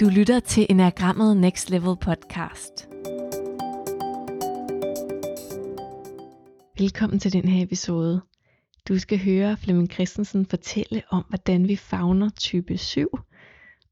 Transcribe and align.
Du 0.00 0.08
lytter 0.08 0.40
til 0.40 0.66
Enagrammet 0.70 1.36
Next 1.36 1.70
Level 1.70 1.96
podcast. 1.96 2.88
Velkommen 6.78 7.18
til 7.18 7.32
den 7.32 7.48
her 7.48 7.64
episode. 7.64 8.22
Du 8.88 8.98
skal 8.98 9.18
høre 9.18 9.56
Flemming 9.56 9.92
Christensen 9.92 10.46
fortælle 10.46 11.02
om, 11.10 11.24
hvordan 11.28 11.68
vi 11.68 11.76
fagner 11.76 12.30
type 12.30 12.78
7 12.78 13.08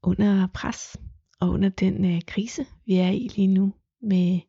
under 0.03 0.47
pres 0.53 0.97
og 1.39 1.49
under 1.49 1.69
den 1.69 2.15
uh, 2.15 2.21
krise, 2.27 2.65
vi 2.85 2.95
er 2.95 3.09
i 3.09 3.29
lige 3.35 3.47
nu 3.47 3.73
med 4.01 4.39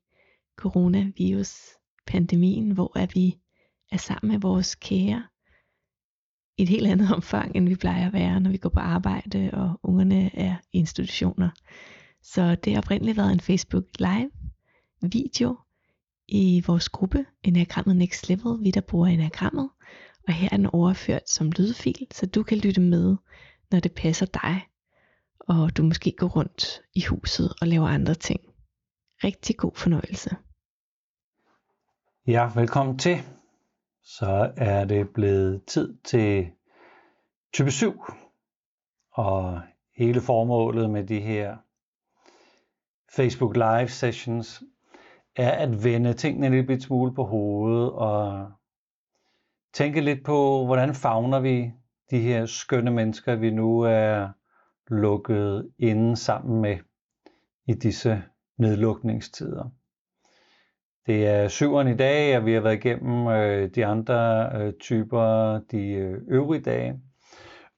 coronavirus-pandemien, 0.56 2.70
hvor 2.70 2.98
er 2.98 3.06
vi 3.14 3.38
er 3.92 3.96
sammen 3.96 4.32
med 4.32 4.40
vores 4.40 4.74
kære 4.74 5.22
i 6.56 6.62
et 6.62 6.68
helt 6.68 6.86
andet 6.86 7.14
omfang, 7.14 7.56
end 7.56 7.68
vi 7.68 7.74
plejer 7.74 8.06
at 8.06 8.12
være, 8.12 8.40
når 8.40 8.50
vi 8.50 8.56
går 8.56 8.68
på 8.68 8.80
arbejde, 8.80 9.50
og 9.52 9.80
ungerne 9.82 10.36
er 10.36 10.56
i 10.72 10.78
institutioner. 10.78 11.50
Så 12.22 12.54
det 12.54 12.72
har 12.72 12.80
oprindeligt 12.80 13.16
været 13.16 13.32
en 13.32 13.40
Facebook 13.40 13.84
Live 13.98 14.30
video 15.02 15.58
i 16.28 16.62
vores 16.66 16.88
gruppe, 16.88 17.26
Enagrammet 17.42 17.96
Next 17.96 18.28
Level, 18.28 18.64
vi 18.64 18.70
der 18.70 18.80
bruger 18.80 19.06
Enagrammet, 19.06 19.70
og 20.28 20.34
her 20.34 20.48
er 20.52 20.56
den 20.56 20.66
overført 20.66 21.30
som 21.30 21.50
lydfil, 21.50 22.06
så 22.12 22.26
du 22.26 22.42
kan 22.42 22.58
lytte 22.58 22.80
med, 22.80 23.16
når 23.70 23.80
det 23.80 23.92
passer 23.92 24.26
dig, 24.26 24.62
og 25.40 25.76
du 25.76 25.82
måske 25.82 26.12
går 26.18 26.26
rundt 26.26 26.80
i 26.94 27.04
huset 27.04 27.52
og 27.60 27.68
laver 27.68 27.88
andre 27.88 28.14
ting. 28.14 28.40
Rigtig 29.24 29.56
god 29.56 29.72
fornøjelse. 29.74 30.36
Ja, 32.26 32.50
velkommen 32.54 32.98
til 32.98 33.18
så 34.08 34.52
er 34.56 34.84
det 34.84 35.10
blevet 35.10 35.64
tid 35.64 35.96
til 36.04 36.50
type 37.52 37.70
7. 37.70 38.02
Og 39.12 39.60
hele 39.96 40.20
formålet 40.20 40.90
med 40.90 41.04
de 41.04 41.20
her 41.20 41.56
Facebook 43.16 43.56
Live 43.56 43.88
sessions 43.88 44.62
er 45.36 45.50
at 45.50 45.84
vende 45.84 46.12
tingene 46.12 46.46
en 46.46 46.52
lille 46.52 46.80
smule 46.80 47.14
på 47.14 47.24
hovedet 47.24 47.92
og 47.92 48.52
tænke 49.72 50.00
lidt 50.00 50.24
på, 50.24 50.64
hvordan 50.66 50.94
fagner 50.94 51.40
vi 51.40 51.72
de 52.10 52.20
her 52.20 52.46
skønne 52.46 52.90
mennesker, 52.90 53.34
vi 53.34 53.50
nu 53.50 53.80
er 53.80 54.28
lukket 54.88 55.70
inde 55.78 56.16
sammen 56.16 56.60
med 56.60 56.78
i 57.66 57.74
disse 57.74 58.22
nedlukningstider. 58.56 59.70
Det 61.06 61.26
er 61.26 61.48
syveren 61.48 61.88
i 61.88 61.96
dag, 61.96 62.36
og 62.36 62.46
vi 62.46 62.52
har 62.52 62.60
været 62.60 62.84
igennem 62.84 63.26
øh, 63.26 63.70
de 63.74 63.86
andre 63.86 64.50
øh, 64.54 64.72
typer 64.80 65.58
de 65.70 65.92
øh, 65.92 66.20
øvrige 66.28 66.62
dage. 66.62 67.00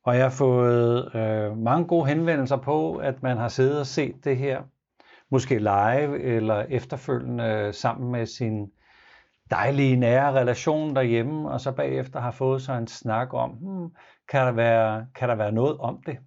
Og 0.05 0.17
jeg 0.17 0.23
har 0.23 0.31
fået 0.31 1.15
øh, 1.15 1.59
mange 1.59 1.87
gode 1.87 2.07
henvendelser 2.07 2.57
på, 2.57 2.97
at 2.97 3.23
man 3.23 3.37
har 3.37 3.49
siddet 3.49 3.81
og 3.81 3.87
set 3.87 4.25
det 4.25 4.37
her, 4.37 4.63
måske 5.31 5.59
live 5.59 6.23
eller 6.23 6.65
efterfølgende 6.69 7.73
sammen 7.73 8.13
med 8.13 8.27
sin 8.27 8.71
dejlige 9.51 9.97
nære 9.97 10.33
relation 10.33 10.97
derhjemme, 10.97 11.51
og 11.51 11.61
så 11.61 11.73
bagefter 11.73 12.21
har 12.21 12.31
fået 12.31 12.63
sig 12.63 12.79
en 12.79 12.87
snak 12.87 13.35
om, 13.35 13.51
hmm, 13.51 13.91
kan, 14.29 14.47
der 14.47 14.53
være, 14.53 15.07
kan 15.15 15.29
der 15.29 15.35
være 15.35 15.53
noget 15.53 15.79
om 15.79 16.03
det? 16.07 16.19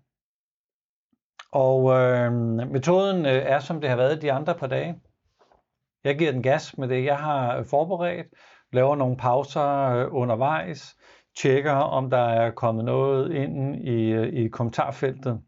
Og 1.52 1.92
øh, 1.92 2.32
metoden 2.72 3.26
øh, 3.26 3.32
er, 3.32 3.60
som 3.60 3.82
det 3.82 3.90
har 3.90 3.98
været 3.98 4.22
de 4.22 4.32
andre 4.32 4.56
par 4.56 4.68
dage. 4.68 4.96
Jeg 6.04 6.18
giver 6.18 6.32
den 6.32 6.44
gas 6.44 6.78
med 6.78 6.88
det, 6.88 7.06
jeg 7.06 7.18
har 7.18 7.58
øh, 7.58 7.66
forberedt, 7.66 8.28
laver 8.74 8.96
nogle 8.96 9.18
pauser 9.18 9.90
øh, 9.90 10.08
undervejs, 10.12 10.98
tjekker, 11.38 11.72
om 11.72 12.10
der 12.10 12.18
er 12.18 12.52
kommet 12.52 12.86
noget 12.86 13.32
ind 13.32 13.76
i, 13.88 14.12
øh, 14.12 14.34
i 14.34 14.48
kommentarfeltet. 14.48 15.42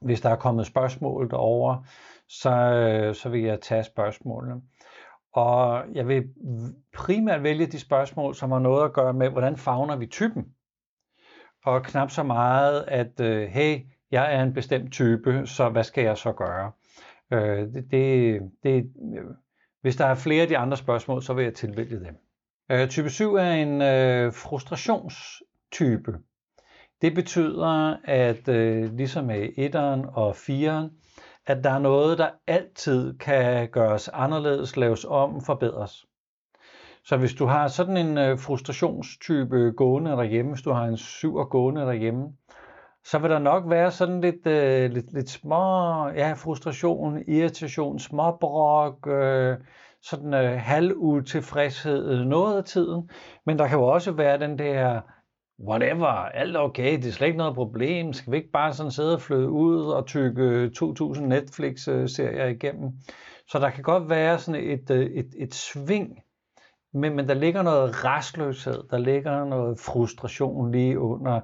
Hvis 0.00 0.20
der 0.20 0.30
er 0.30 0.36
kommet 0.36 0.66
spørgsmål 0.66 1.30
derovre, 1.30 1.84
så, 2.28 3.12
så 3.14 3.28
vil 3.28 3.42
jeg 3.42 3.60
tage 3.60 3.84
spørgsmålene. 3.84 4.62
Og 5.32 5.84
jeg 5.94 6.08
vil 6.08 6.24
primært 6.94 7.42
vælge 7.42 7.66
de 7.66 7.80
spørgsmål, 7.80 8.34
som 8.34 8.52
har 8.52 8.58
noget 8.58 8.84
at 8.84 8.92
gøre 8.92 9.12
med, 9.12 9.30
hvordan 9.30 9.56
fagner 9.56 9.96
vi 9.96 10.06
typen. 10.06 10.44
Og 11.64 11.82
knap 11.82 12.10
så 12.10 12.22
meget, 12.22 12.84
at 12.88 13.20
hey, 13.50 13.80
jeg 14.10 14.34
er 14.34 14.42
en 14.42 14.54
bestemt 14.54 14.92
type, 14.92 15.46
så 15.46 15.68
hvad 15.68 15.84
skal 15.84 16.04
jeg 16.04 16.16
så 16.16 16.32
gøre? 16.32 16.72
Det, 17.30 17.90
det, 17.90 18.40
det 18.62 18.92
hvis 19.86 19.96
der 19.96 20.06
er 20.06 20.14
flere 20.14 20.42
af 20.42 20.48
de 20.48 20.58
andre 20.58 20.76
spørgsmål, 20.76 21.22
så 21.22 21.34
vil 21.34 21.44
jeg 21.44 21.54
tilvælge 21.54 22.00
dem. 22.00 22.16
Øh, 22.70 22.88
type 22.88 23.10
7 23.10 23.34
er 23.34 23.52
en 23.52 23.82
øh, 23.82 24.32
frustrationstype. 24.32 26.18
Det 27.02 27.14
betyder, 27.14 27.96
at 28.04 28.48
øh, 28.48 28.96
ligesom 28.96 29.24
med 29.24 29.48
1'eren 29.58 30.14
og 30.14 30.30
4'eren, 30.30 30.90
at 31.46 31.64
der 31.64 31.70
er 31.70 31.78
noget, 31.78 32.18
der 32.18 32.30
altid 32.46 33.18
kan 33.18 33.68
gøres 33.68 34.08
anderledes, 34.08 34.76
laves 34.76 35.04
om, 35.08 35.40
forbedres. 35.40 36.06
Så 37.04 37.16
hvis 37.16 37.34
du 37.34 37.46
har 37.46 37.68
sådan 37.68 37.96
en 37.96 38.18
øh, 38.18 38.38
frustrationstype 38.38 39.72
gående 39.76 40.10
derhjemme, 40.10 40.52
hvis 40.52 40.62
du 40.62 40.70
har 40.70 40.84
en 40.84 40.96
7 40.96 41.34
gående 41.34 41.80
derhjemme, 41.80 42.24
så 43.10 43.18
vil 43.18 43.30
der 43.30 43.38
nok 43.38 43.64
være 43.66 43.90
sådan 43.90 44.20
lidt, 44.20 44.46
øh, 44.46 44.90
lidt, 44.90 45.12
lidt 45.12 45.30
små 45.30 46.08
ja, 46.08 46.32
frustration, 46.32 47.22
irritation, 47.28 47.98
småbrok, 47.98 49.06
øh, 49.06 49.56
sådan 50.02 50.34
øh, 50.34 50.58
halvutilfredshed 50.60 52.24
noget 52.24 52.56
af 52.56 52.64
tiden. 52.64 53.10
Men 53.46 53.58
der 53.58 53.68
kan 53.68 53.78
jo 53.78 53.84
også 53.84 54.12
være 54.12 54.38
den 54.38 54.58
der, 54.58 55.00
whatever, 55.68 56.06
alt 56.06 56.56
okay, 56.56 56.96
det 56.96 57.06
er 57.06 57.12
slet 57.12 57.26
ikke 57.26 57.38
noget 57.38 57.54
problem, 57.54 58.12
skal 58.12 58.32
vi 58.32 58.36
ikke 58.36 58.50
bare 58.52 58.72
sådan 58.72 58.92
sidde 58.92 59.14
og 59.14 59.20
flyde 59.20 59.50
ud 59.50 59.86
og 59.86 60.06
tykke 60.06 60.70
2000 60.70 61.26
Netflix-serier 61.26 62.46
igennem. 62.46 62.90
Så 63.48 63.58
der 63.58 63.70
kan 63.70 63.82
godt 63.82 64.10
være 64.10 64.38
sådan 64.38 64.60
et, 64.64 64.90
øh, 64.90 65.06
et, 65.06 65.28
et 65.38 65.54
sving, 65.54 66.18
men, 66.94 67.16
men 67.16 67.28
der 67.28 67.34
ligger 67.34 67.62
noget 67.62 68.04
restløshed, 68.04 68.82
der 68.90 68.98
ligger 68.98 69.44
noget 69.44 69.80
frustration 69.80 70.72
lige 70.72 70.98
under 71.00 71.40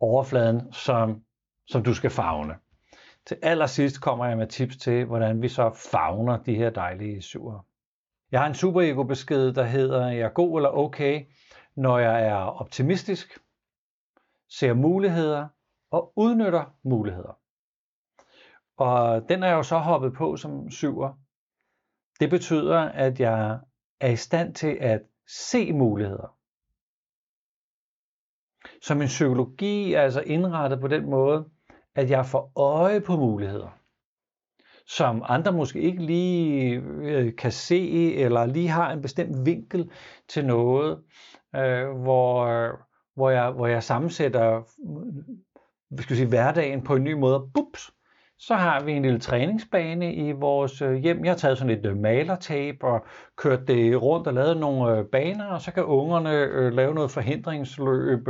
overfladen, 0.00 0.72
som, 0.72 1.22
som 1.66 1.82
du 1.82 1.94
skal 1.94 2.10
fagne. 2.10 2.54
Til 3.26 3.36
allersidst 3.42 4.00
kommer 4.00 4.26
jeg 4.26 4.36
med 4.36 4.46
tips 4.46 4.76
til, 4.76 5.04
hvordan 5.04 5.42
vi 5.42 5.48
så 5.48 5.70
fagner 5.90 6.36
de 6.42 6.54
her 6.54 6.70
dejlige 6.70 7.22
syver. 7.22 7.66
Jeg 8.32 8.40
har 8.40 8.46
en 8.46 8.54
superego 8.54 9.02
besked, 9.02 9.52
der 9.52 9.64
hedder, 9.64 10.08
jeg 10.08 10.20
er 10.20 10.28
god 10.28 10.58
eller 10.58 10.70
okay, 10.70 11.26
når 11.76 11.98
jeg 11.98 12.26
er 12.26 12.34
optimistisk, 12.34 13.38
ser 14.48 14.74
muligheder 14.74 15.48
og 15.90 16.12
udnytter 16.16 16.74
muligheder. 16.84 17.38
Og 18.76 19.28
den 19.28 19.42
er 19.42 19.46
jeg 19.46 19.54
jo 19.54 19.62
så 19.62 19.78
hoppet 19.78 20.12
på 20.12 20.36
som 20.36 20.70
syver. 20.70 21.12
Det 22.20 22.30
betyder, 22.30 22.80
at 22.80 23.20
jeg 23.20 23.60
er 24.00 24.10
i 24.10 24.16
stand 24.16 24.54
til 24.54 24.78
at 24.80 25.02
se 25.28 25.72
muligheder. 25.72 26.35
Så 28.86 28.94
min 28.94 29.06
psykologi 29.06 29.92
er 29.92 30.00
altså 30.00 30.20
indrettet 30.20 30.80
på 30.80 30.88
den 30.88 31.10
måde, 31.10 31.44
at 31.94 32.10
jeg 32.10 32.26
får 32.26 32.52
øje 32.56 33.00
på 33.00 33.16
muligheder, 33.16 33.78
som 34.86 35.22
andre 35.24 35.52
måske 35.52 35.80
ikke 35.80 36.02
lige 36.02 36.74
øh, 37.02 37.36
kan 37.36 37.52
se, 37.52 38.14
eller 38.14 38.46
lige 38.46 38.68
har 38.68 38.92
en 38.92 39.02
bestemt 39.02 39.46
vinkel 39.46 39.90
til 40.28 40.46
noget, 40.46 40.98
øh, 41.56 41.88
hvor, 41.88 42.46
hvor, 43.14 43.30
jeg, 43.30 43.50
hvor 43.50 43.66
jeg 43.66 43.82
sammensætter 43.82 44.62
skal 45.98 46.14
jeg 46.14 46.16
sige, 46.16 46.28
hverdagen 46.28 46.84
på 46.84 46.94
en 46.94 47.04
ny 47.04 47.12
måde. 47.12 47.50
Bups, 47.54 47.90
så 48.38 48.54
har 48.54 48.80
vi 48.80 48.92
en 48.92 49.02
lille 49.02 49.18
træningsbane 49.18 50.14
i 50.14 50.32
vores 50.32 50.82
øh, 50.82 50.94
hjem. 50.94 51.24
Jeg 51.24 51.32
har 51.32 51.36
taget 51.36 51.58
sådan 51.58 51.74
lidt 51.74 51.86
øh, 51.86 51.96
malertape 51.96 52.86
og 52.86 53.06
kørt 53.36 53.68
det 53.68 54.02
rundt 54.02 54.26
og 54.26 54.34
lavet 54.34 54.56
nogle 54.56 54.98
øh, 54.98 55.04
baner, 55.04 55.46
og 55.46 55.60
så 55.60 55.72
kan 55.72 55.84
ungerne 55.84 56.70
lave 56.70 56.94
noget 56.94 57.10
forhindringsløb. 57.10 58.26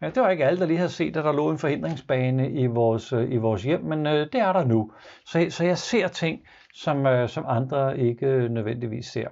Det 0.00 0.22
var 0.22 0.30
ikke 0.30 0.44
alle, 0.44 0.60
der 0.60 0.66
lige 0.66 0.76
havde 0.76 0.90
set, 0.90 1.16
at 1.16 1.24
der 1.24 1.32
lå 1.32 1.50
en 1.50 1.58
forhindringsbane 1.58 2.50
i 2.50 2.66
vores, 2.66 3.12
i 3.12 3.36
vores 3.36 3.62
hjem, 3.62 3.84
men 3.84 4.06
det 4.06 4.34
er 4.34 4.52
der 4.52 4.64
nu. 4.64 4.92
Så, 5.26 5.46
så 5.50 5.64
jeg 5.64 5.78
ser 5.78 6.08
ting, 6.08 6.40
som, 6.74 7.28
som 7.28 7.44
andre 7.48 7.98
ikke 7.98 8.48
nødvendigvis 8.48 9.06
ser. 9.06 9.28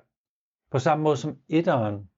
På 0.70 0.78
samme 0.78 1.04
måde 1.04 1.16
som 1.16 1.36
etteren, 1.48 2.08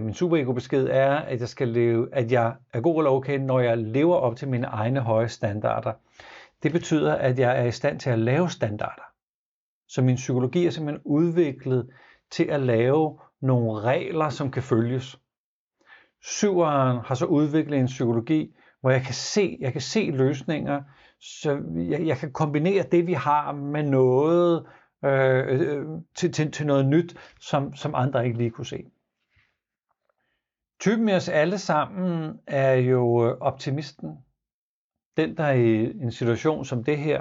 min 0.00 0.14
superego-besked 0.14 0.88
er, 0.90 1.14
at 1.14 1.40
jeg 1.40 1.48
skal 1.48 1.68
leve, 1.68 2.08
at 2.12 2.32
jeg 2.32 2.54
er 2.72 2.80
god 2.80 2.98
eller 2.98 3.10
okay, 3.10 3.38
når 3.38 3.60
jeg 3.60 3.78
lever 3.78 4.16
op 4.16 4.36
til 4.36 4.48
mine 4.48 4.66
egne 4.66 5.00
høje 5.00 5.28
standarder. 5.28 5.92
Det 6.62 6.72
betyder, 6.72 7.14
at 7.14 7.38
jeg 7.38 7.60
er 7.60 7.64
i 7.64 7.72
stand 7.72 8.00
til 8.00 8.10
at 8.10 8.18
lave 8.18 8.50
standarder. 8.50 9.02
Så 9.88 10.02
min 10.02 10.16
psykologi 10.16 10.66
er 10.66 10.70
simpelthen 10.70 11.02
udviklet 11.04 11.90
til 12.30 12.44
at 12.44 12.60
lave 12.60 13.18
nogle 13.40 13.80
regler, 13.80 14.28
som 14.28 14.50
kan 14.50 14.62
følges. 14.62 15.18
Syveren 16.22 16.98
har 17.04 17.14
så 17.14 17.26
udviklet 17.26 17.78
en 17.78 17.86
psykologi, 17.86 18.54
hvor 18.80 18.90
jeg 18.90 19.02
kan 19.02 19.14
se, 19.14 19.58
jeg 19.60 19.72
kan 19.72 19.80
se 19.80 20.10
løsninger, 20.10 20.82
så 21.20 21.62
jeg, 21.74 22.06
jeg 22.06 22.16
kan 22.16 22.32
kombinere 22.32 22.84
det, 22.92 23.06
vi 23.06 23.12
har, 23.12 23.52
med 23.52 23.82
noget 23.82 24.66
øh, 25.04 25.46
øh, 25.48 25.86
til, 26.14 26.32
til, 26.32 26.52
til 26.52 26.66
noget 26.66 26.86
nyt, 26.86 27.16
som, 27.40 27.74
som 27.74 27.94
andre 27.94 28.26
ikke 28.26 28.38
lige 28.38 28.50
kunne 28.50 28.66
se. 28.66 28.84
Typen 30.80 31.08
af 31.08 31.16
os 31.16 31.28
alle 31.28 31.58
sammen 31.58 32.40
er 32.46 32.72
jo 32.72 33.26
øh, 33.26 33.38
optimisten 33.40 34.18
den, 35.16 35.36
der 35.36 35.50
i 35.50 35.84
en 35.84 36.12
situation 36.12 36.64
som 36.64 36.84
det 36.84 36.98
her 36.98 37.20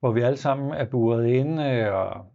hvor 0.00 0.12
vi 0.12 0.20
alle 0.20 0.36
sammen 0.36 0.74
er 0.74 0.84
buret 0.84 1.26
inde, 1.26 1.92
og 1.92 2.26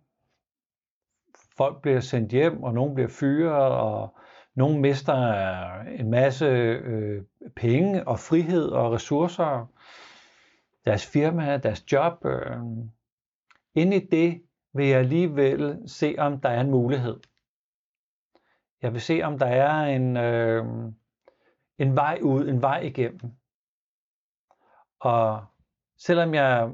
folk 1.58 1.82
bliver 1.82 2.00
sendt 2.00 2.32
hjem, 2.32 2.64
og 2.64 2.74
nogen 2.74 2.96
bliver 2.96 3.10
fyret, 3.10 3.72
og 3.72 4.18
nogen 4.56 4.82
mister 4.82 5.14
en 5.82 6.10
masse 6.10 6.46
øh, 6.46 7.24
penge 7.56 8.08
og 8.08 8.20
frihed 8.20 8.66
og 8.66 8.92
ressourcer, 8.92 9.72
deres 10.86 11.06
firma, 11.06 11.58
deres 11.58 11.92
job. 11.92 12.26
Øh. 12.26 12.58
Ind 13.76 13.94
i 13.94 14.00
det 14.00 14.42
vil 14.74 14.88
jeg 14.88 15.00
alligevel 15.00 15.84
se, 15.88 16.16
om 16.18 16.40
der 16.40 16.50
er 16.50 16.62
en 16.62 16.72
mulighed. 16.72 17.20
Jeg 18.82 18.94
vil 18.94 19.02
se, 19.02 19.22
om 19.24 19.40
der 19.40 19.46
er 19.46 19.96
en, 19.96 20.18
øh, 20.18 20.66
en 21.78 21.96
vej 21.96 22.20
ud, 22.22 22.48
en 22.48 22.62
vej 22.62 22.80
igennem. 22.80 23.41
Og 25.02 25.44
selvom 25.98 26.34
jeg 26.34 26.70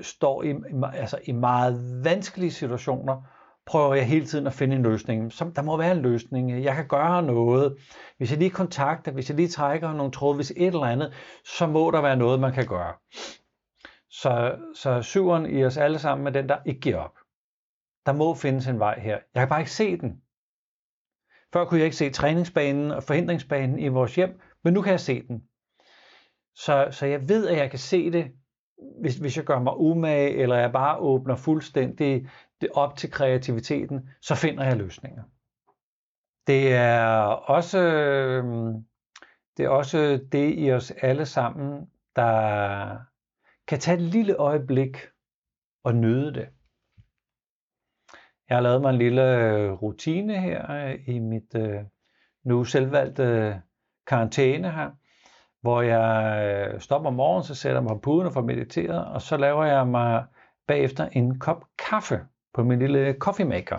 står 0.00 0.42
i, 0.42 0.54
altså 0.94 1.18
i 1.24 1.32
meget 1.32 2.04
vanskelige 2.04 2.50
situationer, 2.50 3.22
prøver 3.66 3.94
jeg 3.94 4.06
hele 4.06 4.26
tiden 4.26 4.46
at 4.46 4.52
finde 4.52 4.76
en 4.76 4.82
løsning. 4.82 5.32
Så 5.32 5.50
der 5.56 5.62
må 5.62 5.76
være 5.76 5.92
en 5.92 6.02
løsning. 6.02 6.64
Jeg 6.64 6.74
kan 6.74 6.88
gøre 6.88 7.22
noget. 7.22 7.76
Hvis 8.18 8.30
jeg 8.30 8.38
lige 8.38 8.50
kontakter, 8.50 9.12
hvis 9.12 9.28
jeg 9.28 9.36
lige 9.36 9.48
trækker 9.48 9.92
nogle 9.92 10.12
tråde, 10.12 10.36
hvis 10.36 10.50
et 10.50 10.66
eller 10.66 10.84
andet, 10.84 11.12
så 11.44 11.66
må 11.66 11.90
der 11.90 12.00
være 12.00 12.16
noget, 12.16 12.40
man 12.40 12.52
kan 12.52 12.66
gøre. 12.66 12.92
Så, 14.10 14.58
så 14.74 15.02
syveren 15.02 15.46
i 15.46 15.64
os 15.64 15.76
alle 15.76 15.98
sammen 15.98 16.26
er 16.26 16.30
den, 16.30 16.48
der 16.48 16.58
ikke 16.66 16.80
giver 16.80 16.98
op. 16.98 17.14
Der 18.06 18.12
må 18.12 18.34
findes 18.34 18.66
en 18.66 18.78
vej 18.78 19.00
her. 19.00 19.18
Jeg 19.34 19.40
kan 19.40 19.48
bare 19.48 19.60
ikke 19.60 19.72
se 19.72 19.96
den. 19.96 20.22
Før 21.52 21.64
kunne 21.64 21.78
jeg 21.78 21.84
ikke 21.84 21.96
se 21.96 22.10
træningsbanen 22.10 22.90
og 22.90 23.02
forhindringsbanen 23.02 23.78
i 23.78 23.88
vores 23.88 24.14
hjem, 24.14 24.40
men 24.64 24.74
nu 24.74 24.82
kan 24.82 24.90
jeg 24.90 25.00
se 25.00 25.22
den. 25.28 25.42
Så, 26.54 26.88
så 26.90 27.06
jeg 27.06 27.28
ved, 27.28 27.48
at 27.48 27.58
jeg 27.58 27.70
kan 27.70 27.78
se 27.78 28.12
det, 28.12 28.32
hvis, 29.00 29.16
hvis 29.16 29.36
jeg 29.36 29.44
gør 29.44 29.58
mig 29.58 29.76
umage, 29.76 30.30
eller 30.30 30.56
jeg 30.56 30.72
bare 30.72 30.98
åbner 30.98 31.36
fuldstændig 31.36 32.28
det 32.60 32.68
op 32.74 32.96
til 32.96 33.10
kreativiteten, 33.10 34.10
så 34.20 34.34
finder 34.34 34.64
jeg 34.64 34.76
løsninger. 34.76 35.22
Det 36.46 36.72
er 36.72 37.06
også 37.26 37.78
øh, 37.78 38.44
det, 39.56 39.64
er 39.64 39.68
også 39.68 40.20
det 40.32 40.58
i 40.58 40.72
os 40.72 40.90
alle 40.90 41.26
sammen, 41.26 41.90
der 42.16 42.98
kan 43.66 43.78
tage 43.78 43.96
et 43.96 44.02
lille 44.02 44.36
øjeblik 44.36 44.96
og 45.84 45.94
nyde 45.94 46.34
det. 46.34 46.48
Jeg 48.48 48.56
har 48.56 48.60
lavet 48.60 48.80
mig 48.80 48.90
en 48.90 48.98
lille 48.98 49.36
øh, 49.36 49.72
rutine 49.72 50.40
her 50.40 50.70
øh, 50.70 51.08
i 51.08 51.18
mit 51.18 51.54
nu 52.44 52.64
selvvalgte 52.64 53.62
karantæne 54.06 54.70
her, 54.70 54.90
hvor 55.62 55.82
jeg 55.82 56.42
øh, 56.44 56.80
stopper 56.80 57.08
om 57.08 57.14
morgenen, 57.14 57.44
så 57.44 57.54
sætter 57.54 57.76
jeg 57.76 57.82
mig 57.82 57.92
på 57.92 57.98
puden 57.98 58.26
og 58.26 58.32
får 58.32 58.42
mediteret, 58.42 59.04
og 59.04 59.22
så 59.22 59.36
laver 59.36 59.64
jeg 59.64 59.86
mig 59.86 60.24
bagefter 60.66 61.08
en 61.12 61.38
kop 61.38 61.64
kaffe 61.90 62.20
på 62.54 62.64
min 62.64 62.78
lille 62.78 63.16
coffee 63.18 63.46
maker. 63.46 63.78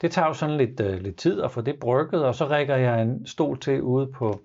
Det 0.00 0.10
tager 0.10 0.28
jo 0.28 0.34
sådan 0.34 0.56
lidt, 0.56 0.80
uh, 0.80 0.86
lidt 0.86 1.16
tid 1.16 1.42
at 1.42 1.50
få 1.50 1.60
det 1.60 1.80
brygget, 1.80 2.24
og 2.24 2.34
så 2.34 2.44
rækker 2.44 2.76
jeg 2.76 3.02
en 3.02 3.26
stol 3.26 3.60
til 3.60 3.82
ude 3.82 4.12
på, 4.12 4.40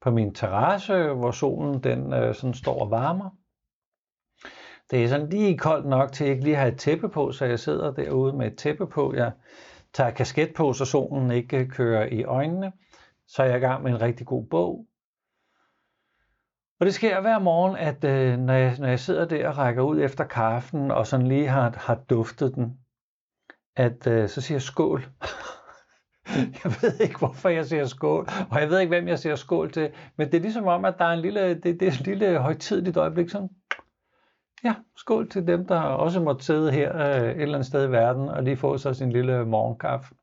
på 0.00 0.10
min 0.10 0.34
terrasse, 0.34 1.08
hvor 1.08 1.30
solen 1.30 1.82
den 1.82 2.06
uh, 2.06 2.34
sådan 2.34 2.54
står 2.54 2.80
og 2.80 2.90
varmer. 2.90 3.30
Det 4.90 5.04
er 5.04 5.08
sådan 5.08 5.28
lige 5.28 5.58
koldt 5.58 5.86
nok 5.86 6.12
til 6.12 6.24
at 6.24 6.30
ikke 6.30 6.44
lige 6.44 6.56
have 6.56 6.72
et 6.72 6.78
tæppe 6.78 7.08
på, 7.08 7.32
så 7.32 7.44
jeg 7.44 7.58
sidder 7.58 7.92
derude 7.92 8.32
med 8.32 8.46
et 8.46 8.56
tæppe 8.56 8.86
på. 8.86 9.14
Jeg 9.14 9.32
tager 9.92 10.10
kasket 10.10 10.54
på, 10.56 10.72
så 10.72 10.84
solen 10.84 11.30
ikke 11.30 11.68
kører 11.68 12.06
i 12.06 12.24
øjnene. 12.24 12.72
Så 13.28 13.42
er 13.42 13.46
jeg 13.46 13.56
i 13.56 13.60
gang 13.60 13.82
med 13.82 13.90
en 13.90 14.00
rigtig 14.00 14.26
god 14.26 14.46
bog. 14.46 14.86
Og 16.80 16.86
det 16.86 16.94
sker 16.94 17.20
hver 17.20 17.38
morgen, 17.38 17.76
at 17.76 18.04
øh, 18.04 18.38
når, 18.38 18.54
jeg, 18.54 18.76
når 18.78 18.88
jeg 18.88 19.00
sidder 19.00 19.24
der 19.24 19.48
og 19.48 19.58
rækker 19.58 19.82
ud 19.82 20.00
efter 20.00 20.24
kaffen, 20.24 20.90
og 20.90 21.06
sådan 21.06 21.26
lige 21.26 21.48
har, 21.48 21.74
har 21.76 21.94
duftet 21.94 22.54
den, 22.54 22.78
at 23.76 24.06
øh, 24.06 24.28
så 24.28 24.40
siger 24.40 24.56
jeg 24.56 24.62
skål. 24.62 25.00
jeg 26.64 26.72
ved 26.82 27.00
ikke, 27.00 27.18
hvorfor 27.18 27.48
jeg 27.48 27.66
siger 27.66 27.84
skål, 27.84 28.28
og 28.50 28.60
jeg 28.60 28.70
ved 28.70 28.80
ikke, 28.80 28.88
hvem 28.88 29.08
jeg 29.08 29.18
siger 29.18 29.36
skål 29.36 29.72
til, 29.72 29.92
men 30.16 30.26
det 30.26 30.36
er 30.36 30.42
ligesom 30.42 30.66
om, 30.66 30.84
at 30.84 30.94
der 30.98 31.04
er 31.04 31.12
en 31.12 31.20
lille, 31.20 31.54
det, 31.54 31.80
det 31.80 31.82
er 31.82 31.92
et 31.92 32.06
lille 32.06 32.38
højtidligt 32.38 32.96
øjeblik, 32.96 33.28
sådan, 33.28 33.50
ja, 34.64 34.74
skål 34.96 35.30
til 35.30 35.46
dem, 35.46 35.66
der 35.66 35.80
også 35.80 36.20
måtte 36.20 36.44
sidde 36.44 36.72
her 36.72 36.96
øh, 36.96 37.30
et 37.30 37.42
eller 37.42 37.54
andet 37.54 37.66
sted 37.66 37.88
i 37.88 37.92
verden, 37.92 38.28
og 38.28 38.42
lige 38.42 38.56
få 38.56 38.78
sig 38.78 38.96
sin 38.96 39.12
lille 39.12 39.44
morgenkaffe. 39.44 40.14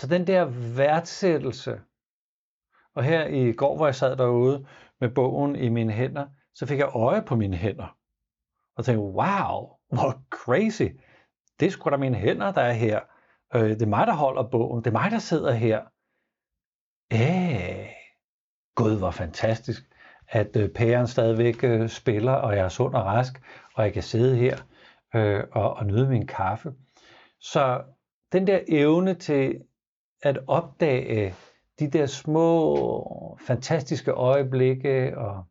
Så 0.00 0.06
den 0.06 0.26
der 0.26 0.44
værdsættelse, 0.76 1.80
og 2.94 3.04
her 3.04 3.26
i 3.26 3.52
går, 3.52 3.76
hvor 3.76 3.86
jeg 3.86 3.94
sad 3.94 4.16
derude, 4.16 4.66
med 5.00 5.08
bogen 5.08 5.56
i 5.56 5.68
mine 5.68 5.92
hænder, 5.92 6.26
så 6.54 6.66
fik 6.66 6.78
jeg 6.78 6.90
øje 6.94 7.22
på 7.22 7.36
mine 7.36 7.56
hænder. 7.56 7.96
Og 8.76 8.84
tænkte, 8.84 9.00
wow, 9.00 9.76
hvor 9.88 10.22
crazy. 10.30 10.82
Det 11.60 11.66
er 11.66 11.70
sgu 11.70 11.90
da 11.90 11.96
mine 11.96 12.16
hænder, 12.16 12.52
der 12.52 12.60
er 12.60 12.72
her. 12.72 13.00
Øh, 13.54 13.70
det 13.70 13.82
er 13.82 13.86
mig, 13.86 14.06
der 14.06 14.14
holder 14.14 14.42
bogen. 14.42 14.84
Det 14.84 14.90
er 14.90 15.00
mig, 15.00 15.10
der 15.10 15.18
sidder 15.18 15.52
her. 15.52 15.82
Æh, 17.10 17.86
Gud, 18.74 18.98
hvor 18.98 19.10
fantastisk, 19.10 19.82
at 20.28 20.56
øh, 20.56 20.68
pæren 20.68 21.06
stadigvæk 21.06 21.64
øh, 21.64 21.88
spiller, 21.88 22.32
og 22.32 22.56
jeg 22.56 22.64
er 22.64 22.68
sund 22.68 22.94
og 22.94 23.04
rask, 23.04 23.42
og 23.74 23.84
jeg 23.84 23.92
kan 23.92 24.02
sidde 24.02 24.36
her 24.36 24.58
øh, 25.14 25.44
og, 25.52 25.74
og 25.74 25.86
nyde 25.86 26.08
min 26.08 26.26
kaffe. 26.26 26.72
Så 27.40 27.84
den 28.32 28.46
der 28.46 28.60
evne 28.68 29.14
til 29.14 29.60
at 30.22 30.38
opdage 30.46 31.34
de 31.78 31.90
der 31.90 32.06
små, 32.06 33.38
fantastiske 33.40 34.10
øjeblikke, 34.10 35.18
og, 35.18 35.44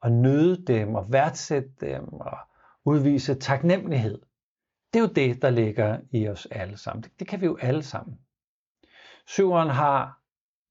og 0.00 0.12
nyde 0.12 0.64
dem, 0.64 0.94
og 0.94 1.12
værdsætte 1.12 1.70
dem, 1.80 2.12
og 2.12 2.38
udvise 2.84 3.34
taknemmelighed. 3.34 4.22
Det 4.92 4.98
er 4.98 5.02
jo 5.02 5.12
det, 5.14 5.42
der 5.42 5.50
ligger 5.50 5.98
i 6.10 6.28
os 6.28 6.46
alle 6.50 6.76
sammen. 6.76 7.02
Det, 7.02 7.12
det 7.18 7.28
kan 7.28 7.40
vi 7.40 7.46
jo 7.46 7.58
alle 7.60 7.82
sammen. 7.82 8.18
Syveren 9.26 9.68
har, 9.68 10.20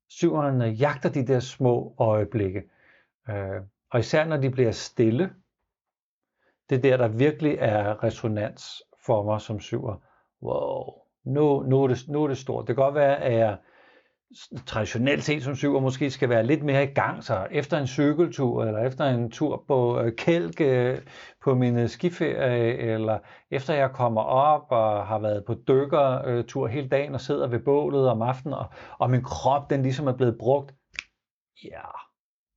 syveren 0.09 0.61
øh, 0.61 0.81
jagter 0.81 1.09
de 1.09 1.27
der 1.27 1.39
små 1.39 1.95
øjeblikke, 1.97 2.63
øh, 3.29 3.61
og 3.89 3.99
især 3.99 4.25
når 4.25 4.37
de 4.37 4.49
bliver 4.49 4.71
stille, 4.71 5.33
det 6.69 6.75
er 6.75 6.81
der, 6.81 6.97
der 6.97 7.07
virkelig 7.07 7.57
er 7.59 8.03
resonans 8.03 8.83
for 9.05 9.23
mig 9.23 9.41
som 9.41 9.59
syver. 9.59 9.95
Wow, 10.41 10.93
nu, 11.23 11.63
nu, 11.63 11.83
er 11.83 11.87
det, 11.87 12.05
nu 12.07 12.23
er 12.23 12.27
det 12.27 12.37
stort. 12.37 12.67
Det 12.67 12.75
kan 12.75 12.83
godt 12.83 12.95
være, 12.95 13.17
at 13.17 13.39
jeg 13.39 13.57
traditionelt 14.65 15.23
set 15.23 15.43
som 15.43 15.55
syver 15.55 15.79
måske 15.79 16.09
skal 16.09 16.29
være 16.29 16.45
lidt 16.45 16.63
mere 16.63 16.83
i 16.83 16.93
gang, 16.93 17.23
så 17.23 17.47
efter 17.51 17.77
en 17.77 17.87
cykeltur, 17.87 18.65
eller 18.65 18.79
efter 18.79 19.05
en 19.05 19.31
tur 19.31 19.63
på 19.67 19.99
øh, 19.99 20.15
kælk 20.15 20.61
øh, 20.61 20.97
på 21.43 21.55
min 21.55 21.77
øh, 21.77 21.89
skiferie, 21.89 22.77
eller 22.77 23.19
efter 23.51 23.73
jeg 23.73 23.91
kommer 23.91 24.21
op 24.21 24.65
og 24.69 25.07
har 25.07 25.19
været 25.19 25.45
på 25.45 25.55
dykkertur 25.67 26.65
øh, 26.65 26.71
hele 26.71 26.89
dagen 26.89 27.13
og 27.13 27.21
sidder 27.21 27.47
ved 27.47 27.59
bålet 27.59 28.09
om 28.09 28.21
aftenen, 28.21 28.53
og, 28.53 28.65
og 28.99 29.09
min 29.09 29.23
krop 29.23 29.69
den 29.69 29.81
ligesom 29.81 30.07
er 30.07 30.17
blevet 30.17 30.37
brugt, 30.37 30.73
ja, 31.63 31.87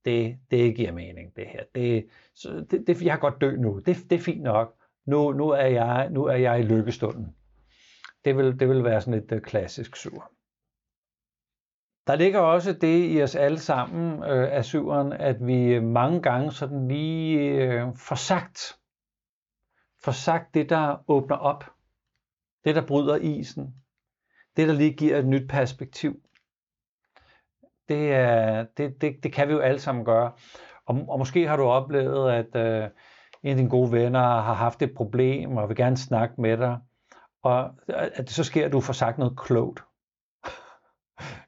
det, 0.05 0.37
det 0.51 0.77
giver 0.77 0.93
mening 0.93 1.37
det 1.37 1.47
her. 1.47 1.63
Det, 1.75 2.07
så 2.35 2.67
det, 2.71 2.87
det, 2.87 3.03
jeg 3.03 3.13
kan 3.13 3.21
godt 3.21 3.41
dø 3.41 3.57
nu, 3.57 3.79
det, 3.79 3.97
det 4.11 4.17
er 4.17 4.23
fint 4.23 4.43
nok. 4.43 4.75
Nu, 5.07 5.33
nu, 5.33 5.49
er 5.49 5.67
jeg, 5.67 6.09
nu 6.11 6.25
er 6.25 6.37
jeg 6.37 6.61
i 6.61 6.63
lykkestunden. 6.63 7.35
Det 8.25 8.37
vil, 8.37 8.61
det 8.61 8.69
vil 8.69 8.85
være 8.85 9.01
sådan 9.01 9.23
et 9.23 9.33
øh, 9.33 9.41
klassisk 9.41 9.97
sur. 9.97 10.31
Der 12.07 12.17
ligger 12.17 12.41
også 12.41 12.73
det 12.73 13.15
i 13.15 13.23
os 13.23 13.35
alle 13.35 13.59
sammen 13.59 14.23
øh, 14.23 14.53
af 14.53 14.65
syveren, 14.65 15.13
at 15.13 15.47
vi 15.47 15.75
øh, 15.75 15.83
mange 15.83 16.23
gange 16.23 16.53
sådan 16.53 16.89
lige 16.89 17.39
øh, 17.39 17.87
får 17.97 18.17
sagt, 18.17 18.79
får 20.05 20.13
sagt 20.13 20.55
det, 20.55 20.71
der 20.71 21.05
åbner 21.09 21.37
op. 21.37 21.65
Det, 22.65 22.75
der 22.75 22.87
bryder 22.87 23.17
isen. 23.17 23.75
Det, 24.57 24.69
der 24.69 24.75
lige 24.75 24.93
giver 24.93 25.19
et 25.19 25.27
nyt 25.27 25.49
perspektiv. 25.49 26.21
Det, 27.89 28.13
er, 28.13 28.67
det, 28.77 29.01
det, 29.01 29.17
det 29.23 29.33
kan 29.33 29.49
vi 29.49 29.53
jo 29.53 29.59
alle 29.59 29.81
sammen 29.81 30.05
gøre. 30.05 30.33
Og, 30.87 31.05
og 31.09 31.19
måske 31.19 31.49
har 31.49 31.57
du 31.57 31.63
oplevet, 31.63 32.33
at 32.33 32.57
øh, 32.57 32.89
en 33.43 33.51
af 33.51 33.57
dine 33.57 33.71
gode 33.71 33.93
venner 33.93 34.21
har 34.21 34.55
haft 34.55 34.83
et 34.83 34.95
problem 34.97 35.57
og 35.57 35.69
vil 35.69 35.77
gerne 35.77 35.97
snakke 35.97 36.41
med 36.41 36.57
dig. 36.57 36.79
Og 37.43 37.71
at 37.89 38.19
det 38.19 38.31
så 38.31 38.45
sker, 38.45 38.67
at 38.67 38.73
du 38.73 38.81
får 38.81 38.93
sagt 38.93 39.19
noget 39.19 39.39
klogt 39.39 39.86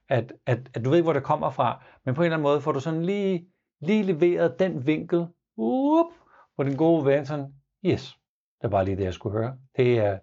at, 0.09 0.33
at, 0.47 0.59
at 0.75 0.85
du 0.85 0.91
ved, 0.91 1.03
hvor 1.03 1.12
det 1.12 1.23
kommer 1.23 1.50
fra, 1.50 1.85
men 2.05 2.15
på 2.15 2.21
en 2.21 2.25
eller 2.25 2.37
anden 2.37 2.43
måde 2.43 2.61
får 2.61 2.73
du 2.73 2.81
sådan 2.81 3.05
lige, 3.05 3.49
lige 3.81 4.03
leveret 4.03 4.59
den 4.59 4.87
vinkel, 4.87 5.27
up, 5.57 6.07
hvor 6.55 6.65
den 6.65 6.77
gode 6.77 7.05
ven 7.05 7.27
sådan, 7.27 7.55
yes, 7.85 8.19
det 8.62 8.73
var 8.73 8.83
lige 8.83 8.97
det, 8.97 9.05
jeg 9.05 9.15
skulle 9.15 9.38
høre. 9.38 9.59
Det 9.77 9.99
er, 9.99 10.19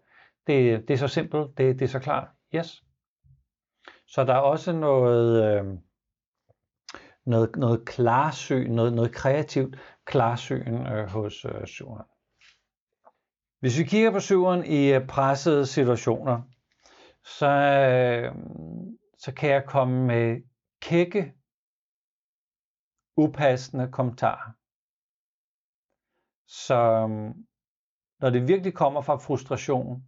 det, 0.48 0.88
det 0.88 0.94
er 0.94 0.98
så 0.98 1.08
simpelt, 1.08 1.58
det, 1.58 1.80
det 1.80 1.86
er 1.86 1.90
så 1.90 2.00
klart, 2.00 2.28
yes. 2.56 2.84
Så 4.08 4.24
der 4.24 4.34
er 4.34 4.40
også 4.40 4.74
noget, 4.74 5.60
øh, 5.60 5.66
noget, 7.26 7.56
noget 7.56 7.86
klarsyn, 7.86 8.72
noget, 8.72 8.94
noget 8.94 9.12
kreativt 9.12 9.78
klarsyn 10.06 10.88
øh, 10.88 11.10
hos 11.10 11.46
øh, 11.46 11.68
syveren. 11.68 12.06
Hvis 13.60 13.80
vi 13.80 13.84
kigger 13.84 14.12
på 14.12 14.20
syveren 14.20 14.66
i 14.66 14.94
øh, 14.94 15.08
pressede 15.08 15.66
situationer, 15.66 16.42
så, 17.24 17.50
øh, 17.50 18.36
så 19.26 19.34
kan 19.34 19.50
jeg 19.50 19.66
komme 19.68 20.06
med 20.08 20.42
kække, 20.82 21.34
upassende 23.18 23.92
kommentarer, 23.92 24.52
Så 26.48 26.76
øhm, 26.76 27.48
når 28.20 28.30
det 28.30 28.48
virkelig 28.48 28.74
kommer 28.74 29.02
fra 29.02 29.16
frustration, 29.16 30.04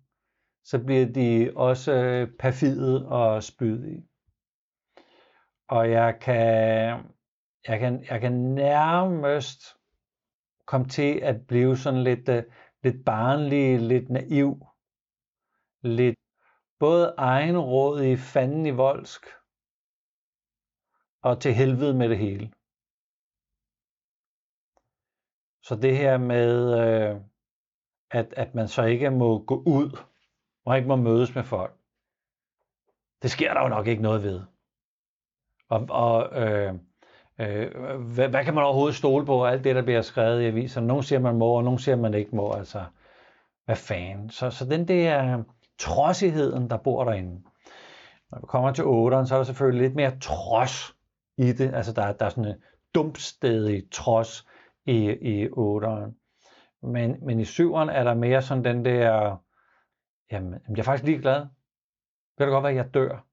så 0.64 0.84
bliver 0.86 1.06
de 1.06 1.52
også 1.56 1.94
øh, 1.94 2.38
perfide 2.40 3.08
og 3.08 3.44
spydige. 3.44 4.08
Og 5.68 5.92
jeg 5.92 6.20
kan, 6.22 6.44
jeg 7.68 7.80
kan, 7.80 8.06
jeg 8.10 8.22
kan 8.22 8.34
nærmest 8.34 9.62
komme 10.66 10.88
til 10.88 11.20
at 11.20 11.48
blive 11.48 11.78
sådan 11.78 12.04
lidt, 12.04 12.30
øh, 12.30 12.44
lidt 12.84 13.06
barnlig, 13.06 13.80
lidt 13.80 14.10
naiv, 14.10 14.68
lidt 15.82 16.27
både 16.80 17.14
egenrådig, 17.18 18.20
fanden 18.20 18.66
i 18.66 18.72
voldsk, 18.72 19.26
og 21.22 21.42
til 21.42 21.54
helvede 21.54 21.94
med 21.94 22.10
det 22.10 22.18
hele. 22.18 22.52
Så 25.64 25.76
det 25.76 25.98
her 25.98 26.18
med, 26.18 26.80
øh, 26.82 27.22
at, 28.12 28.34
at 28.38 28.56
man 28.56 28.68
så 28.68 28.84
ikke 28.84 29.10
må 29.10 29.44
gå 29.46 29.56
ud, 29.56 30.00
og 30.66 30.78
ikke 30.78 30.88
må 30.88 30.96
mødes 30.96 31.36
med 31.36 31.44
folk, 31.44 31.78
det 33.22 33.32
sker 33.32 33.54
der 33.54 33.62
jo 33.62 33.68
nok 33.68 33.88
ikke 33.88 34.02
noget 34.02 34.24
ved. 34.24 34.42
Og, 35.70 35.88
og 35.90 36.42
øh, 36.42 36.74
øh, 37.40 37.98
hvad, 38.14 38.30
hvad 38.30 38.46
kan 38.46 38.54
man 38.54 38.64
overhovedet 38.64 38.96
stole 38.96 39.26
på, 39.26 39.46
alt 39.46 39.64
det, 39.64 39.76
der 39.76 39.82
bliver 39.82 40.02
skrevet 40.02 40.42
i 40.42 40.46
aviserne? 40.46 40.88
Nogle 40.88 41.04
siger, 41.04 41.20
man 41.20 41.38
må, 41.38 41.58
og 41.58 41.64
nogle 41.64 41.80
siger, 41.80 41.96
man 41.96 42.14
ikke 42.14 42.36
må. 42.36 42.54
Altså, 42.54 42.86
hvad 43.66 43.76
fanden? 43.76 44.30
Så, 44.30 44.50
så 44.50 44.66
den 44.66 44.88
der 44.88 45.44
trodsigheden, 45.80 46.70
der 46.70 46.78
bor 46.78 47.04
derinde. 47.04 47.44
Når 48.32 48.40
vi 48.40 48.46
kommer 48.48 48.72
til 48.74 48.82
8'eren, 48.82 49.26
så 49.26 49.36
er 49.36 49.40
der 49.40 49.44
selvfølgelig 49.44 49.82
lidt 49.82 49.96
mere 49.96 50.20
trods 50.20 50.96
i 51.38 51.52
det. 51.52 51.74
Altså, 51.74 51.94
der, 51.94 52.14
der 52.14 52.26
er 52.26 52.30
sådan 52.30 52.46
en 52.46 52.64
dumpstedig 52.96 53.84
trods 53.92 54.48
i, 54.86 55.10
i 55.10 55.48
8'eren. 55.48 56.14
Men, 56.84 57.26
men 57.26 57.40
i 57.40 57.44
7'eren 57.44 57.92
er 57.92 58.04
der 58.04 58.14
mere 58.14 58.42
sådan 58.42 58.64
den 58.64 58.86
der, 58.86 59.38
jamen, 60.32 60.54
jeg 60.70 60.80
er 60.80 60.84
faktisk 60.84 61.06
ligeglad. 61.06 61.40
Det 62.38 62.46
kan 62.46 62.50
godt 62.50 62.64
være, 62.64 62.72
at 62.72 62.78
jeg 62.78 62.94
dør. 62.94 63.28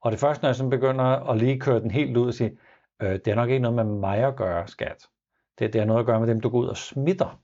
Og 0.00 0.12
det 0.12 0.20
første, 0.20 0.42
når 0.42 0.48
jeg 0.48 0.56
sådan 0.56 0.70
begynder 0.70 1.04
at 1.04 1.38
lige 1.38 1.60
køre 1.60 1.80
den 1.80 1.90
helt 1.90 2.16
ud 2.16 2.26
og 2.26 2.34
sige, 2.34 2.58
øh, 3.02 3.12
det 3.12 3.28
er 3.28 3.34
nok 3.34 3.50
ikke 3.50 3.62
noget 3.62 3.86
med 3.86 3.98
mig 3.98 4.18
at 4.18 4.36
gøre, 4.36 4.68
skat. 4.68 5.08
Det, 5.58 5.72
det 5.72 5.80
er 5.80 5.84
noget 5.84 6.00
at 6.00 6.06
gøre 6.06 6.20
med 6.20 6.28
dem, 6.28 6.40
du 6.40 6.48
går 6.48 6.58
ud 6.58 6.66
og 6.66 6.76
smitter. 6.76 7.40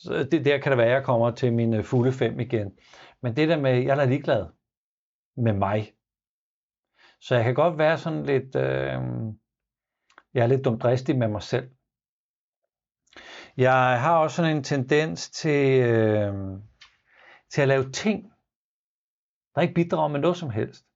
Så 0.00 0.28
det, 0.32 0.44
der 0.44 0.58
kan 0.58 0.70
det 0.70 0.78
være, 0.78 0.86
at 0.86 0.92
jeg 0.92 1.04
kommer 1.04 1.30
til 1.30 1.52
mine 1.52 1.76
øh, 1.76 1.84
fulde 1.84 2.12
fem 2.12 2.40
igen. 2.40 2.78
Men 3.22 3.36
det 3.36 3.48
der 3.48 3.60
med, 3.60 3.82
jeg 3.82 3.98
er 3.98 4.04
ligeglad 4.04 4.46
med 5.36 5.52
mig. 5.52 5.92
Så 7.20 7.34
jeg 7.34 7.44
kan 7.44 7.54
godt 7.54 7.78
være 7.78 7.98
sådan 7.98 8.26
lidt, 8.26 8.56
øh, 8.56 9.00
jeg 10.34 10.42
er 10.42 10.46
lidt 10.46 10.64
dumdristig 10.64 11.18
med 11.18 11.28
mig 11.28 11.42
selv. 11.42 11.70
Jeg 13.56 14.00
har 14.00 14.18
også 14.18 14.36
sådan 14.36 14.56
en 14.56 14.64
tendens 14.64 15.30
til, 15.30 15.82
øh, 15.82 16.34
til 17.50 17.62
at 17.62 17.68
lave 17.68 17.90
ting, 17.90 18.32
der 19.54 19.60
ikke 19.60 19.74
bidrager 19.74 20.08
med 20.08 20.20
noget 20.20 20.36
som 20.36 20.50
helst. 20.50 20.86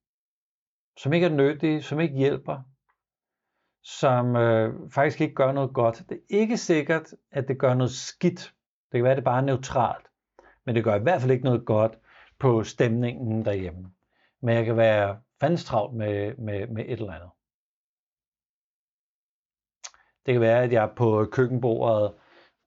Som 0.97 1.13
ikke 1.13 1.27
er 1.27 1.31
nyttige, 1.31 1.83
som 1.83 2.01
ikke 2.01 2.17
hjælper, 2.17 2.63
som 3.83 4.37
øh, 4.37 4.91
faktisk 4.91 5.21
ikke 5.21 5.35
gør 5.35 5.53
noget 5.53 5.75
godt. 5.75 6.03
Det 6.09 6.17
er 6.17 6.39
ikke 6.41 6.57
sikkert, 6.57 7.15
at 7.31 7.49
det 7.49 7.59
gør 7.59 7.75
noget 7.75 7.91
skidt. 7.91 8.55
Det 8.95 8.99
kan 8.99 9.05
være, 9.05 9.13
at 9.13 9.17
det 9.17 9.25
bare 9.25 9.41
er 9.41 9.45
neutralt. 9.45 10.07
Men 10.67 10.75
det 10.75 10.85
gør 10.85 10.95
i 10.95 11.03
hvert 11.03 11.21
fald 11.21 11.33
ikke 11.33 11.45
noget 11.45 11.67
godt 11.67 11.99
på 12.39 12.65
stemningen 12.65 13.45
derhjemme. 13.45 13.93
Men 14.43 14.55
jeg 14.55 14.65
kan 14.65 14.77
være 14.77 15.21
fandstravlt 15.41 15.95
med, 15.95 16.37
med, 16.37 16.67
med 16.67 16.85
et 16.85 16.93
eller 16.93 17.13
andet. 17.13 17.31
Det 20.27 20.35
kan 20.35 20.41
være, 20.41 20.63
at 20.63 20.73
jeg 20.73 20.93
på 20.97 21.29
køkkenbordet 21.33 22.15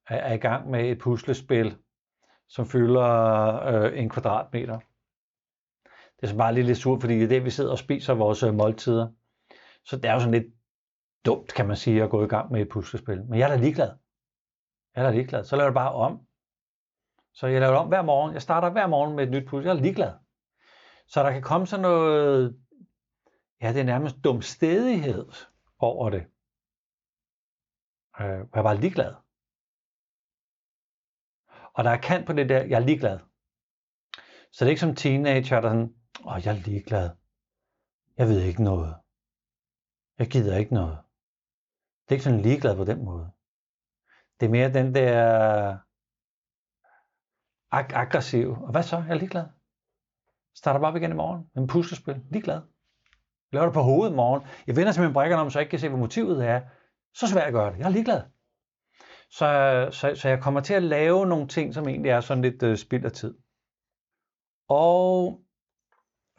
er 0.08 0.34
i 0.34 0.38
gang 0.38 0.70
med 0.70 0.92
et 0.92 1.00
puslespil, 1.00 1.78
som 2.48 2.66
fylder 2.66 3.10
øh, 3.66 4.00
en 4.00 4.10
kvadratmeter. 4.10 4.80
Det 6.16 6.24
er 6.24 6.28
så 6.28 6.38
bare 6.38 6.54
lidt, 6.54 6.68
lidt 6.68 6.78
surt, 6.78 7.02
fordi 7.02 7.14
det 7.14 7.24
er 7.24 7.28
det, 7.28 7.46
vi 7.46 7.50
sidder 7.50 7.72
og 7.72 7.78
spiser 7.78 8.14
vores 8.14 8.44
øh, 8.44 8.54
måltider. 8.54 9.08
Så 9.86 9.96
det 9.96 10.06
er 10.06 10.14
jo 10.14 10.20
sådan 10.20 10.42
lidt 10.42 10.54
dumt, 11.26 11.54
kan 11.54 11.68
man 11.68 11.78
sige, 11.78 12.04
at 12.04 12.10
gå 12.10 12.24
i 12.24 12.28
gang 12.28 12.52
med 12.52 12.62
et 12.62 12.70
puslespil. 12.70 13.26
Men 13.26 13.40
jeg 13.40 13.50
er 13.50 13.56
da 13.56 13.62
ligeglad. 13.62 14.07
Jeg 14.98 15.06
er 15.06 15.10
da 15.10 15.16
ligeglad. 15.16 15.44
Så 15.44 15.56
laver 15.56 15.70
det 15.70 15.74
bare 15.74 15.94
om. 15.94 16.28
Så 17.34 17.48
jeg 17.48 17.60
laver 17.60 17.72
det 17.72 17.82
om 17.82 17.88
hver 17.88 18.02
morgen. 18.02 18.34
Jeg 18.34 18.42
starter 18.42 18.70
hver 18.70 18.88
morgen 18.88 19.16
med 19.16 19.24
et 19.24 19.32
nyt 19.32 19.48
puls. 19.50 19.66
Jeg 19.66 19.72
er 19.72 19.82
ligeglad. 19.82 20.14
Så 21.08 21.24
der 21.24 21.32
kan 21.32 21.42
komme 21.42 21.68
sådan 21.68 21.82
noget, 21.82 22.62
ja, 23.62 23.74
det 23.74 23.80
er 23.80 23.84
nærmest 23.84 24.16
dumstedighed 24.24 25.32
over 25.80 26.10
det. 26.10 26.22
Øh, 28.20 28.40
jeg 28.54 28.60
er 28.60 28.64
bare 28.64 28.78
ligeglad. 28.78 29.16
Og 31.74 31.84
der 31.84 31.90
er 31.90 32.02
kant 32.02 32.28
på 32.28 32.34
det 32.34 32.50
der, 32.50 32.64
jeg 32.64 32.82
er 32.82 32.86
ligeglad. 32.86 33.20
Så 34.52 34.66
det 34.66 34.66
er 34.66 34.70
ikke 34.70 34.82
som 34.88 34.96
teenager, 34.96 35.62
der 35.62 35.68
er 35.68 35.74
sådan, 35.74 35.96
åh, 36.26 36.46
jeg 36.46 36.58
er 36.58 36.64
ligeglad. 36.64 37.10
Jeg 38.18 38.28
ved 38.28 38.42
ikke 38.42 38.64
noget. 38.64 38.96
Jeg 40.20 40.28
gider 40.28 40.58
ikke 40.58 40.74
noget. 40.74 40.98
Det 42.04 42.12
er 42.12 42.16
ikke 42.16 42.24
sådan 42.24 42.42
ligeglad 42.42 42.76
på 42.76 42.84
den 42.84 43.06
måde. 43.06 43.37
Det 44.40 44.46
er 44.46 44.50
mere 44.50 44.74
den 44.74 44.96
der 44.96 45.78
ag- 47.72 47.94
aggressiv. 47.94 48.52
Og 48.52 48.72
hvad 48.72 48.84
så? 48.84 48.98
Jeg 48.98 49.10
er 49.10 49.14
ligeglad. 49.20 49.46
Starter 50.56 50.80
bare 50.80 50.90
op 50.92 50.96
igen 50.96 51.12
i 51.12 51.16
morgen 51.16 51.50
med 51.56 51.62
en 51.64 51.68
puslespil. 51.68 52.22
Ligeglad. 52.32 52.62
Laver 53.52 53.66
det 53.66 53.74
på 53.74 53.82
hovedet 53.82 54.12
i 54.12 54.16
morgen. 54.16 54.48
Jeg 54.68 54.76
vender 54.76 54.92
simpelthen 54.92 55.14
brækkerne 55.14 55.42
om, 55.42 55.50
så 55.50 55.60
jeg 55.60 55.64
ikke 55.64 55.70
kan 55.70 55.80
se, 55.80 55.90
hvad 55.90 56.00
motivet 56.00 56.46
er. 56.48 56.62
Så 57.14 57.28
svært 57.28 57.48
at 57.48 57.54
gøre 57.54 57.72
det. 57.72 57.80
Jeg 57.80 57.86
er 57.86 57.90
ligeglad. 57.90 58.22
Så, 59.30 59.88
så, 59.92 60.16
så 60.16 60.30
jeg 60.30 60.42
kommer 60.42 60.62
til 60.62 60.74
at 60.74 60.84
lave 60.84 61.26
nogle 61.26 61.48
ting, 61.48 61.74
som 61.74 61.88
egentlig 61.88 62.10
er 62.10 62.22
sådan 62.22 62.42
lidt 62.42 62.64
øh, 62.64 62.78
spild 62.78 63.06
af 63.06 63.12
tid. 63.12 63.38
Og 64.70 65.42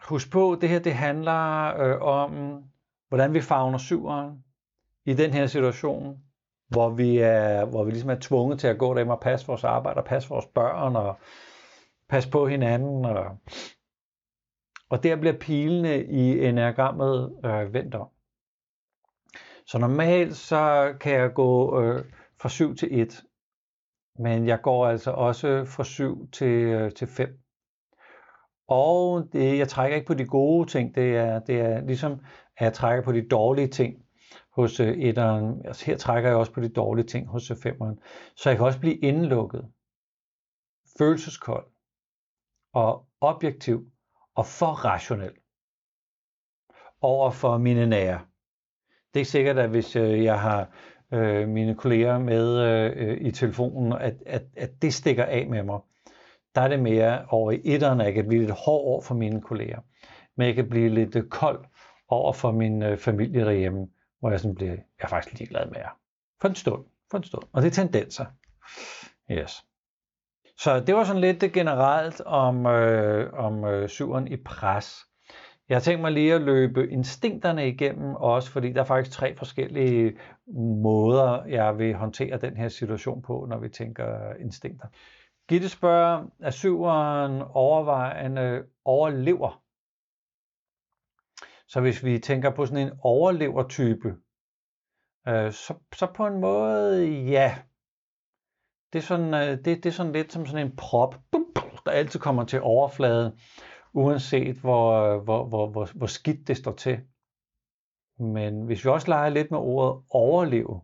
husk 0.02 0.32
på, 0.32 0.58
det 0.60 0.68
her 0.68 0.78
det 0.78 0.94
handler 0.94 1.74
øh, 1.76 2.02
om, 2.02 2.62
hvordan 3.08 3.34
vi 3.34 3.40
fagner 3.40 3.78
syveren 3.78 4.44
i 5.04 5.14
den 5.14 5.30
her 5.30 5.46
situation, 5.46 6.22
hvor 6.68 6.90
vi, 6.90 7.18
er, 7.18 7.64
hvor 7.64 7.84
vi 7.84 7.90
ligesom 7.90 8.10
er 8.10 8.18
tvunget 8.20 8.60
til 8.60 8.66
at 8.66 8.78
gå 8.78 8.88
derhjemme 8.88 9.14
og 9.14 9.20
passe 9.20 9.46
vores 9.46 9.64
arbejde, 9.64 10.00
og 10.00 10.04
passe 10.04 10.28
vores 10.28 10.46
børn, 10.46 10.96
og 10.96 11.18
passe 12.08 12.30
på 12.30 12.46
hinanden. 12.46 13.04
Og, 13.04 13.24
og 14.90 15.02
der 15.02 15.16
bliver 15.16 15.38
pilene 15.38 16.04
i 16.04 16.44
enagrammet 16.46 17.38
øh, 17.44 17.74
vendt 17.74 17.94
om. 17.94 18.08
Så 19.66 19.78
normalt 19.78 20.36
så 20.36 20.94
kan 21.00 21.12
jeg 21.12 21.34
gå 21.34 21.82
øh, 21.82 22.04
fra 22.40 22.48
7 22.48 22.76
til 22.76 23.00
1. 23.00 23.22
Men 24.18 24.46
jeg 24.46 24.60
går 24.62 24.86
altså 24.86 25.10
også 25.10 25.64
fra 25.64 25.84
7 25.84 26.30
til, 26.30 26.48
øh, 26.48 26.92
til 26.92 27.08
5. 27.08 27.28
Og 28.68 29.28
det, 29.32 29.58
jeg 29.58 29.68
trækker 29.68 29.96
ikke 29.96 30.06
på 30.06 30.14
de 30.14 30.26
gode 30.26 30.68
ting. 30.68 30.94
Det 30.94 31.16
er, 31.16 31.38
det 31.38 31.60
er 31.60 31.80
ligesom, 31.80 32.12
at 32.56 32.64
jeg 32.64 32.72
trækker 32.72 33.04
på 33.04 33.12
de 33.12 33.28
dårlige 33.28 33.68
ting 33.68 33.94
hos 34.58 34.80
øh, 34.80 34.98
etteren. 34.98 35.66
Altså 35.66 35.86
her 35.86 35.96
trækker 35.96 36.30
jeg 36.30 36.38
også 36.38 36.52
på 36.52 36.60
de 36.60 36.68
dårlige 36.68 37.06
ting 37.06 37.28
hos 37.28 37.50
øh, 37.50 37.56
femeren. 37.56 37.98
Så 38.36 38.50
jeg 38.50 38.56
kan 38.56 38.66
også 38.66 38.80
blive 38.80 38.96
indelukket, 38.96 39.68
følelseskold 40.98 41.66
og 42.74 43.06
objektiv 43.20 43.90
og 44.34 44.46
for 44.46 44.72
rationel 44.84 45.32
over 47.00 47.30
for 47.30 47.58
mine 47.58 47.86
nære. 47.86 48.20
Det 49.14 49.20
er 49.20 49.24
sikkert, 49.24 49.58
at 49.58 49.70
hvis 49.70 49.96
øh, 49.96 50.24
jeg 50.24 50.40
har 50.40 50.70
øh, 51.12 51.48
mine 51.48 51.74
kolleger 51.74 52.18
med 52.18 52.58
øh, 52.58 53.20
i 53.20 53.30
telefonen, 53.30 53.92
at, 53.92 54.14
at, 54.26 54.42
at 54.56 54.82
det 54.82 54.94
stikker 54.94 55.24
af 55.24 55.46
med 55.46 55.62
mig. 55.62 55.80
Der 56.54 56.60
er 56.60 56.68
det 56.68 56.80
mere 56.80 57.26
over 57.28 57.52
i 57.52 57.60
etteren, 57.64 58.00
at 58.00 58.06
jeg 58.06 58.14
kan 58.14 58.28
blive 58.28 58.42
lidt 58.42 58.56
hård 58.66 58.84
over 58.84 59.02
for 59.02 59.14
mine 59.14 59.40
kolleger. 59.40 59.80
Men 60.36 60.46
jeg 60.46 60.54
kan 60.54 60.68
blive 60.68 60.88
lidt 60.88 61.30
kold 61.30 61.64
over 62.08 62.32
for 62.32 62.52
min 62.52 62.82
øh, 62.82 62.98
familie 62.98 63.44
derhjemme, 63.44 63.88
hvor 64.20 64.30
jeg 64.30 64.40
sådan 64.40 64.54
bliver, 64.54 64.70
jeg 64.72 64.82
er 64.98 65.08
faktisk 65.08 65.38
ligeglad 65.38 65.66
med 65.66 65.76
jer. 65.76 65.98
For 66.40 66.48
en 66.48 66.54
stund. 66.54 66.84
For 67.10 67.18
en 67.18 67.24
stund. 67.24 67.44
Og 67.52 67.62
det 67.62 67.68
er 67.68 67.72
tendenser. 67.72 68.26
Yes. 69.30 69.64
Så 70.58 70.80
det 70.80 70.94
var 70.94 71.04
sådan 71.04 71.20
lidt 71.20 71.52
generelt 71.52 72.20
om, 72.20 72.66
øh, 72.66 73.32
om 73.32 73.64
øh, 73.64 73.88
syveren 73.88 74.28
i 74.28 74.36
pres. 74.36 75.04
Jeg 75.68 75.76
har 75.76 75.80
tænkt 75.80 76.00
mig 76.00 76.12
lige 76.12 76.34
at 76.34 76.40
løbe 76.40 76.90
instinkterne 76.90 77.68
igennem 77.68 78.14
også, 78.14 78.50
fordi 78.50 78.72
der 78.72 78.80
er 78.80 78.84
faktisk 78.84 79.16
tre 79.16 79.36
forskellige 79.36 80.18
måder, 80.82 81.44
jeg 81.44 81.78
vil 81.78 81.94
håndtere 81.94 82.38
den 82.38 82.56
her 82.56 82.68
situation 82.68 83.22
på, 83.22 83.46
når 83.48 83.58
vi 83.58 83.68
tænker 83.68 84.34
instinkter. 84.40 84.88
Gitte 85.48 85.68
spørger, 85.68 86.24
er 86.40 86.50
syveren 86.50 87.42
overvejende 87.54 88.64
overlever? 88.84 89.62
Så 91.68 91.80
hvis 91.80 92.04
vi 92.04 92.18
tænker 92.18 92.50
på 92.50 92.66
sådan 92.66 92.86
en 92.86 92.98
overlevertype, 93.02 94.08
øh, 95.28 95.52
så, 95.52 95.74
så 95.94 96.12
på 96.14 96.26
en 96.26 96.40
måde, 96.40 97.08
ja. 97.10 97.58
Det 98.92 98.98
er, 98.98 99.02
sådan, 99.02 99.34
øh, 99.34 99.64
det, 99.64 99.64
det 99.64 99.86
er 99.86 99.90
sådan 99.90 100.12
lidt 100.12 100.32
som 100.32 100.46
sådan 100.46 100.66
en 100.66 100.76
prop, 100.76 101.14
der 101.84 101.90
altid 101.90 102.20
kommer 102.20 102.44
til 102.44 102.62
overfladen 102.62 103.32
uanset 103.94 104.56
hvor, 104.56 105.18
hvor, 105.24 105.48
hvor, 105.48 105.70
hvor, 105.70 105.88
hvor 105.94 106.06
skidt 106.06 106.48
det 106.48 106.56
står 106.56 106.72
til. 106.72 107.00
Men 108.18 108.66
hvis 108.66 108.84
vi 108.84 108.90
også 108.90 109.08
leger 109.08 109.28
lidt 109.28 109.50
med 109.50 109.58
ordet 109.58 110.04
overleve, 110.10 110.82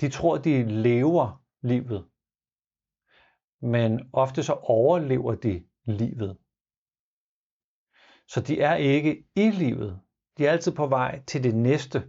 de 0.00 0.08
tror, 0.08 0.38
de 0.38 0.62
lever 0.62 1.42
livet. 1.62 2.08
men 3.62 4.10
ofte 4.12 4.42
så 4.42 4.52
overlever 4.52 5.34
de 5.34 5.64
livet. 5.84 6.38
Så 8.32 8.40
de 8.40 8.60
er 8.60 8.74
ikke 8.74 9.24
i 9.36 9.50
livet. 9.50 10.00
De 10.38 10.46
er 10.46 10.50
altid 10.50 10.72
på 10.72 10.86
vej 10.86 11.22
til 11.26 11.44
det 11.44 11.54
næste, 11.54 12.02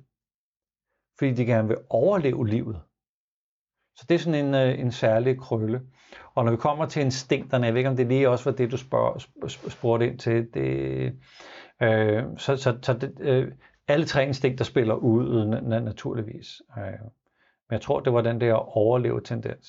fordi 1.19 1.31
de 1.31 1.45
gerne 1.45 1.67
vil 1.67 1.77
overleve 1.89 2.47
livet. 2.47 2.81
Så 3.95 4.05
det 4.09 4.15
er 4.15 4.19
sådan 4.19 4.45
en, 4.45 4.53
øh, 4.53 4.79
en 4.79 4.91
særlig 4.91 5.39
krølle. 5.39 5.81
Og 6.35 6.45
når 6.45 6.51
vi 6.51 6.57
kommer 6.57 6.85
til 6.85 7.01
instinkterne, 7.01 7.65
jeg 7.65 7.73
ved 7.73 7.79
ikke 7.79 7.89
om 7.89 7.95
det 7.95 8.07
lige 8.07 8.29
også 8.29 8.49
var 8.49 8.55
det, 8.55 8.71
du 8.71 8.77
spørg, 8.77 9.21
spurgte 9.49 10.07
ind 10.07 10.19
til, 10.19 10.53
det, 10.53 11.05
øh, 11.81 12.23
så, 12.37 12.57
så, 12.57 12.79
så 12.81 12.93
det, 12.93 13.13
øh, 13.19 13.51
alle 13.87 14.05
tre 14.05 14.25
instinkter 14.27 14.65
spiller 14.65 14.95
ud 14.95 15.41
øh, 15.41 15.83
naturligvis. 15.83 16.61
Øh, 16.77 16.99
men 17.69 17.71
jeg 17.71 17.81
tror, 17.81 17.99
det 17.99 18.13
var 18.13 18.21
den 18.21 18.41
der 18.41 18.53
overleve 18.53 19.21
tendens. 19.21 19.67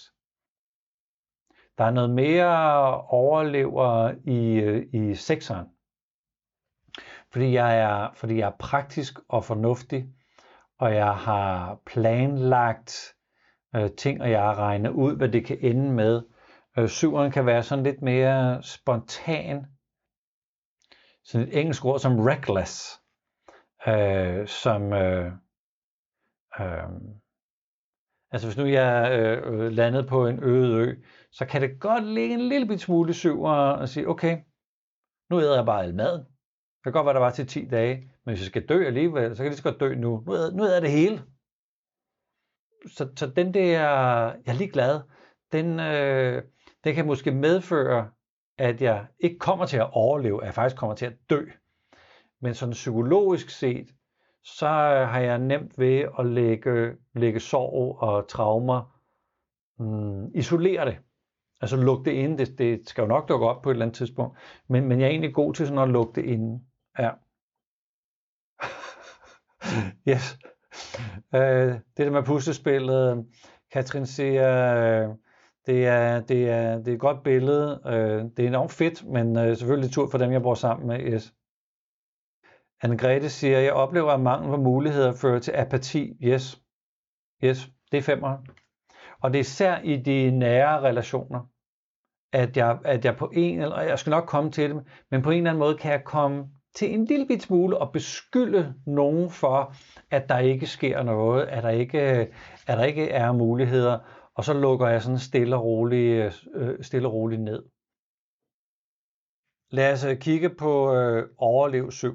Der 1.78 1.84
er 1.84 1.90
noget 1.90 2.10
mere 2.10 3.00
overlever 3.00 4.14
i, 4.24 4.54
øh, 4.54 4.86
i 4.92 5.14
sekseren. 5.14 5.73
Fordi 7.34 7.52
jeg, 7.52 7.78
er, 7.78 8.12
fordi 8.14 8.38
jeg 8.38 8.46
er 8.46 8.56
praktisk 8.58 9.18
og 9.28 9.44
fornuftig, 9.44 10.08
og 10.78 10.94
jeg 10.94 11.16
har 11.16 11.80
planlagt 11.86 13.14
øh, 13.76 13.90
ting, 13.98 14.22
og 14.22 14.30
jeg 14.30 14.40
har 14.40 14.54
regnet 14.54 14.90
ud, 14.90 15.16
hvad 15.16 15.28
det 15.28 15.46
kan 15.46 15.58
ende 15.60 15.92
med. 15.92 16.22
Øh, 16.78 16.88
syveren 16.88 17.30
kan 17.32 17.46
være 17.46 17.62
sådan 17.62 17.84
lidt 17.84 18.02
mere 18.02 18.62
spontan. 18.62 19.66
Sådan 21.24 21.48
et 21.48 21.60
engelsk 21.60 21.84
ord 21.84 21.98
som 21.98 22.20
reckless, 22.20 23.02
øh, 23.86 24.46
som 24.46 24.92
øh, 24.92 25.32
øh, 26.60 26.88
altså 28.30 28.48
hvis 28.48 28.56
nu 28.56 28.66
jeg 28.66 29.12
øh, 29.12 29.52
øh 29.52 29.72
landede 29.72 30.06
på 30.06 30.26
en 30.26 30.44
øde 30.44 30.78
ø, 30.78 30.94
så 31.30 31.46
kan 31.46 31.60
det 31.60 31.80
godt 31.80 32.04
ligge 32.04 32.34
en 32.34 32.48
lille 32.48 32.66
bit 32.66 32.80
smule 32.80 33.14
syver 33.14 33.50
og 33.52 33.88
sige, 33.88 34.08
okay, 34.08 34.38
nu 35.30 35.40
æder 35.40 35.56
jeg 35.56 35.66
bare 35.66 35.82
al 35.82 35.94
maden. 35.94 36.33
Det 36.84 36.92
kan 36.92 36.92
godt 36.92 37.06
være, 37.06 37.14
der 37.14 37.20
var 37.20 37.30
til 37.30 37.46
10 37.46 37.68
dage, 37.68 37.96
men 37.96 38.34
hvis 38.34 38.40
jeg 38.40 38.46
skal 38.46 38.66
dø 38.66 38.86
alligevel, 38.86 39.30
så 39.30 39.36
kan 39.36 39.44
jeg 39.44 39.50
lige 39.50 39.56
så 39.56 39.62
godt 39.62 39.80
dø 39.80 39.94
nu. 39.94 40.22
Nu 40.26 40.32
er, 40.32 40.50
nu 40.56 40.62
er 40.62 40.80
det 40.80 40.90
hele 40.90 41.22
så, 42.86 43.08
så 43.16 43.26
den 43.26 43.54
der, 43.54 43.64
jeg 43.66 44.36
er 44.46 44.52
lige 44.52 44.70
glad, 44.70 45.00
den, 45.52 45.80
øh, 45.80 46.42
den 46.84 46.94
kan 46.94 47.06
måske 47.06 47.30
medføre, 47.30 48.10
at 48.58 48.82
jeg 48.82 49.06
ikke 49.18 49.38
kommer 49.38 49.66
til 49.66 49.76
at 49.76 49.90
overleve, 49.92 50.42
at 50.42 50.46
jeg 50.46 50.54
faktisk 50.54 50.76
kommer 50.76 50.96
til 50.96 51.06
at 51.06 51.16
dø. 51.30 51.40
Men 52.40 52.54
sådan 52.54 52.72
psykologisk 52.72 53.50
set, 53.50 53.86
så 54.44 54.68
har 55.08 55.20
jeg 55.20 55.38
nemt 55.38 55.78
ved 55.78 56.04
at 56.18 56.26
lægge, 56.26 56.92
lægge 57.14 57.40
sorg 57.40 57.98
og 58.02 58.28
traumer, 58.28 59.00
mm, 59.78 60.30
isolere 60.34 60.86
det. 60.86 60.98
Altså 61.60 61.76
lukke 61.76 62.10
det 62.10 62.16
inde. 62.16 62.38
det, 62.38 62.58
det 62.58 62.88
skal 62.88 63.02
jo 63.02 63.08
nok 63.08 63.28
dukke 63.28 63.46
op 63.46 63.62
på 63.62 63.70
et 63.70 63.74
eller 63.74 63.84
andet 63.84 63.96
tidspunkt, 63.96 64.38
men, 64.68 64.88
men 64.88 65.00
jeg 65.00 65.06
er 65.06 65.10
egentlig 65.10 65.34
god 65.34 65.54
til 65.54 65.66
sådan 65.66 65.82
at 65.82 65.88
lukke 65.88 66.20
det 66.20 66.24
inde. 66.28 66.64
Ja. 66.98 67.10
yes. 70.08 70.38
Øh, 71.34 71.74
det 71.96 72.06
der 72.06 72.10
med 72.10 72.22
puslespillet, 72.22 73.26
Katrin 73.72 74.06
siger, 74.06 74.76
øh, 74.76 75.14
det, 75.66 75.86
er, 75.86 76.20
det, 76.20 76.50
er, 76.50 76.78
det 76.78 76.88
er 76.88 76.94
et 76.94 77.00
godt 77.00 77.22
billede. 77.22 77.80
Øh, 77.86 78.24
det 78.36 78.38
er 78.38 78.46
enormt 78.46 78.72
fedt, 78.72 79.06
men 79.06 79.38
øh, 79.38 79.56
selvfølgelig 79.56 79.90
tur 79.90 80.10
for 80.10 80.18
dem, 80.18 80.32
jeg 80.32 80.42
bor 80.42 80.54
sammen 80.54 80.86
med. 80.86 81.00
Yes. 81.00 81.34
Anne-Grethe 82.84 83.28
siger, 83.28 83.58
jeg 83.58 83.72
oplever, 83.72 84.12
at 84.12 84.20
mangel 84.20 84.50
på 84.50 84.56
muligheder 84.56 85.12
fører 85.12 85.38
til 85.38 85.52
apati. 85.52 86.16
Yes. 86.22 86.60
Yes, 87.44 87.70
det 87.92 87.98
er 87.98 88.02
femmer. 88.02 88.38
Og 89.20 89.32
det 89.32 89.38
er 89.38 89.40
især 89.40 89.78
i 89.78 89.96
de 89.96 90.30
nære 90.30 90.80
relationer, 90.80 91.50
at 92.32 92.56
jeg, 92.56 92.78
at 92.84 93.04
jeg 93.04 93.16
på 93.16 93.30
en, 93.34 93.60
eller 93.60 93.80
jeg 93.80 93.98
skal 93.98 94.10
nok 94.10 94.26
komme 94.26 94.50
til 94.50 94.70
det, 94.70 94.84
men 95.10 95.22
på 95.22 95.30
en 95.30 95.36
eller 95.36 95.50
anden 95.50 95.58
måde 95.58 95.76
kan 95.76 95.92
jeg 95.92 96.04
komme 96.04 96.48
til 96.74 96.94
en 96.94 97.04
lille 97.04 97.26
bit 97.26 97.42
smule 97.42 97.82
at 97.82 97.92
beskylde 97.92 98.74
nogen 98.86 99.30
for, 99.30 99.74
at 100.10 100.28
der 100.28 100.38
ikke 100.38 100.66
sker 100.66 101.02
noget, 101.02 101.46
at 101.46 101.62
der 101.62 101.70
ikke, 101.70 102.00
at 102.66 102.78
der 102.78 102.84
ikke 102.84 103.10
er 103.10 103.32
muligheder, 103.32 103.98
og 104.34 104.44
så 104.44 104.52
lukker 104.52 104.88
jeg 104.88 105.02
sådan 105.02 105.18
stille 105.18 105.56
og 105.56 105.64
roligt, 105.64 106.46
øh, 106.54 106.84
stille 106.84 107.08
og 107.08 107.14
roligt 107.14 107.42
ned. 107.42 107.62
Lad 109.70 109.92
os 109.92 110.04
øh, 110.04 110.18
kigge 110.18 110.50
på 110.50 110.94
øh, 110.94 111.28
overlev 111.38 111.90
7. 111.90 112.12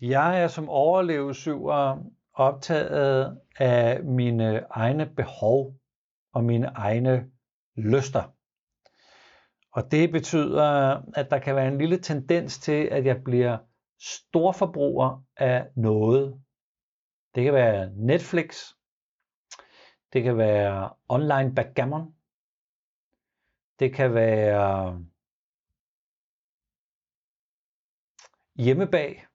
Jeg 0.00 0.42
er 0.42 0.48
som 0.48 0.68
overlev 0.68 1.34
7 1.34 1.66
optaget 2.34 3.40
af 3.58 4.04
mine 4.04 4.64
egne 4.70 5.06
behov 5.16 5.74
og 6.32 6.44
mine 6.44 6.66
egne 6.66 7.30
lyster. 7.76 8.37
Og 9.78 9.90
det 9.90 10.12
betyder, 10.12 10.62
at 11.14 11.30
der 11.30 11.38
kan 11.38 11.56
være 11.56 11.68
en 11.68 11.78
lille 11.78 11.98
tendens 11.98 12.58
til, 12.58 12.88
at 12.92 13.06
jeg 13.06 13.24
bliver 13.24 13.58
storforbruger 14.00 15.24
af 15.36 15.70
noget. 15.76 16.42
Det 17.34 17.44
kan 17.44 17.54
være 17.54 17.90
Netflix, 17.96 18.64
det 20.12 20.22
kan 20.22 20.38
være 20.38 20.90
online 21.08 21.54
backgammon, 21.54 22.14
det 23.78 23.94
kan 23.94 24.14
være 24.14 25.04
hjemmebag, 28.54 29.26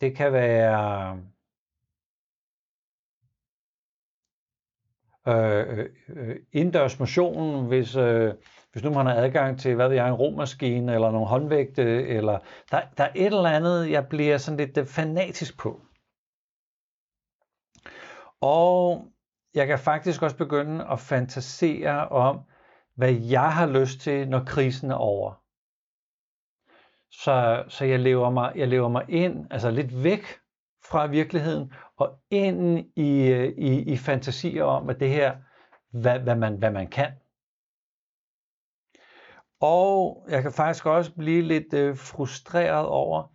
det 0.00 0.16
kan 0.16 0.32
være 0.32 1.16
øh, 5.26 5.78
øh, 5.78 5.90
øh 6.08 6.36
indendørs 6.52 6.98
motion, 6.98 7.66
hvis, 7.66 7.96
øh, 7.96 8.34
hvis 8.72 8.84
nu 8.84 8.90
man 8.90 9.06
har 9.06 9.14
adgang 9.14 9.60
til, 9.60 9.74
hvad 9.74 9.88
ved 9.88 9.96
jeg, 9.96 10.08
en 10.08 10.14
romaskine, 10.14 10.94
eller 10.94 11.10
nogle 11.10 11.26
håndvægte, 11.26 12.06
eller 12.06 12.38
der, 12.70 12.80
der 12.96 13.04
er 13.04 13.12
et 13.14 13.26
eller 13.26 13.50
andet, 13.50 13.90
jeg 13.90 14.08
bliver 14.08 14.38
sådan 14.38 14.58
lidt 14.58 14.78
øh, 14.78 14.86
fanatisk 14.86 15.58
på. 15.58 15.80
Og 18.40 19.06
jeg 19.54 19.66
kan 19.66 19.78
faktisk 19.78 20.22
også 20.22 20.36
begynde 20.36 20.86
at 20.90 21.00
fantasere 21.00 22.08
om, 22.08 22.40
hvad 22.96 23.12
jeg 23.12 23.52
har 23.52 23.66
lyst 23.66 24.00
til, 24.00 24.28
når 24.28 24.44
krisen 24.44 24.90
er 24.90 24.94
over. 24.94 25.42
Så, 27.10 27.64
så 27.68 27.84
jeg, 27.84 27.98
lever 27.98 28.30
mig, 28.30 28.52
jeg 28.56 28.68
lever 28.68 28.88
mig 28.88 29.04
ind, 29.08 29.46
altså 29.50 29.70
lidt 29.70 30.04
væk 30.04 30.24
fra 30.84 31.06
virkeligheden, 31.06 31.72
og 31.96 32.18
ind 32.30 32.78
i, 32.96 33.28
øh, 33.28 33.52
i, 33.58 33.92
i 33.92 33.96
fantasier 33.96 34.64
om, 34.64 34.90
at 34.90 35.00
det 35.00 35.08
her, 35.08 35.36
hvad, 35.90 36.18
hvad, 36.18 36.36
man, 36.36 36.56
hvad 36.56 36.70
man 36.70 36.86
kan. 36.86 37.12
Og 39.62 40.26
jeg 40.28 40.42
kan 40.42 40.52
faktisk 40.52 40.86
også 40.86 41.14
blive 41.14 41.42
lidt 41.42 41.74
øh, 41.74 41.96
frustreret 41.96 42.86
over, 42.86 43.32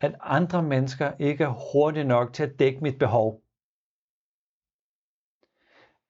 at 0.00 0.14
andre 0.20 0.62
mennesker 0.62 1.12
ikke 1.18 1.44
er 1.44 1.72
hurtige 1.72 2.04
nok 2.04 2.32
til 2.32 2.42
at 2.42 2.58
dække 2.58 2.80
mit 2.80 2.98
behov. 2.98 3.42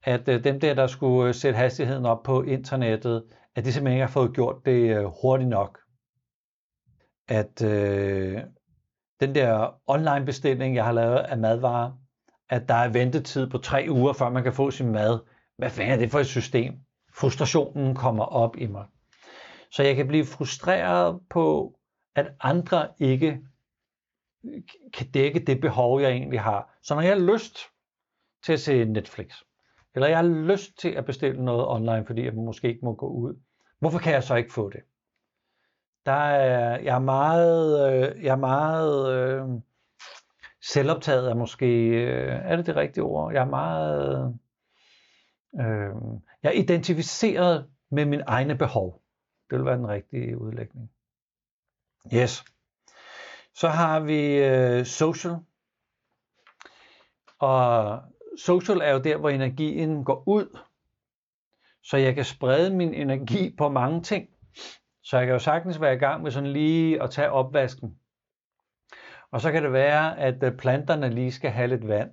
At 0.03 0.29
øh, 0.29 0.45
dem 0.45 0.61
der, 0.61 0.75
der 0.75 0.87
skulle 0.87 1.29
øh, 1.29 1.35
sætte 1.35 1.57
hastigheden 1.57 2.07
op 2.07 2.23
på 2.23 2.43
internettet, 2.43 3.25
at 3.55 3.65
de 3.65 3.73
simpelthen 3.73 3.97
ikke 3.97 4.07
har 4.07 4.13
fået 4.13 4.35
gjort 4.35 4.57
det 4.65 4.97
øh, 4.97 5.05
hurtigt 5.23 5.51
nok. 5.51 5.79
At 7.29 7.63
øh, 7.63 8.41
den 9.21 9.35
der 9.35 9.81
online 9.87 10.27
bestilling, 10.27 10.75
jeg 10.75 10.85
har 10.85 10.93
lavet 10.93 11.19
af 11.19 11.39
madvarer, 11.39 11.93
at 12.49 12.69
der 12.69 12.75
er 12.75 12.89
ventetid 12.89 13.51
på 13.51 13.59
tre 13.59 13.87
uger, 13.91 14.13
før 14.13 14.29
man 14.29 14.43
kan 14.43 14.53
få 14.53 14.71
sin 14.71 14.93
mad. 14.93 15.21
Hvad 15.59 15.71
fanden 15.71 15.95
er 15.95 15.99
det 15.99 16.11
for 16.11 16.19
et 16.19 16.27
system? 16.27 16.75
Frustrationen 17.15 17.95
kommer 17.95 18.25
op 18.25 18.57
i 18.57 18.67
mig. 18.67 18.85
Så 19.71 19.83
jeg 19.83 19.97
kan 19.97 20.09
blive 20.09 20.25
frustreret 20.25 21.21
på, 21.31 21.77
at 22.15 22.27
andre 22.41 22.89
ikke 22.99 23.41
kan 24.93 25.11
dække 25.11 25.41
det 25.41 25.61
behov, 25.61 26.01
jeg 26.01 26.11
egentlig 26.11 26.41
har. 26.41 26.79
Så 26.83 26.95
når 26.95 27.03
jeg 27.03 27.13
har 27.13 27.33
lyst 27.33 27.59
til 28.45 28.53
at 28.53 28.61
se 28.61 28.85
Netflix, 28.85 29.35
eller 29.95 30.09
jeg 30.09 30.19
har 30.19 30.27
lyst 30.27 30.79
til 30.79 30.89
at 30.89 31.05
bestille 31.05 31.45
noget 31.45 31.69
online, 31.69 32.07
fordi 32.07 32.25
jeg 32.25 32.35
måske 32.35 32.69
ikke 32.69 32.85
må 32.85 32.95
gå 32.95 33.09
ud, 33.09 33.41
hvorfor 33.79 33.99
kan 33.99 34.13
jeg 34.13 34.23
så 34.23 34.35
ikke 34.35 34.53
få 34.53 34.71
det? 34.71 34.81
Der 36.07 36.13
er, 36.13 36.79
jeg 36.79 36.95
er 36.95 36.99
meget, 36.99 37.93
øh, 37.93 38.25
jeg 38.25 38.33
er 38.33 38.37
meget 38.37 39.15
øh, 39.15 39.61
selvoptaget 40.63 41.31
er 41.31 41.35
måske, 41.35 41.67
øh, 41.89 42.41
er 42.45 42.57
det 42.57 42.67
det 42.67 42.77
rigtige 42.77 43.05
ord? 43.05 43.33
Jeg 43.33 43.41
er 43.41 43.51
meget, 43.51 44.39
øh, 45.61 46.21
jeg 46.43 46.49
er 46.49 46.63
identificeret 46.63 47.67
med 47.91 48.05
mine 48.05 48.25
egne 48.27 48.59
behov. 48.59 49.03
Det 49.51 49.59
vil 49.59 49.65
være 49.65 49.77
den 49.77 49.89
rigtige 49.89 50.39
udlægning. 50.39 50.91
Yes. 52.15 52.45
Så 53.55 53.69
har 53.69 54.01
vi 54.01 54.37
øh, 54.37 54.85
social. 54.85 55.37
Og 57.39 57.99
social 58.39 58.79
er 58.79 58.93
jo 58.93 58.99
der, 58.99 59.17
hvor 59.17 59.29
energien 59.31 60.05
går 60.05 60.23
ud. 60.27 60.59
Så 61.83 61.97
jeg 61.97 62.15
kan 62.15 62.25
sprede 62.25 62.77
min 62.77 62.95
energi 62.95 63.55
på 63.59 63.69
mange 63.69 64.03
ting. 64.03 64.29
Så 65.03 65.17
jeg 65.17 65.27
kan 65.27 65.33
jo 65.33 65.39
sagtens 65.39 65.81
være 65.81 65.95
i 65.95 65.99
gang 65.99 66.23
med 66.23 66.31
sådan 66.31 66.53
lige 66.53 67.03
at 67.03 67.11
tage 67.11 67.31
opvasken. 67.31 67.99
Og 69.31 69.41
så 69.41 69.53
kan 69.53 69.63
det 69.63 69.73
være, 69.73 70.19
at 70.19 70.43
øh, 70.43 70.57
planterne 70.57 71.11
lige 71.11 71.33
skal 71.33 71.51
have 71.51 71.69
lidt 71.69 71.89
vand. 71.89 72.11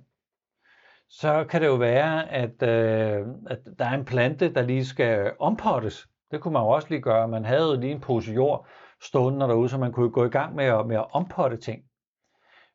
så 1.08 1.46
kan 1.50 1.60
det 1.60 1.66
jo 1.66 1.74
være, 1.74 2.30
at, 2.30 2.62
øh, 2.62 3.26
at 3.46 3.58
der 3.78 3.84
er 3.84 3.94
en 3.94 4.04
plante, 4.04 4.54
der 4.54 4.62
lige 4.62 4.84
skal 4.84 5.32
ompottes. 5.38 6.08
Det 6.30 6.40
kunne 6.40 6.52
man 6.52 6.62
jo 6.62 6.68
også 6.68 6.88
lige 6.90 7.00
gøre. 7.00 7.28
Man 7.28 7.44
havde 7.44 7.68
jo 7.70 7.80
lige 7.80 7.92
en 7.92 8.00
pose 8.00 8.32
jord 8.32 8.66
stående 9.02 9.46
derude, 9.46 9.68
så 9.68 9.78
man 9.78 9.92
kunne 9.92 10.10
gå 10.10 10.24
i 10.24 10.28
gang 10.28 10.54
med 10.54 10.64
at, 10.64 10.86
med 10.86 10.96
at 10.96 11.06
ompotte 11.12 11.56
ting. 11.56 11.82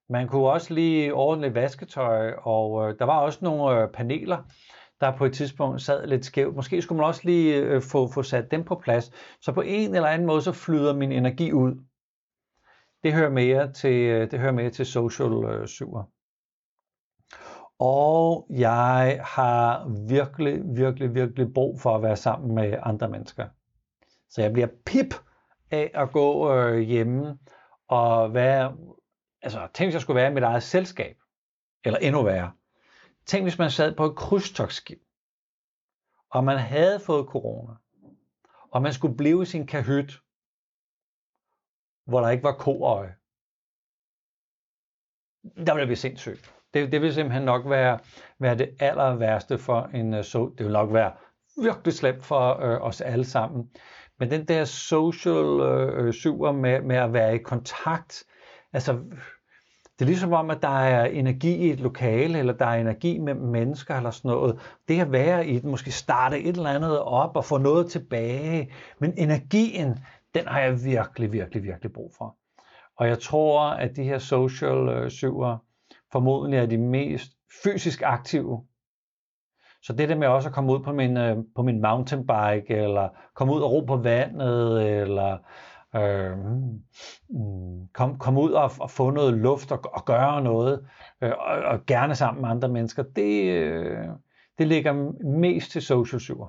Man 0.10 0.28
kunne 0.28 0.50
også 0.50 0.74
lige 0.74 1.14
ordne 1.14 1.56
vasketøj, 1.56 2.32
og 2.32 2.90
øh, 2.90 3.00
der 3.00 3.06
var 3.06 3.20
også 3.20 3.40
nogle 3.42 3.82
øh, 3.82 3.90
paneler, 3.92 4.44
der 5.02 5.18
på 5.18 5.26
et 5.26 5.34
tidspunkt 5.34 5.82
sad 5.82 6.08
lidt 6.08 6.26
skævt. 6.26 6.56
Måske 6.56 6.82
skulle 6.82 6.98
man 6.98 7.08
også 7.08 7.22
lige 7.24 7.56
øh, 7.56 7.82
få, 7.82 8.08
få 8.08 8.24
sat 8.24 8.52
dem 8.52 8.64
på 8.64 8.76
plads. 8.76 9.12
Så 9.42 9.52
på 9.52 9.62
en 9.62 9.96
eller 9.96 10.08
anden 10.08 10.28
måde, 10.28 10.42
så 10.42 10.52
flyder 10.52 10.94
min 10.96 11.12
energi 11.12 11.52
ud. 11.52 11.86
Det 13.04 13.14
hører 13.14 13.30
mere 13.30 13.74
til, 13.74 13.94
øh, 13.94 14.32
det 14.32 14.40
hører 14.40 14.52
mere 14.52 14.70
til 14.70 14.86
social 14.86 15.44
øh, 15.46 15.68
syver. 15.68 16.04
Og 17.86 18.48
jeg 18.50 19.22
har 19.24 19.88
virkelig, 20.08 20.62
virkelig, 20.76 21.14
virkelig 21.16 21.54
brug 21.54 21.82
for 21.82 21.96
at 21.96 22.04
være 22.04 22.18
sammen 22.18 22.56
med 22.56 22.80
andre 22.84 23.10
mennesker. 23.10 23.50
Så 24.30 24.42
jeg 24.42 24.54
bliver 24.54 24.68
pip 24.86 25.14
af 25.72 25.92
at 25.94 26.12
gå 26.12 26.54
øh, 26.54 26.80
hjemme 26.80 27.40
og 27.88 28.34
være, 28.34 28.78
altså 29.42 29.68
tænk 29.74 29.88
hvis 29.88 29.94
jeg 29.94 30.02
skulle 30.02 30.16
være 30.16 30.32
i 30.32 30.34
mit 30.34 30.44
eget 30.44 30.64
selskab, 30.64 31.18
eller 31.84 32.00
endnu 32.00 32.24
værre. 32.24 32.52
Tænk 33.26 33.44
hvis 33.44 33.58
man 33.58 33.72
sad 33.72 33.96
på 33.96 34.06
et 34.06 34.16
krydstogsskib, 34.16 35.02
og 36.30 36.44
man 36.44 36.58
havde 36.58 37.00
fået 37.00 37.28
corona, 37.28 37.74
og 38.72 38.82
man 38.82 38.94
skulle 38.94 39.18
blive 39.18 39.44
i 39.44 39.46
sin 39.46 39.68
kahyt, 39.68 40.22
hvor 42.06 42.20
der 42.22 42.30
ikke 42.30 42.44
var 42.44 42.58
koøje. 42.58 43.16
Der 45.44 45.74
ville 45.74 45.80
jeg 45.80 45.88
blive 45.88 45.96
sindssygt. 45.96 46.63
Det, 46.74 46.92
det 46.92 47.02
vil 47.02 47.14
simpelthen 47.14 47.44
nok 47.44 47.70
være, 47.70 48.00
være 48.40 48.58
det 48.58 48.70
aller 48.80 49.16
værste 49.16 49.58
for 49.58 49.90
en 49.94 50.14
øh, 50.14 50.20
uh, 50.20 50.26
så. 50.26 50.52
Det 50.58 50.66
vil 50.66 50.74
nok 50.74 50.94
være 50.94 51.12
virkelig 51.64 51.94
slemt 51.94 52.26
for 52.26 52.54
uh, 52.54 52.88
os 52.88 53.02
alle 53.02 53.26
sammen. 53.26 53.70
Men 54.20 54.32
den 54.32 54.48
der 54.48 54.66
social 54.66 55.46
uh, 56.06 56.14
syver 56.14 56.52
med, 56.52 56.82
med 56.82 56.96
at 56.96 57.14
være 57.14 57.36
i 57.36 57.38
kontakt, 57.38 58.24
altså 58.74 59.00
det 60.00 60.06
er 60.06 60.06
ligesom 60.06 60.34
om, 60.34 60.50
at 60.50 60.62
der 60.62 60.80
er 60.80 61.06
energi 61.06 61.56
i 61.56 61.72
et 61.72 61.80
lokale, 61.80 62.40
eller 62.40 62.54
der 62.54 62.66
er 62.66 62.82
energi 62.82 63.20
med 63.20 63.34
mennesker, 63.34 63.96
eller 63.96 64.12
sådan 64.12 64.32
noget. 64.32 64.60
Det 64.88 65.02
at 65.02 65.12
være 65.12 65.48
i 65.48 65.56
det, 65.56 65.64
måske 65.64 65.92
starte 65.92 66.40
et 66.40 66.58
eller 66.58 66.70
andet 66.70 67.00
op 67.00 67.36
og 67.36 67.46
få 67.46 67.58
noget 67.58 67.92
tilbage. 67.92 68.74
Men 69.00 69.14
energien, 69.18 70.00
den 70.36 70.48
har 70.48 70.60
jeg 70.60 70.84
virkelig, 70.84 71.32
virkelig, 71.32 71.64
virkelig 71.64 71.94
brug 71.94 72.12
for. 72.18 72.38
Og 72.98 73.08
jeg 73.08 73.20
tror, 73.20 73.62
at 73.62 73.96
de 73.96 74.04
her 74.04 74.18
social 74.18 74.90
øh, 74.90 75.12
syver 75.12 75.58
formodentlig 76.14 76.60
er 76.60 76.66
de 76.66 76.78
mest 76.78 77.32
fysisk 77.64 78.02
aktive. 78.06 78.66
Så 79.82 79.94
det 79.94 80.10
der 80.10 80.16
med 80.16 80.28
også 80.28 80.50
at 80.50 80.56
komme 80.56 80.74
ud 80.74 80.80
på 80.80 80.92
min, 80.92 81.18
øh, 81.18 81.38
på 81.56 81.62
min 81.62 81.82
mountainbike, 81.82 82.76
eller 82.76 83.10
komme 83.34 83.54
ud 83.54 83.62
og 83.62 83.72
ro 83.72 83.80
på 83.86 83.98
vandet, 83.98 84.84
eller 85.02 85.38
øh, 85.96 86.38
mm, 87.30 87.88
komme 87.94 88.18
kom 88.20 88.38
ud 88.38 88.52
og, 88.52 88.72
og 88.80 88.92
få 88.92 89.10
noget 89.10 89.34
luft 89.34 89.72
og, 89.72 89.80
og 89.94 90.06
gøre 90.06 90.42
noget, 90.42 90.88
øh, 91.22 91.32
og, 91.32 91.58
og 91.58 91.86
gerne 91.86 92.16
sammen 92.16 92.42
med 92.42 92.50
andre 92.50 92.70
mennesker, 92.70 93.04
det, 93.04 93.52
øh, 93.52 94.08
det 94.58 94.68
ligger 94.68 94.94
mest 95.26 95.72
til 95.72 95.82
social 95.82 96.20
syver. 96.20 96.48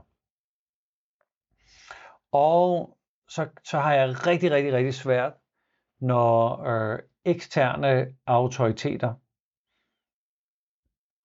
Og 2.33 2.97
så, 3.29 3.47
så 3.65 3.79
har 3.79 3.95
jeg 3.95 4.27
rigtig, 4.27 4.51
rigtig, 4.51 4.73
rigtig 4.73 4.95
svært, 4.95 5.33
når 6.01 6.65
øh, 6.67 6.99
eksterne 7.25 8.07
autoriteter, 8.27 9.15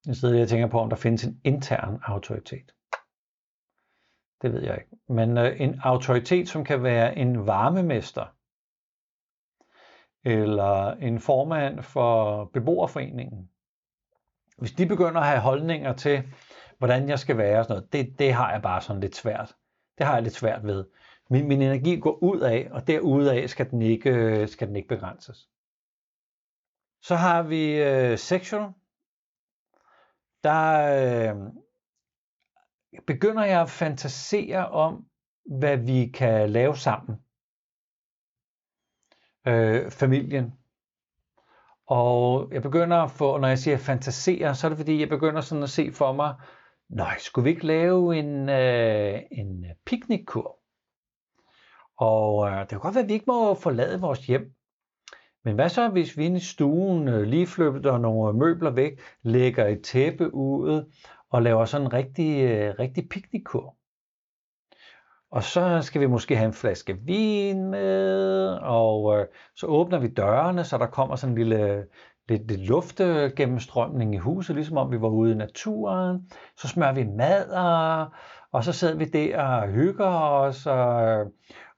i 0.10 0.13
stedet 0.13 0.39
jeg 0.39 0.50
tænker 0.50 0.67
på, 0.67 0.80
om 0.80 0.89
der 0.89 0.95
findes 0.95 1.24
en 1.24 1.41
intern 1.43 2.00
autoritet. 2.04 2.72
Det 4.41 4.54
ved 4.54 4.62
jeg 4.62 4.78
ikke. 4.78 4.98
Men 5.10 5.38
øh, 5.38 5.62
en 5.62 5.80
autoritet, 5.84 6.50
som 6.50 6.63
kan 6.63 6.84
være 6.84 7.17
en 7.17 7.48
varmemester, 7.48 8.26
eller 10.24 10.91
en 10.91 11.19
formand 11.19 11.82
for 11.82 12.45
beboerforeningen. 12.45 13.50
Hvis 14.58 14.72
de 14.72 14.86
begynder 14.86 15.22
at 15.22 15.28
have 15.28 15.39
holdninger 15.39 15.93
til, 15.93 16.24
hvordan 16.78 17.10
jeg 17.10 17.19
skal 17.19 17.38
være, 17.38 17.60
og 17.60 17.65
sådan 17.65 17.76
noget, 17.76 17.93
det, 17.93 18.19
det 18.19 18.34
har 18.34 18.52
jeg 18.52 18.62
bare 18.62 18.82
sådan 18.82 19.02
lidt 19.02 19.15
svært. 19.15 19.56
Det 19.98 20.06
har 20.06 20.13
jeg 20.13 20.24
lidt 20.24 20.34
svært 20.34 20.63
ved. 20.63 20.86
Min, 21.30 21.48
min 21.48 21.62
energi 21.62 22.00
går 22.00 22.24
ud 22.24 22.39
af, 22.39 22.67
og 22.72 22.88
derudaf 22.88 23.50
skal 23.50 23.69
den 23.69 23.82
ikke, 23.82 24.10
øh, 24.10 24.48
skal 24.48 24.67
den 24.67 24.76
ikke 24.76 24.88
begrænses. 24.88 25.50
Så 27.02 27.15
har 27.15 27.43
vi 27.43 27.82
øh, 27.84 28.17
sexual. 28.17 28.72
Der 30.43 31.32
øh, 31.32 31.36
begynder 33.08 33.45
jeg 33.45 33.62
at 33.62 33.69
fantasere 33.69 34.69
om, 34.69 35.06
hvad 35.45 35.78
vi 35.78 36.12
kan 36.13 36.49
lave 36.49 36.75
sammen. 36.75 37.17
Øh, 39.47 39.91
familien. 39.91 40.54
Og 41.88 42.49
jeg 42.52 42.62
begynder 42.62 42.97
at 42.97 43.12
få, 43.12 43.38
når 43.38 43.47
jeg 43.47 43.60
siger 43.60 43.78
fantasere, 43.78 44.56
så 44.56 44.67
er 44.67 44.69
det 44.69 44.78
fordi, 44.78 44.99
jeg 44.99 45.10
begynder 45.10 45.41
sådan 45.41 45.63
at 45.63 45.69
se 45.69 45.91
for 45.91 46.13
mig, 46.13 46.36
nej, 46.89 47.17
skulle 47.19 47.43
vi 47.43 47.49
ikke 47.49 47.67
lave 47.67 48.19
en, 48.19 48.49
øh, 48.49 49.21
en 49.32 49.65
piknikkur? 49.86 50.60
Og 51.97 52.49
øh, 52.49 52.60
det 52.60 52.69
kan 52.69 52.80
godt 52.80 52.95
være, 52.95 53.04
at 53.04 53.10
vi 53.10 53.13
ikke 53.13 53.25
må 53.28 53.54
forlade 53.54 54.02
vores 54.02 54.25
hjem. 54.28 54.54
Men 55.45 55.56
hvad 55.56 55.69
så, 55.69 55.89
hvis 55.89 56.17
vi 56.17 56.25
inde 56.25 56.38
i 56.38 56.39
stuen 56.39 57.08
øh, 57.08 57.21
lige 57.21 57.47
flytter 57.47 57.97
nogle 57.97 58.30
øh, 58.30 58.36
møbler 58.36 58.71
væk, 58.71 58.99
lægger 59.23 59.65
et 59.65 59.82
tæppe 59.82 60.34
ud 60.34 60.93
og 61.30 61.41
laver 61.41 61.65
sådan 61.65 61.88
en 61.88 61.93
rigtig, 61.93 62.43
øh, 62.43 62.75
rigtig 62.80 63.10
piknikkur? 63.10 63.75
Og 65.32 65.43
så 65.43 65.82
skal 65.82 66.02
vi 66.02 66.08
måske 66.08 66.36
have 66.36 66.47
en 66.47 66.54
flaske 66.54 66.97
vin 67.06 67.69
med, 67.69 68.47
og 68.62 69.19
øh, 69.19 69.25
så 69.56 69.67
åbner 69.67 69.99
vi 69.99 70.08
dørene, 70.08 70.63
så 70.63 70.78
der 70.78 70.88
kommer 70.88 71.15
sådan 71.15 71.32
en 71.32 71.38
lille 71.38 71.86
lidt, 72.30 72.47
lidt 72.47 72.67
luftgennemstrømning 72.67 74.15
i 74.15 74.17
huset, 74.17 74.56
ligesom 74.56 74.78
om 74.78 74.91
vi 74.91 75.02
var 75.02 75.08
ude 75.08 75.32
i 75.32 75.36
naturen. 75.36 76.32
Så 76.58 76.67
smører 76.67 76.93
vi 76.93 77.04
mad, 77.04 77.49
og, 77.49 78.08
og 78.52 78.63
så 78.63 78.71
sidder 78.71 78.95
vi 78.95 79.06
der 79.06 79.43
og 79.43 79.67
hygger 79.67 80.08
os, 80.08 80.65
og, 80.65 81.25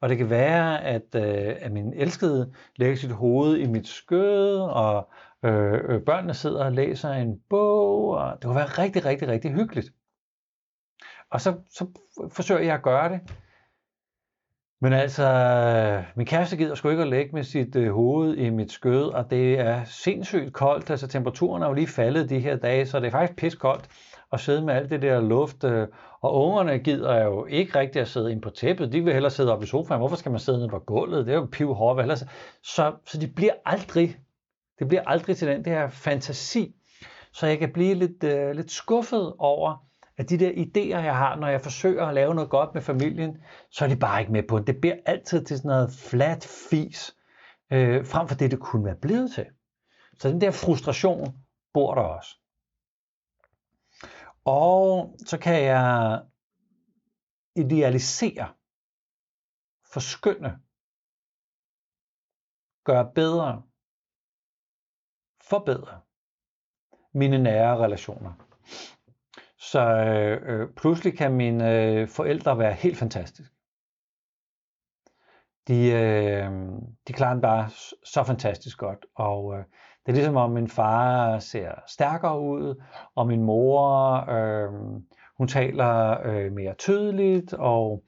og 0.01 0.09
det 0.09 0.17
kan 0.17 0.29
være, 0.29 0.83
at, 0.83 1.15
øh, 1.15 1.55
at 1.59 1.71
min 1.71 1.93
elskede 1.93 2.53
lægger 2.75 2.95
sit 2.95 3.11
hoved 3.11 3.57
i 3.57 3.67
mit 3.67 3.87
skød, 3.87 4.59
og 4.59 5.09
øh, 5.45 5.73
øh, 5.73 6.01
børnene 6.01 6.33
sidder 6.33 6.65
og 6.65 6.71
læser 6.71 7.09
en 7.09 7.39
bog, 7.49 8.09
og 8.09 8.33
det 8.33 8.43
kunne 8.43 8.55
være 8.55 8.65
rigtig, 8.65 9.05
rigtig, 9.05 9.27
rigtig 9.27 9.51
hyggeligt. 9.51 9.89
Og 11.29 11.41
så, 11.41 11.55
så 11.69 11.87
forsøger 12.31 12.61
jeg 12.61 12.75
at 12.75 12.83
gøre 12.83 13.09
det. 13.09 13.19
Men 14.81 14.93
altså, 14.93 16.03
min 16.15 16.25
kæreste 16.25 16.57
gider 16.57 16.75
sgu 16.75 16.89
ikke 16.89 17.01
at 17.01 17.07
lægge 17.07 17.31
med 17.33 17.43
sit 17.43 17.75
øh, 17.75 17.93
hoved 17.93 18.37
i 18.37 18.49
mit 18.49 18.71
skød, 18.71 19.03
og 19.03 19.29
det 19.29 19.59
er 19.59 19.83
sindssygt 19.83 20.53
koldt. 20.53 20.89
Altså 20.89 21.07
temperaturen 21.07 21.63
er 21.63 21.67
jo 21.67 21.73
lige 21.73 21.87
faldet 21.87 22.29
de 22.29 22.39
her 22.39 22.55
dage, 22.55 22.85
så 22.85 22.99
det 22.99 23.07
er 23.07 23.11
faktisk 23.11 23.37
pis 23.37 23.55
koldt 23.55 23.89
at 24.31 24.39
sidde 24.39 24.61
med 24.61 24.73
alt 24.73 24.89
det 24.89 25.01
der 25.01 25.21
luft. 25.21 25.63
Øh, 25.63 25.87
og 26.21 26.33
ungerne 26.33 26.79
gider 26.79 27.23
jo 27.23 27.45
ikke 27.45 27.79
rigtig 27.79 28.01
at 28.01 28.07
sidde 28.07 28.31
ind 28.31 28.41
på 28.41 28.49
tæppet. 28.49 28.91
De 28.91 29.01
vil 29.01 29.13
hellere 29.13 29.31
sidde 29.31 29.53
oppe 29.53 29.63
i 29.63 29.67
sofaen. 29.67 29.99
Hvorfor 29.99 30.15
skal 30.15 30.31
man 30.31 30.39
sidde 30.39 30.57
nede 30.57 30.69
på 30.69 30.79
gulvet? 30.79 31.25
Det 31.25 31.33
er 31.33 31.37
jo 31.37 31.47
piv 31.51 31.73
hårdt. 31.73 32.19
Så, 32.63 32.93
så 33.05 33.17
de 33.19 33.27
bliver 33.27 33.53
aldrig, 33.65 34.17
det 34.79 34.87
bliver 34.87 35.03
aldrig 35.05 35.37
til 35.37 35.47
den 35.47 35.65
der 35.65 35.89
fantasi. 35.89 36.75
Så 37.33 37.47
jeg 37.47 37.59
kan 37.59 37.73
blive 37.73 37.93
lidt, 37.93 38.23
øh, 38.23 38.51
lidt 38.51 38.71
skuffet 38.71 39.33
over, 39.39 39.85
at 40.17 40.29
de 40.29 40.37
der 40.37 40.51
idéer, 40.51 41.03
jeg 41.03 41.15
har, 41.15 41.35
når 41.35 41.47
jeg 41.47 41.61
forsøger 41.61 42.05
at 42.05 42.13
lave 42.13 42.35
noget 42.35 42.49
godt 42.49 42.73
med 42.73 42.81
familien, 42.81 43.37
så 43.71 43.85
er 43.85 43.89
de 43.89 43.95
bare 43.95 44.19
ikke 44.19 44.31
med 44.31 44.43
på 44.43 44.59
det. 44.59 44.67
Det 44.67 44.81
bliver 44.81 44.95
altid 45.05 45.45
til 45.45 45.57
sådan 45.57 45.69
noget 45.69 45.91
flat 45.91 46.45
fis, 46.69 47.15
øh, 47.73 48.05
frem 48.05 48.27
for 48.27 48.35
det, 48.35 48.51
det 48.51 48.59
kunne 48.59 48.85
være 48.85 48.95
blevet 49.01 49.31
til. 49.31 49.45
Så 50.19 50.29
den 50.29 50.41
der 50.41 50.51
frustration 50.51 51.35
bor 51.73 51.95
der 51.95 52.01
også. 52.01 52.40
Og 54.45 55.15
så 55.25 55.37
kan 55.39 55.63
jeg 55.63 56.21
idealisere, 57.55 58.53
forskynde, 59.93 60.59
gøre 62.83 63.11
bedre, 63.15 63.63
forbedre 65.41 66.01
mine 67.13 67.37
nære 67.43 67.77
relationer. 67.77 68.33
Så 69.57 69.81
øh, 69.81 70.73
pludselig 70.73 71.17
kan 71.17 71.31
mine 71.31 71.79
øh, 71.79 72.07
forældre 72.07 72.57
være 72.57 72.73
helt 72.73 72.97
fantastiske. 72.97 73.55
De, 75.67 75.91
øh, 75.91 76.51
de 77.07 77.13
klarer 77.13 77.33
den 77.33 77.41
bare 77.41 77.69
så 78.05 78.23
fantastisk 78.23 78.77
godt, 78.77 79.05
og 79.15 79.57
øh, 79.57 79.65
det 80.05 80.11
er 80.11 80.15
ligesom 80.15 80.35
om 80.35 80.51
min 80.51 80.67
far 80.67 81.39
ser 81.39 81.71
stærkere 81.87 82.39
ud, 82.39 82.83
og 83.15 83.27
min 83.27 83.43
mor, 83.43 84.15
øh, 84.29 84.69
hun 85.37 85.47
taler 85.47 86.17
øh, 86.27 86.51
mere 86.51 86.73
tydeligt, 86.73 87.53
og 87.53 88.03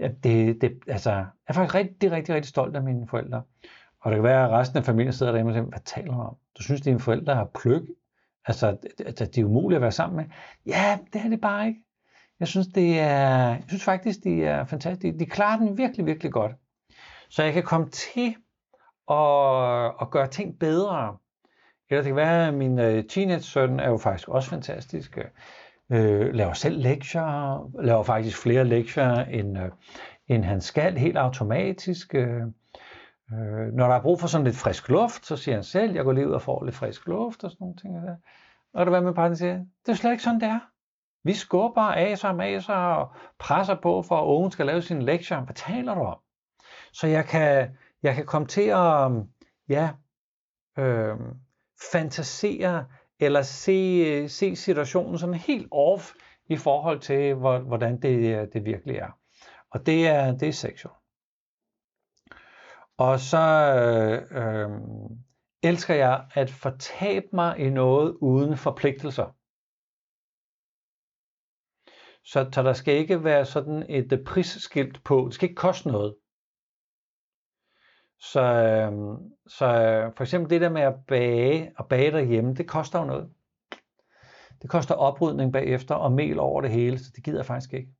ja, 0.00 0.08
det, 0.22 0.60
det, 0.60 0.72
altså, 0.86 1.10
jeg 1.10 1.26
er 1.48 1.52
faktisk 1.52 1.74
rigtig, 1.74 2.10
rigtig, 2.10 2.34
rigtig 2.34 2.48
stolt 2.48 2.76
af 2.76 2.82
mine 2.82 3.08
forældre. 3.08 3.42
Og 4.00 4.10
det 4.10 4.16
kan 4.16 4.24
være, 4.24 4.44
at 4.44 4.50
resten 4.50 4.78
af 4.78 4.84
familien 4.84 5.12
sidder 5.12 5.32
derhjemme 5.32 5.52
og 5.52 5.54
siger, 5.54 5.64
hvad 5.64 5.80
taler 5.84 6.14
du 6.14 6.20
om? 6.20 6.36
Du 6.58 6.62
synes, 6.62 6.80
dine 6.80 7.00
forældre 7.00 7.34
har 7.34 7.50
pløk 7.60 7.82
Altså, 8.46 8.76
altså 9.06 9.24
det 9.24 9.38
er 9.38 9.44
umuligt 9.44 9.76
at 9.76 9.82
være 9.82 9.92
sammen 9.92 10.16
med. 10.16 10.24
Ja, 10.66 10.98
det 11.12 11.20
er 11.24 11.28
det 11.28 11.40
bare 11.40 11.68
ikke. 11.68 11.80
Jeg 12.40 12.48
synes, 12.48 12.66
det 12.66 13.00
er, 13.00 13.48
jeg 13.48 13.64
synes 13.68 13.84
faktisk, 13.84 14.24
de 14.24 14.44
er 14.44 14.64
fantastiske. 14.64 15.18
De 15.18 15.26
klarer 15.26 15.58
den 15.58 15.78
virkelig, 15.78 16.06
virkelig 16.06 16.32
godt. 16.32 16.52
Så 17.28 17.42
jeg 17.42 17.52
kan 17.52 17.62
komme 17.62 17.88
til 17.88 18.34
og, 19.10 20.00
og 20.00 20.10
gøre 20.10 20.26
ting 20.26 20.58
bedre. 20.58 21.16
Eller 21.90 22.02
det 22.02 22.08
kan 22.08 22.16
være, 22.16 22.48
at 22.48 22.54
min 22.54 22.78
øh, 22.78 23.04
teenage-søn 23.04 23.80
er 23.80 23.88
jo 23.88 23.96
faktisk 23.96 24.28
også 24.28 24.50
fantastisk. 24.50 25.18
Øh, 25.18 25.24
øh 25.92 26.34
laver 26.34 26.52
selv 26.52 26.82
lektier, 26.82 27.70
laver 27.82 28.02
faktisk 28.02 28.42
flere 28.42 28.64
lektier, 28.64 29.14
end, 29.14 29.58
øh, 29.58 29.70
end 30.28 30.44
han 30.44 30.60
skal, 30.60 30.98
helt 30.98 31.18
automatisk. 31.18 32.14
Øh, 32.14 32.42
øh, 33.32 33.72
når 33.72 33.86
der 33.86 33.94
er 33.94 34.02
brug 34.02 34.20
for 34.20 34.26
sådan 34.26 34.44
lidt 34.44 34.56
frisk 34.56 34.88
luft, 34.88 35.26
så 35.26 35.36
siger 35.36 35.54
han 35.54 35.64
selv, 35.64 35.94
jeg 35.94 36.04
går 36.04 36.12
lige 36.12 36.28
ud 36.28 36.32
og 36.32 36.42
får 36.42 36.64
lidt 36.64 36.76
frisk 36.76 37.06
luft 37.06 37.44
og 37.44 37.50
sådan 37.50 37.64
nogle 37.64 37.76
ting. 37.76 37.94
Der. 37.94 38.16
Og 38.74 38.86
det 38.86 38.92
var 38.92 39.00
med 39.00 39.14
partner 39.14 39.36
siger, 39.36 39.58
det 39.86 39.92
er 39.92 39.96
slet 39.96 40.10
ikke 40.10 40.22
sådan, 40.22 40.40
det 40.40 40.48
er. 40.48 40.60
Vi 41.24 41.32
skubber, 41.32 41.82
aser 41.82 42.28
og 42.28 42.36
maser 42.36 42.74
og 42.74 43.08
presser 43.38 43.74
på, 43.74 44.02
for 44.02 44.20
at 44.20 44.26
ungen 44.26 44.50
skal 44.50 44.66
lave 44.66 44.82
sine 44.82 45.04
lektier. 45.04 45.40
Hvad 45.40 45.54
taler 45.54 45.94
du 45.94 46.00
om? 46.00 46.18
Så 46.92 47.06
jeg 47.06 47.24
kan, 47.24 47.68
jeg 48.02 48.14
kan 48.14 48.26
komme 48.26 48.48
til 48.48 48.68
at 48.68 49.10
ja, 49.68 49.90
øh, 50.78 51.16
fantasere 51.92 52.86
eller 53.20 53.42
se, 53.42 54.28
se 54.28 54.56
situationen 54.56 55.18
sådan 55.18 55.34
helt 55.34 55.68
off 55.70 56.12
i 56.46 56.56
forhold 56.56 57.00
til, 57.00 57.34
hvordan 57.34 58.02
det, 58.02 58.52
det 58.52 58.64
virkelig 58.64 58.96
er. 58.96 59.18
Og 59.70 59.86
det 59.86 60.06
er, 60.06 60.38
det 60.38 60.48
er 60.48 60.52
sexual. 60.52 60.94
Og 62.98 63.20
så 63.20 63.44
øh, 64.32 64.70
elsker 65.62 65.94
jeg 65.94 66.28
at 66.34 66.50
fortabe 66.50 67.26
mig 67.32 67.58
i 67.58 67.70
noget 67.70 68.16
uden 68.20 68.56
forpligtelser. 68.56 69.36
Så, 72.24 72.50
så 72.52 72.62
der 72.62 72.72
skal 72.72 72.94
ikke 72.94 73.24
være 73.24 73.44
sådan 73.44 73.86
et 73.88 74.22
prisskilt 74.26 75.04
på. 75.04 75.24
Det 75.26 75.34
skal 75.34 75.48
ikke 75.48 75.60
koste 75.60 75.88
noget. 75.88 76.16
Så, 78.20 78.40
øhm, 78.40 79.32
så 79.46 79.66
øh, 79.66 80.12
for 80.16 80.24
eksempel 80.24 80.50
det 80.50 80.60
der 80.60 80.68
med 80.68 80.82
at 80.82 80.94
bage 81.08 81.72
og 81.76 81.88
bage 81.88 82.10
derhjemme, 82.10 82.54
det 82.54 82.68
koster 82.68 82.98
jo 82.98 83.04
noget. 83.04 83.30
Det 84.62 84.70
koster 84.70 84.94
oprydning 84.94 85.52
bagefter 85.52 85.94
og 85.94 86.12
mel 86.12 86.38
over 86.38 86.60
det 86.60 86.70
hele, 86.70 86.98
så 86.98 87.12
det 87.16 87.24
gider 87.24 87.38
jeg 87.38 87.46
faktisk 87.46 87.72
ikke. 87.72 87.92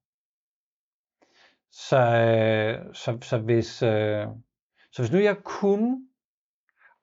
Så, 1.72 1.96
øh, 1.96 2.94
så, 2.94 3.18
så, 3.22 3.38
hvis, 3.38 3.82
øh, 3.82 4.26
så 4.92 5.02
hvis 5.02 5.12
nu 5.12 5.18
jeg 5.18 5.36
kunne, 5.44 6.06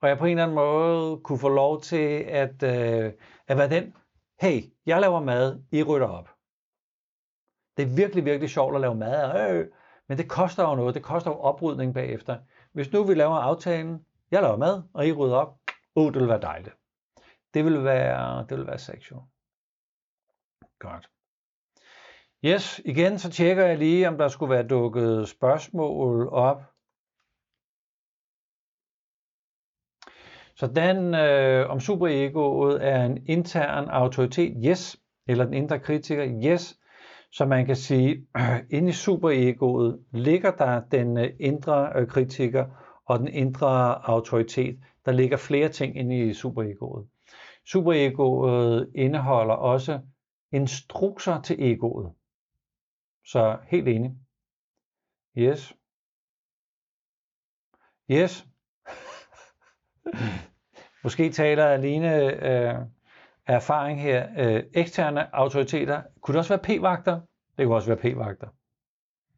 og 0.01 0.09
jeg 0.09 0.17
på 0.17 0.25
en 0.25 0.31
eller 0.31 0.43
anden 0.43 0.55
måde 0.55 1.17
kunne 1.23 1.39
få 1.39 1.49
lov 1.49 1.81
til 1.81 2.23
at, 2.27 2.63
øh, 2.63 3.13
at 3.47 3.57
være 3.57 3.69
den, 3.69 3.93
hey, 4.41 4.61
jeg 4.85 5.01
laver 5.01 5.19
mad, 5.19 5.63
I 5.71 5.83
rydder 5.83 6.07
op. 6.07 6.29
Det 7.77 7.83
er 7.83 7.95
virkelig, 7.95 8.25
virkelig 8.25 8.49
sjovt 8.49 8.75
at 8.75 8.81
lave 8.81 8.95
mad, 8.95 9.51
øh, 9.51 9.67
men 10.07 10.17
det 10.17 10.29
koster 10.29 10.69
jo 10.69 10.75
noget, 10.75 10.95
det 10.95 11.03
koster 11.03 11.31
jo 11.31 11.39
oprydning 11.39 11.93
bagefter. 11.93 12.37
Hvis 12.77 12.91
nu 12.91 13.03
vi 13.03 13.13
laver 13.13 13.35
aftalen, 13.35 14.05
jeg 14.31 14.41
laver 14.41 14.57
mad, 14.57 14.83
og 14.93 15.07
I 15.07 15.11
rydder 15.11 15.35
op, 15.35 15.59
uh, 15.95 16.13
det 16.13 16.21
vil 16.21 16.29
være 16.29 16.41
dejligt. 16.41 16.75
Det 17.53 17.65
vil 17.65 17.83
være, 17.83 18.45
det 18.49 18.57
vil 18.57 18.67
være 18.67 18.79
sexual. 18.79 19.21
Godt. 20.79 21.09
Yes, 22.45 22.81
igen 22.85 23.19
så 23.19 23.31
tjekker 23.31 23.65
jeg 23.65 23.77
lige, 23.77 24.07
om 24.07 24.17
der 24.17 24.27
skulle 24.27 24.49
være 24.49 24.67
dukket 24.67 25.29
spørgsmål 25.29 26.29
op. 26.29 26.61
Så 30.55 30.67
den 30.75 31.15
øh, 31.15 31.69
om 31.69 31.79
superegoet 31.79 32.85
er 32.87 33.05
en 33.05 33.27
intern 33.27 33.89
autoritet, 33.89 34.57
yes, 34.65 34.97
eller 35.27 35.45
den 35.45 35.53
indre 35.53 35.79
kritiker, 35.79 36.51
yes. 36.51 36.79
Så 37.31 37.45
man 37.45 37.65
kan 37.65 37.75
sige, 37.75 38.27
øh, 38.37 38.59
inde 38.77 38.89
i 38.89 38.91
superegoet 38.91 40.05
ligger 40.11 40.51
der 40.51 40.81
den 40.91 41.17
øh, 41.17 41.29
indre 41.39 41.91
øh, 41.95 42.07
kritiker 42.07 42.65
og 43.05 43.19
den 43.19 43.27
indre 43.27 44.05
autoritet. 44.09 44.79
Der 45.05 45.11
ligger 45.11 45.37
flere 45.37 45.69
ting 45.69 45.97
inde 45.97 46.19
i 46.19 46.33
superegoet. 46.33 47.07
Superegoet 47.65 48.91
indeholder 48.95 49.53
også 49.53 49.99
instrukser 50.51 51.41
til 51.41 51.71
egoet. 51.71 52.11
Så 53.25 53.57
helt 53.67 53.87
enig. 53.87 54.11
Yes. 55.37 55.73
Yes. 58.11 58.47
Måske 61.03 61.31
taler 61.31 61.65
alene 61.65 62.15
øh, 62.45 62.75
erfaring 63.47 64.01
her. 64.01 64.27
Øh, 64.37 64.63
eksterne 64.73 65.35
autoriteter. 65.35 66.01
Kunne 66.21 66.33
det 66.33 66.39
også 66.39 66.57
være 66.57 66.79
p-vagter? 66.79 67.19
Det 67.57 67.65
kunne 67.65 67.75
også 67.75 67.95
være 67.95 68.13
p-vagter. 68.13 68.47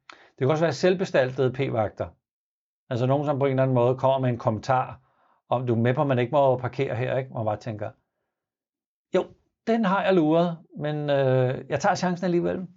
Det 0.09 0.45
kunne 0.45 0.53
også 0.53 0.65
være 0.65 0.73
selvbestaltede 0.73 1.53
p-vagter. 1.53 2.07
Altså 2.89 3.05
nogen, 3.05 3.25
som 3.25 3.39
på 3.39 3.45
en 3.45 3.51
eller 3.51 3.63
anden 3.63 3.75
måde 3.75 3.97
kommer 3.97 4.19
med 4.19 4.29
en 4.29 4.37
kommentar, 4.37 4.99
om 5.49 5.67
du 5.67 5.73
er 5.73 5.77
med 5.77 5.93
på, 5.93 6.01
at 6.01 6.07
man 6.07 6.19
ikke 6.19 6.31
må 6.31 6.57
parkere 6.57 6.95
her, 6.95 7.17
ikke? 7.17 7.33
Man 7.33 7.45
bare 7.45 7.57
tænker, 7.57 7.91
jo, 9.15 9.25
den 9.67 9.85
har 9.85 10.03
jeg 10.03 10.13
luret, 10.13 10.57
men 10.79 11.09
øh, 11.09 11.65
jeg 11.69 11.79
tager 11.79 11.95
chancen 11.95 12.25
alligevel. 12.25 12.67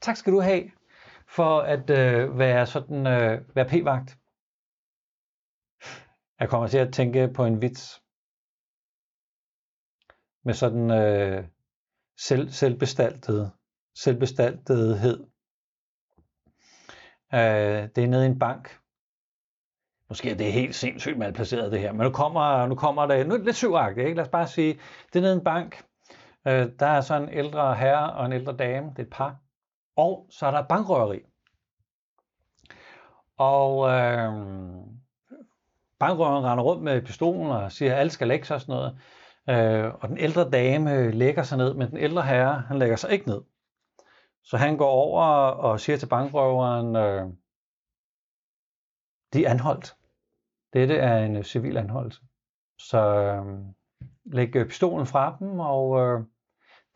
Tak 0.00 0.16
skal 0.16 0.32
du 0.32 0.40
have 0.40 0.70
for 1.28 1.60
at 1.60 1.90
øh, 1.90 2.38
være 2.38 2.66
sådan 2.66 3.06
øh, 3.06 3.40
være 3.54 3.64
p-vagt. 3.68 4.18
Jeg 6.40 6.48
kommer 6.48 6.68
til 6.68 6.78
at 6.78 6.92
tænke 6.92 7.28
på 7.28 7.44
en 7.44 7.62
vits 7.62 8.01
med 10.44 10.54
sådan 10.54 10.90
øh, 10.90 11.44
selv, 12.20 12.50
selvbestaltet, 12.50 13.52
selvbestaltethed. 13.94 15.26
Øh, 17.34 17.88
det 17.96 18.04
er 18.04 18.06
nede 18.06 18.26
i 18.26 18.28
en 18.28 18.38
bank. 18.38 18.78
Måske 20.08 20.30
er 20.30 20.34
det 20.34 20.52
helt 20.52 20.74
sindssygt 20.74 21.18
malplaceret 21.18 21.72
det 21.72 21.80
her, 21.80 21.92
men 21.92 22.06
nu 22.06 22.10
kommer, 22.10 22.66
nu 22.66 22.74
kommer 22.74 23.06
det, 23.06 23.26
nu 23.26 23.32
er 23.34 23.38
det 23.38 23.46
lidt 23.46 23.56
syvagtigt, 23.56 24.06
ikke? 24.06 24.16
lad 24.16 24.24
os 24.24 24.30
bare 24.30 24.46
sige, 24.46 24.80
det 25.12 25.18
er 25.18 25.20
nede 25.20 25.34
i 25.34 25.36
en 25.36 25.44
bank. 25.44 25.84
Øh, 26.46 26.68
der 26.78 26.86
er 26.86 27.00
så 27.00 27.14
en 27.14 27.28
ældre 27.28 27.74
herre 27.74 28.12
og 28.12 28.26
en 28.26 28.32
ældre 28.32 28.56
dame, 28.56 28.90
det 28.90 28.98
er 28.98 29.02
et 29.02 29.10
par, 29.10 29.36
og 29.96 30.26
så 30.30 30.46
er 30.46 30.50
der 30.50 30.62
bankrøveri. 30.62 31.20
Og 33.38 33.88
øh, 33.88 34.32
bankrøveren 35.98 36.44
render 36.44 36.64
rundt 36.64 36.82
med 36.82 37.02
pistolen 37.02 37.50
og 37.50 37.72
siger, 37.72 37.92
at 37.92 37.98
alle 37.98 38.10
skal 38.10 38.28
lægge 38.28 38.46
sig 38.46 38.54
og 38.54 38.60
sådan 38.60 38.74
noget. 38.74 38.98
Øh, 39.50 39.94
og 40.00 40.08
den 40.08 40.18
ældre 40.18 40.50
dame 40.50 41.10
lægger 41.10 41.42
sig 41.42 41.58
ned, 41.58 41.74
men 41.74 41.90
den 41.90 41.96
ældre 41.96 42.22
herre, 42.22 42.60
han 42.60 42.78
lægger 42.78 42.96
sig 42.96 43.12
ikke 43.12 43.28
ned. 43.28 43.40
Så 44.44 44.56
han 44.56 44.76
går 44.76 44.88
over 44.88 45.24
og 45.46 45.80
siger 45.80 45.96
til 45.96 46.06
bankrøveren, 46.06 46.96
øh, 46.96 47.28
de 49.32 49.44
er 49.44 49.50
anholdt. 49.50 49.96
Dette 50.72 50.96
er 50.96 51.24
en 51.24 51.36
øh, 51.36 51.44
civil 51.44 51.76
anholdelse. 51.76 52.20
Så 52.78 52.98
øh, 52.98 53.44
læg 54.24 54.52
pistolen 54.52 55.06
fra 55.06 55.36
dem, 55.38 55.60
og 55.60 56.00
øh, 56.00 56.20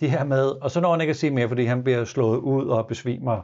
de 0.01 0.09
her 0.09 0.25
med, 0.25 0.49
og 0.49 0.71
så 0.71 0.81
når 0.81 0.91
han 0.91 1.01
ikke 1.01 1.11
at 1.11 1.17
sige 1.17 1.31
mere, 1.31 1.49
fordi 1.49 1.65
han 1.65 1.85
bliver 1.85 2.05
slået 2.05 2.39
ud 2.39 2.69
og 2.69 2.87
besvimer. 2.87 3.43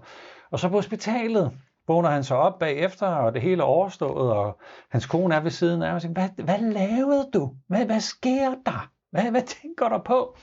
Og 0.50 0.58
så 0.58 0.68
på 0.68 0.74
hospitalet 0.74 1.58
vågner 1.86 2.10
han 2.10 2.24
så 2.24 2.34
op 2.34 2.58
bagefter, 2.58 3.06
og 3.06 3.34
det 3.34 3.42
hele 3.42 3.62
er 3.62 3.66
overstået, 3.66 4.32
og 4.32 4.60
hans 4.90 5.06
kone 5.06 5.34
er 5.34 5.40
ved 5.40 5.50
siden 5.50 5.82
af, 5.82 5.94
og 5.94 6.00
siger, 6.00 6.12
hvad, 6.12 6.44
hvad 6.44 6.58
lavede 6.58 7.30
du? 7.34 7.56
Hvad, 7.68 7.86
hvad 7.86 8.00
sker 8.00 8.54
der? 8.66 8.92
Hvad, 9.10 9.30
hvad 9.30 9.42
tænker 9.42 9.88
du 9.88 9.98
på? 10.04 10.36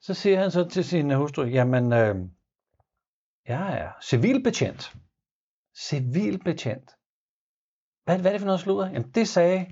Så 0.00 0.14
siger 0.14 0.40
han 0.40 0.50
så 0.50 0.68
til 0.68 0.84
sin 0.84 1.10
hustru, 1.10 1.42
jamen, 1.42 1.92
øh, 1.92 2.16
jeg 3.48 3.78
er 3.78 3.90
civilbetjent. 4.02 4.96
Civilbetjent. 5.76 6.90
Hvad, 8.04 8.18
hvad 8.18 8.30
er 8.30 8.32
det 8.32 8.40
for 8.40 8.46
noget 8.46 8.60
sludder? 8.60 8.86
Jamen, 8.86 9.10
det 9.10 9.28
sagde, 9.28 9.66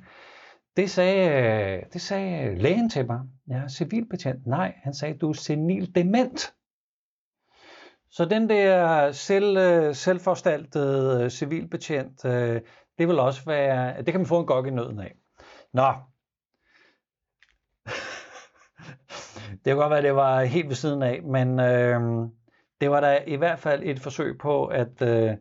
det 0.76 0.90
sagde, 0.90 1.28
øh, 1.28 1.92
det 1.92 2.00
sagde 2.00 2.58
lægen 2.58 2.90
til 2.90 3.06
mig. 3.06 3.20
Jeg 3.46 3.58
er 3.58 3.68
civilbetjent. 3.68 4.46
Nej, 4.46 4.74
han 4.82 4.94
sagde, 4.94 5.18
du 5.18 5.28
er 5.28 5.32
senil 5.32 5.94
dement. 5.94 6.54
Så 8.16 8.24
den 8.24 8.48
der 8.48 9.12
selv, 9.12 9.56
øh, 9.56 9.94
selvforstaltede 9.94 11.24
øh, 11.24 11.30
civilbetjent, 11.30 12.24
øh, 12.24 12.60
det 12.98 13.08
vil 13.08 13.18
også 13.18 13.44
være, 13.46 13.96
det 14.02 14.06
kan 14.06 14.20
man 14.20 14.26
få 14.26 14.40
en 14.40 14.46
gok 14.46 14.66
i 14.66 14.70
nøden 14.70 15.00
af. 15.00 15.14
Nå. 15.72 15.92
det 19.50 19.64
kan 19.64 19.76
godt 19.76 19.90
være, 19.90 19.98
at 19.98 20.04
det 20.04 20.14
var 20.14 20.44
helt 20.44 20.68
ved 20.68 20.74
siden 20.74 21.02
af, 21.02 21.22
men 21.22 21.60
øh, 21.60 22.00
det 22.80 22.90
var 22.90 23.00
da 23.00 23.24
i 23.26 23.36
hvert 23.36 23.58
fald 23.58 23.82
et 23.84 24.00
forsøg 24.00 24.38
på 24.38 24.66
at, 24.66 25.02
øh, 25.02 25.32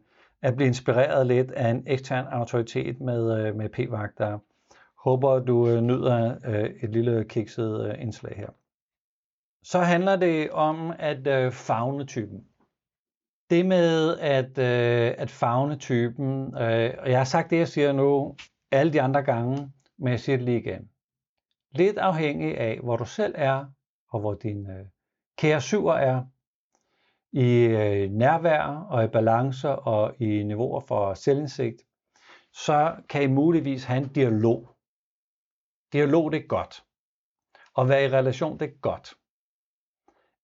at 0.42 0.56
blive 0.56 0.68
inspireret 0.68 1.28
lidt 1.28 1.52
af 1.52 1.70
en 1.70 1.84
ekstern 1.88 2.26
autoritet 2.26 3.02
med, 3.02 3.40
øh, 3.40 3.56
med 3.56 3.70
p-vagter. 3.70 4.40
Håber, 5.04 5.40
du 5.40 5.70
øh, 5.70 5.82
nyder 5.82 6.36
øh, 6.46 6.70
et 6.84 6.90
lille 6.90 7.26
kikset 7.30 7.90
øh, 7.90 8.02
indslag 8.02 8.34
her. 8.38 8.50
Så 9.64 9.80
handler 9.80 10.16
det 10.16 10.52
om 10.52 10.94
at 11.00 11.28
øh, 11.28 11.52
fagne 11.52 12.06
typen. 12.06 12.48
Det 13.54 13.66
med 13.66 14.18
at, 14.18 14.58
øh, 14.58 15.14
at 15.18 15.32
fagne 15.32 15.76
typen, 15.76 16.58
øh, 16.58 16.94
og 17.00 17.10
jeg 17.10 17.18
har 17.18 17.24
sagt 17.24 17.50
det, 17.50 17.58
jeg 17.58 17.68
siger 17.68 17.92
nu 17.92 18.36
alle 18.72 18.94
de 18.94 19.02
andre 19.02 19.24
gange, 19.24 19.72
men 19.98 20.12
jeg 20.12 20.20
siger 20.20 20.38
det 20.38 20.46
lige 20.46 20.60
igen. 20.60 20.90
Lidt 21.72 21.98
afhængig 21.98 22.58
af, 22.58 22.80
hvor 22.84 22.98
du 22.98 23.06
selv 23.06 23.34
er, 23.38 23.66
og 24.10 24.20
hvor 24.20 24.34
din 24.34 24.70
øh, 24.70 24.86
kære 25.38 25.62
syver 25.62 25.94
er, 25.94 26.26
i 27.32 27.64
øh, 27.64 28.12
nærvær 28.12 28.64
og 28.90 29.04
i 29.04 29.08
balancer 29.08 29.70
og 29.70 30.22
i 30.22 30.44
niveauer 30.44 30.80
for 30.80 31.14
selvindsigt, 31.14 31.82
så 32.54 32.96
kan 33.10 33.24
I 33.24 33.28
muligvis 33.28 33.84
have 33.84 34.04
en 34.04 34.08
dialog. 34.08 34.70
Dialog 35.92 36.32
det 36.32 36.44
er 36.44 36.48
godt. 36.48 36.84
At 37.78 37.90
være 37.90 38.06
i 38.06 38.10
relation 38.10 38.60
det 38.60 38.70
er 38.70 38.80
godt. 38.82 39.14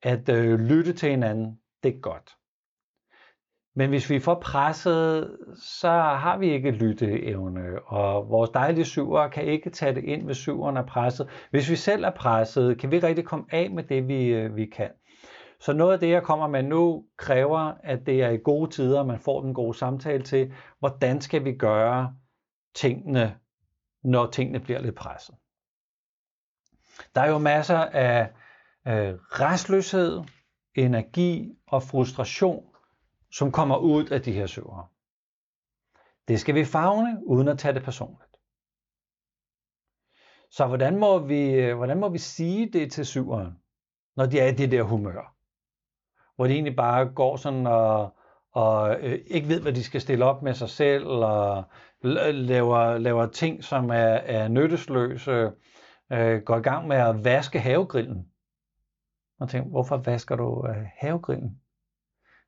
At 0.02 0.30
øh, 0.30 0.60
lytte 0.60 0.93
til 0.93 1.10
hinanden 1.10 1.62
det 1.84 1.95
er 1.95 2.00
godt. 2.00 2.38
Men 3.80 3.89
hvis 3.89 4.10
vi 4.10 4.20
får 4.20 4.36
presset, 4.36 5.38
så 5.56 5.89
har 5.92 6.38
vi 6.38 6.52
ikke 6.52 6.72
lytteevne, 6.72 7.80
og 7.86 8.30
vores 8.30 8.50
dejlige 8.50 8.86
syver 8.86 9.28
kan 9.28 9.44
ikke 9.44 9.70
tage 9.70 9.96
det 9.96 10.04
ind, 10.04 10.24
hvis 10.24 10.38
syveren 10.38 10.78
er 10.78 10.86
presset. 10.86 11.30
Hvis 11.52 11.70
vi 11.70 11.76
selv 11.76 12.04
er 12.04 12.10
presset, 12.10 12.80
kan 12.80 12.92
vi 12.92 12.96
ikke 12.96 13.08
rigtig 13.08 13.26
komme 13.26 13.46
af 13.52 13.72
med 13.72 13.84
det, 13.84 14.08
vi, 14.08 14.26
øh, 14.26 14.56
vi 14.56 14.65
kan. 14.65 14.89
Så 15.60 15.74
noget 15.74 15.94
af 15.94 16.00
det, 16.00 16.10
jeg 16.10 16.24
kommer 16.24 16.48
med 16.48 16.63
nu, 16.63 17.06
kræver, 17.18 17.74
at 17.84 18.00
det 18.06 18.24
er 18.24 18.30
i 18.30 18.38
gode 18.38 18.72
tider, 18.72 19.04
man 19.04 19.20
får 19.20 19.42
den 19.42 19.54
gode 19.54 19.78
samtale 19.78 20.24
til, 20.24 20.54
hvordan 20.80 21.22
skal 21.22 21.46
vi 21.46 21.54
gøre 21.54 22.13
tingene, 22.76 23.36
når 24.04 24.26
tingene 24.26 24.60
bliver 24.60 24.80
lidt 24.80 24.96
presset. 24.96 25.36
Der 27.15 27.22
er 27.22 27.30
jo 27.30 27.38
masser 27.38 27.80
af 27.80 28.30
øh, 28.88 29.13
restløshed, 29.20 30.22
energi 30.76 31.52
og 31.68 31.84
frustration, 31.84 32.69
som 33.32 33.52
kommer 33.52 33.78
ud 33.78 34.06
af 34.06 34.22
de 34.22 34.32
her 34.32 34.48
søvere. 34.48 34.88
Det 36.28 36.39
skal 36.39 36.56
vi 36.56 36.65
fagne, 36.65 37.22
uden 37.26 37.48
at 37.48 37.60
tage 37.60 37.74
det 37.74 37.84
personligt. 37.84 38.30
Så 40.52 40.68
hvordan 40.68 40.98
må 40.98 41.20
vi, 41.20 41.52
øh, 41.52 41.78
hvordan 41.78 42.00
må 42.00 42.10
vi 42.10 42.18
sige 42.18 42.70
det 42.70 42.92
til 42.92 43.06
syveren, 43.06 43.60
når 44.15 44.26
de 44.26 44.39
er 44.39 44.48
i 44.48 44.56
det 44.56 44.72
der 44.72 44.84
humør? 44.84 45.36
Hvor 46.36 46.48
de 46.48 46.54
egentlig 46.54 46.76
bare 46.76 47.06
går 47.06 47.36
sådan 47.36 47.68
og, 47.68 48.18
og 48.52 48.96
øh, 49.00 49.20
ikke 49.28 49.48
ved, 49.48 49.62
hvad 49.62 49.74
de 49.74 49.84
skal 49.84 50.02
stille 50.02 50.26
op 50.26 50.44
med 50.44 50.54
sig 50.54 50.70
selv, 50.70 51.08
og 51.08 51.63
øh, 52.04 52.34
laver, 52.34 52.98
laver 52.98 53.26
ting, 53.26 53.63
som 53.63 53.89
er, 53.89 54.13
er 54.13 54.48
nyttesløse, 54.48 55.52
øh, 56.12 56.42
går 56.42 56.58
i 56.58 56.62
gang 56.62 56.88
med 56.88 56.98
at 56.98 57.24
vaske 57.26 57.60
havegrillen. 57.60 58.32
Og 59.39 59.50
tænker, 59.50 59.70
hvorfor 59.70 59.98
vasker 59.98 60.36
du 60.36 60.68
øh, 60.68 60.86
havegrillen? 60.98 61.62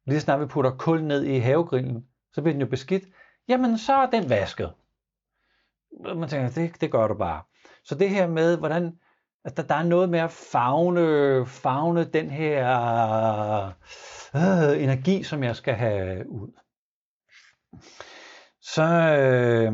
Lige 0.06 0.20
snart 0.20 0.40
vi 0.40 0.46
putter 0.46 0.78
kul 0.78 1.04
ned 1.04 1.24
i 1.24 1.38
havegrillen, 1.38 2.08
så 2.34 2.42
bliver 2.42 2.54
den 2.54 2.62
jo 2.62 2.68
beskidt. 2.68 3.04
Jamen, 3.48 3.78
så 3.78 3.94
er 3.94 4.10
den 4.10 4.30
vasket. 4.30 4.74
Man 6.16 6.30
tænker, 6.30 6.50
det, 6.50 6.82
det 6.82 6.92
gør 6.92 7.08
du 7.08 7.14
bare. 7.14 7.44
Så 7.84 7.96
det 7.96 8.10
her 8.10 8.28
med, 8.28 8.58
hvordan 8.58 9.00
at 9.44 9.58
der, 9.58 9.64
der 9.64 9.76
er 9.76 9.84
noget 9.84 10.10
med 10.10 10.20
at 10.20 10.32
fagne, 10.32 11.46
fagne 11.46 12.04
den 12.04 12.30
her 12.30 12.66
øh, 14.36 14.84
energi, 14.84 15.24
som 15.24 15.44
jeg 15.44 15.56
skal 15.56 15.74
have 15.74 16.30
ud. 16.30 16.52
Så 18.62 18.84
øh, 18.84 19.74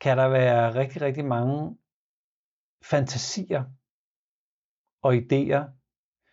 kan 0.00 0.18
der 0.18 0.28
være 0.28 0.74
rigtig, 0.74 1.02
rigtig 1.02 1.24
mange 1.24 1.78
fantasier 2.84 3.64
og 5.02 5.14
idéer, 5.14 5.62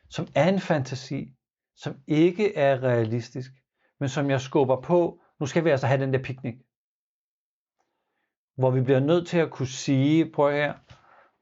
som 0.10 0.28
er 0.36 0.50
en 0.50 0.60
fantasi, 0.60 1.36
som 1.84 1.96
ikke 2.08 2.56
er 2.56 2.84
realistisk, 2.84 3.52
men 4.00 4.10
som 4.10 4.30
jeg 4.30 4.42
skubber 4.42 4.82
på, 4.82 5.22
nu 5.40 5.46
skal 5.46 5.66
vi 5.66 5.70
altså 5.70 5.88
have 5.88 6.02
den 6.02 6.14
der 6.14 6.24
piknik. 6.24 6.56
Hvor 8.58 8.72
vi 8.72 8.82
bliver 8.82 9.00
nødt 9.00 9.28
til 9.28 9.38
at 9.38 9.52
kunne 9.52 9.68
sige, 9.68 10.32
prøv 10.32 10.52
her, 10.52 10.74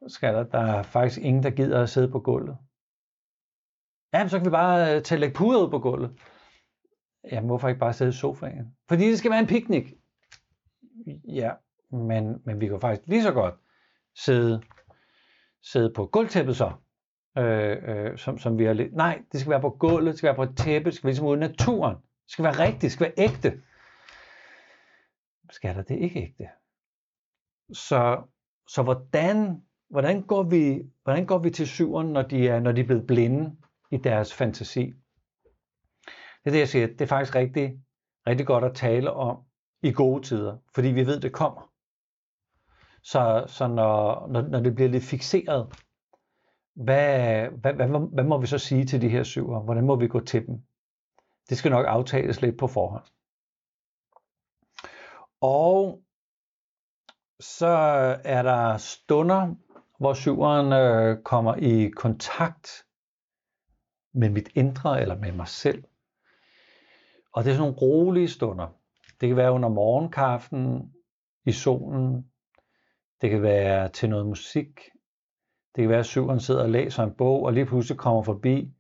skal 0.08 0.34
der, 0.34 0.44
der 0.44 0.60
er 0.60 0.84
faktisk 0.84 1.20
ingen, 1.22 1.44
der 1.44 1.50
gider 1.50 1.84
at 1.84 1.90
sidde 1.90 2.12
på 2.12 2.20
gulvet. 2.20 2.58
Jamen, 4.14 4.30
så 4.30 4.38
kan 4.38 4.46
vi 4.46 4.52
bare 4.52 4.96
øh, 4.96 5.04
tage 5.04 5.20
lægge 5.20 5.36
puder 5.36 5.66
ud 5.66 5.70
på 5.70 5.80
gulvet. 5.80 6.20
Jamen, 7.32 7.48
hvorfor 7.48 7.68
ikke 7.68 7.80
bare 7.80 7.94
sidde 7.94 8.10
i 8.10 8.14
sofaen? 8.14 8.78
Fordi 8.88 9.08
det 9.10 9.18
skal 9.18 9.32
være 9.32 9.40
en 9.40 9.48
piknik. 9.48 9.94
Ja, 11.28 11.52
men, 11.92 12.42
men 12.46 12.62
vi 12.62 12.68
kan 12.68 12.82
faktisk 12.82 13.08
lige 13.08 13.24
så 13.24 13.32
godt 13.32 13.56
sidde, 14.16 14.64
sidde 15.62 15.94
på 15.94 16.06
gulvtæppet 16.06 16.58
så 16.58 16.72
øh, 17.38 17.78
øh, 17.88 18.18
som, 18.18 18.38
som 18.38 18.60
vi 18.60 18.66
har 18.66 18.74
lidt. 18.74 18.94
Nej, 18.94 19.22
det 19.32 19.40
skal 19.40 19.50
være 19.50 19.62
på 19.62 19.70
gulvet, 19.70 20.12
det 20.12 20.18
skal 20.18 20.28
være 20.28 20.36
på 20.36 20.44
et 20.44 20.58
tæppe, 20.58 20.86
det 20.86 20.94
skal 20.94 21.08
være 21.08 21.12
ligesom 21.12 21.28
ude 21.28 21.40
naturen. 21.40 21.96
Det 21.96 22.32
skal 22.32 22.44
være 22.44 22.60
rigtigt, 22.60 22.82
det 22.82 22.92
skal 22.92 23.06
være 23.06 23.30
ægte. 23.30 23.62
Skal 25.52 25.76
der 25.76 25.82
det 25.82 25.96
ikke 25.96 26.20
ægte? 26.20 26.50
Så, 27.74 28.22
så 28.68 28.84
hvordan, 28.84 29.62
hvordan, 29.90 30.22
går 30.22 30.44
vi, 30.44 30.82
hvordan 31.04 31.26
går 31.26 31.38
vi 31.38 31.50
til 31.50 31.68
syveren, 31.68 32.08
når 32.08 32.22
de, 32.22 32.48
er, 32.48 32.60
når 32.60 32.72
de 32.72 32.82
er 32.82 32.86
blevet 32.86 33.08
blinde 33.08 33.56
i 33.92 33.98
deres 33.98 34.34
fantasi? 34.34 34.94
Det 36.44 36.46
er 36.46 36.52
det, 36.52 36.60
jeg 36.60 36.70
siger. 36.70 36.88
Det 36.88 37.02
er 37.02 37.06
faktisk 37.06 37.36
rigtig, 37.36 37.80
rigtig 38.28 38.48
godt 38.48 38.64
at 38.64 38.76
tale 38.76 39.12
om 39.12 39.38
i 39.84 39.92
gode 39.92 40.24
tider, 40.24 40.58
fordi 40.76 40.88
vi 40.88 41.06
ved, 41.06 41.20
det 41.20 41.34
kommer. 41.34 41.72
Så, 43.04 43.44
så 43.48 43.68
når, 43.68 44.28
når, 44.28 44.42
når 44.42 44.60
det 44.60 44.76
bliver 44.76 44.90
lidt 44.90 45.04
fixeret, 45.04 45.68
hvad, 46.74 47.48
hvad, 47.50 47.74
hvad, 47.74 48.14
hvad 48.14 48.24
må 48.24 48.38
vi 48.38 48.48
så 48.48 48.58
sige 48.58 48.86
til 48.86 49.02
de 49.02 49.10
her 49.10 49.24
syver? 49.24 49.60
Hvordan 49.60 49.86
må 49.86 49.96
vi 49.96 50.08
gå 50.08 50.20
til 50.20 50.48
dem? 50.48 50.62
Det 51.50 51.58
skal 51.58 51.72
nok 51.72 51.86
aftales 51.88 52.42
lidt 52.42 52.58
på 52.58 52.68
forhånd. 52.68 53.04
Og 55.42 56.04
så 57.40 57.68
er 58.24 58.42
der 58.42 58.78
stunder, 58.78 59.56
hvor 60.00 60.14
syveren 60.14 60.74
øh, 60.74 61.24
kommer 61.24 61.56
i 61.56 61.90
kontakt 61.90 62.86
med 64.14 64.30
mit 64.30 64.50
indre 64.56 65.02
eller 65.02 65.16
med 65.16 65.32
mig 65.32 65.48
selv. 65.48 65.84
Og 67.34 67.44
det 67.44 67.50
er 67.50 67.56
sådan 67.56 67.72
nogle 67.72 67.82
rolige 67.82 68.30
stunder. 68.30 68.68
Det 69.22 69.30
kan 69.30 69.38
være 69.38 69.52
under 69.52 69.70
morgenkaffen, 69.70 70.94
i 71.46 71.52
solen. 71.52 72.32
Det 73.22 73.30
kan 73.30 73.42
være 73.42 73.90
til 73.90 74.10
noget 74.10 74.28
musik. 74.28 74.80
Det 75.76 75.82
kan 75.82 75.90
være, 75.90 76.00
at 76.00 76.06
syveren 76.06 76.40
sidder 76.40 76.64
og 76.64 76.70
læser 76.70 77.04
en 77.04 77.14
bog, 77.14 77.44
og 77.44 77.54
lige 77.54 77.66
pludselig 77.66 77.98
kommer 77.98 78.24
forbi 78.24 78.74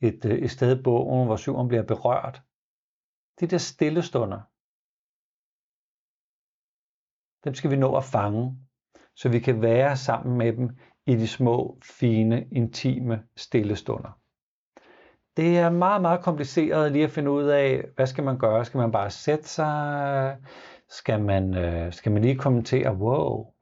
et, 0.00 0.24
øh, 0.24 0.38
et 0.38 0.50
sted 0.50 0.78
i 0.78 0.82
bogen, 0.82 1.26
hvor 1.26 1.36
syveren 1.36 1.68
bliver 1.68 1.82
berørt. 1.82 2.42
De 3.40 3.46
der 3.46 3.58
stillestunder, 3.58 4.40
dem 7.44 7.54
skal 7.54 7.70
vi 7.70 7.76
nå 7.76 7.96
at 7.96 8.04
fange, 8.04 8.58
så 9.14 9.28
vi 9.28 9.38
kan 9.38 9.62
være 9.62 9.96
sammen 9.96 10.38
med 10.38 10.52
dem 10.52 10.78
i 11.06 11.14
de 11.14 11.28
små, 11.28 11.78
fine, 11.82 12.48
intime, 12.52 13.24
stillestunder. 13.36 14.20
Det 15.36 15.58
er 15.58 15.70
meget, 15.70 16.02
meget 16.02 16.20
kompliceret 16.20 16.92
lige 16.92 17.04
at 17.04 17.10
finde 17.10 17.30
ud 17.30 17.44
af, 17.44 17.84
hvad 17.94 18.06
skal 18.06 18.24
man 18.24 18.38
gøre? 18.38 18.64
Skal 18.64 18.78
man 18.78 18.92
bare 18.92 19.10
sætte 19.10 19.48
sig? 19.48 20.38
Skal 20.88 21.24
man, 21.24 21.54
øh, 21.54 21.92
skal 21.92 22.12
man 22.12 22.22
lige 22.22 22.38
kommentere, 22.38 22.94
wow, 22.94 23.52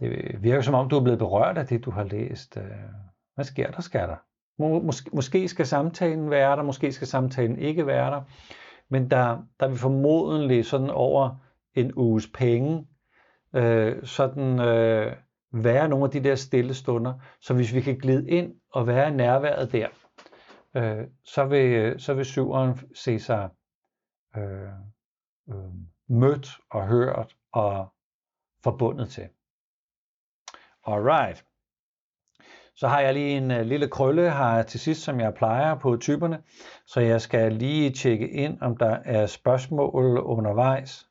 det 0.00 0.42
virker 0.42 0.62
som 0.62 0.74
om, 0.74 0.88
du 0.88 0.96
er 0.96 1.02
blevet 1.02 1.18
berørt 1.18 1.58
af 1.58 1.66
det, 1.66 1.84
du 1.84 1.90
har 1.90 2.04
læst. 2.04 2.56
Øh, 2.56 2.64
hvad 3.34 3.44
sker 3.44 3.70
der, 3.70 3.80
sker 3.80 4.06
der? 4.06 4.16
Måske, 4.58 5.10
måske 5.12 5.48
skal 5.48 5.66
samtalen 5.66 6.30
være 6.30 6.56
der, 6.56 6.62
måske 6.62 6.92
skal 6.92 7.06
samtalen 7.06 7.58
ikke 7.58 7.86
være 7.86 8.10
der. 8.10 8.22
Men 8.90 9.10
der, 9.10 9.38
der 9.60 9.68
vil 9.68 9.78
formodentlig 9.78 10.66
sådan 10.66 10.90
over 10.90 11.36
en 11.74 11.94
uges 11.94 12.30
penge, 12.34 12.86
øh, 13.54 14.04
sådan 14.04 14.60
øh, 14.60 15.16
være 15.52 15.88
nogle 15.88 16.04
af 16.04 16.10
de 16.10 16.24
der 16.24 16.34
stille 16.34 16.74
stunder. 16.74 17.14
Så 17.40 17.54
hvis 17.54 17.74
vi 17.74 17.80
kan 17.80 17.98
glide 17.98 18.30
ind 18.30 18.54
og 18.72 18.86
være 18.86 19.08
i 19.08 19.14
nærværet 19.14 19.72
der, 19.72 19.88
øh, 20.76 21.06
så, 21.24 21.44
vil, 21.44 22.00
så 22.00 22.14
vil 22.14 22.24
syveren 22.24 22.78
se 22.94 23.18
sig 23.18 23.48
øh, 24.36 24.68
øh, 25.48 25.72
mødt 26.08 26.48
og 26.70 26.86
hørt 26.86 27.36
og 27.52 27.92
forbundet 28.64 29.08
til. 29.08 29.28
Alright. 30.90 31.44
Så 32.74 32.88
har 32.88 33.00
jeg 33.00 33.14
lige 33.14 33.36
en 33.36 33.50
øh, 33.50 33.66
lille 33.66 33.88
krølle 33.88 34.30
her 34.30 34.62
til 34.62 34.80
sidst, 34.80 35.02
som 35.02 35.20
jeg 35.20 35.34
plejer 35.34 35.78
på 35.78 35.96
typerne. 35.96 36.42
Så 36.86 37.00
jeg 37.00 37.20
skal 37.20 37.52
lige 37.52 37.90
tjekke 37.90 38.28
ind, 38.28 38.60
om 38.60 38.76
der 38.76 38.98
er 39.04 39.26
spørgsmål 39.26 40.18
undervejs. 40.18 41.08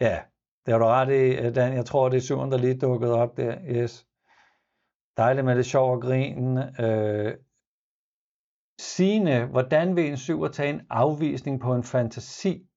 Ja, 0.00 0.22
det 0.66 0.72
har 0.72 0.78
du 0.78 0.84
ret 0.84 1.12
i, 1.12 1.46
øh, 1.46 1.54
Dan. 1.54 1.72
Jeg 1.72 1.86
tror, 1.86 2.08
det 2.08 2.16
er 2.16 2.20
syvende, 2.20 2.50
der 2.50 2.58
lige 2.62 2.78
dukket 2.78 3.10
op 3.10 3.36
der. 3.36 3.58
Yes. 3.68 4.06
Dejligt 5.16 5.44
med 5.44 5.56
det 5.56 5.66
sjov 5.66 5.92
og 5.92 6.02
grin. 6.02 6.58
Øh, 6.58 7.34
Signe, 8.80 9.46
hvordan 9.46 9.96
vil 9.96 10.06
en 10.06 10.16
syver 10.16 10.48
tage 10.48 10.70
en 10.70 10.86
afvisning 10.90 11.60
på 11.60 11.74
en 11.74 11.84
fantasi, 11.84 12.68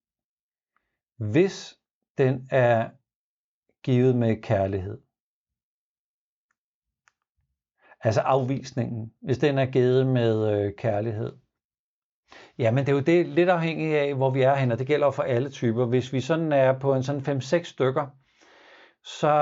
hvis 1.18 1.80
den 2.18 2.48
er 2.52 2.90
givet 3.84 4.16
med 4.16 4.42
kærlighed. 4.42 4.98
Altså 8.04 8.22
afvisningen, 8.22 9.14
hvis 9.22 9.38
den 9.38 9.58
er 9.58 9.66
givet 9.66 10.08
med 10.08 10.54
øh, 10.54 10.74
kærlighed. 10.78 11.32
Jamen 12.58 12.86
det 12.86 12.92
er 12.92 12.96
jo 12.96 13.02
det 13.02 13.28
lidt 13.28 13.50
afhængigt 13.50 13.96
af, 13.96 14.16
hvor 14.16 14.30
vi 14.30 14.42
er 14.42 14.56
henne, 14.56 14.74
og 14.74 14.80
det 14.80 14.88
gælder 14.88 15.12
for 15.12 15.24
alle 15.24 15.50
typer. 15.50 15.86
Hvis 15.86 16.14
vi 16.14 16.22
sådan 16.22 16.52
er 16.52 16.80
på 16.80 16.96
en 16.96 17.04
sådan 17.04 17.40
5-6 17.40 17.64
stykker, 17.64 18.08
så 19.04 19.34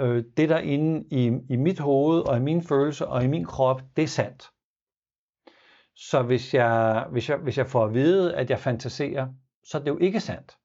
øh, 0.00 0.24
det 0.36 0.48
der 0.48 0.58
inde 0.58 1.04
i, 1.10 1.26
i 1.50 1.56
mit 1.56 1.78
hoved 1.78 2.28
og 2.28 2.36
i 2.36 2.40
mine 2.40 2.62
følelser 2.62 3.06
og 3.06 3.24
i 3.24 3.26
min 3.26 3.44
krop, 3.44 3.82
det 3.96 4.02
er 4.02 4.08
sandt. 4.08 4.50
Så 5.94 6.22
hvis 6.22 6.54
jeg, 6.54 7.06
hvis, 7.10 7.28
jeg, 7.28 7.38
hvis 7.38 7.58
jeg 7.58 7.66
får 7.66 7.84
at 7.84 7.94
vide, 7.94 8.36
at 8.36 8.50
jeg 8.50 8.58
fantaserer, 8.58 9.28
så 9.64 9.78
er 9.78 9.82
det 9.82 9.90
jo 9.90 9.98
ikke 9.98 10.20
sandt. 10.20 10.58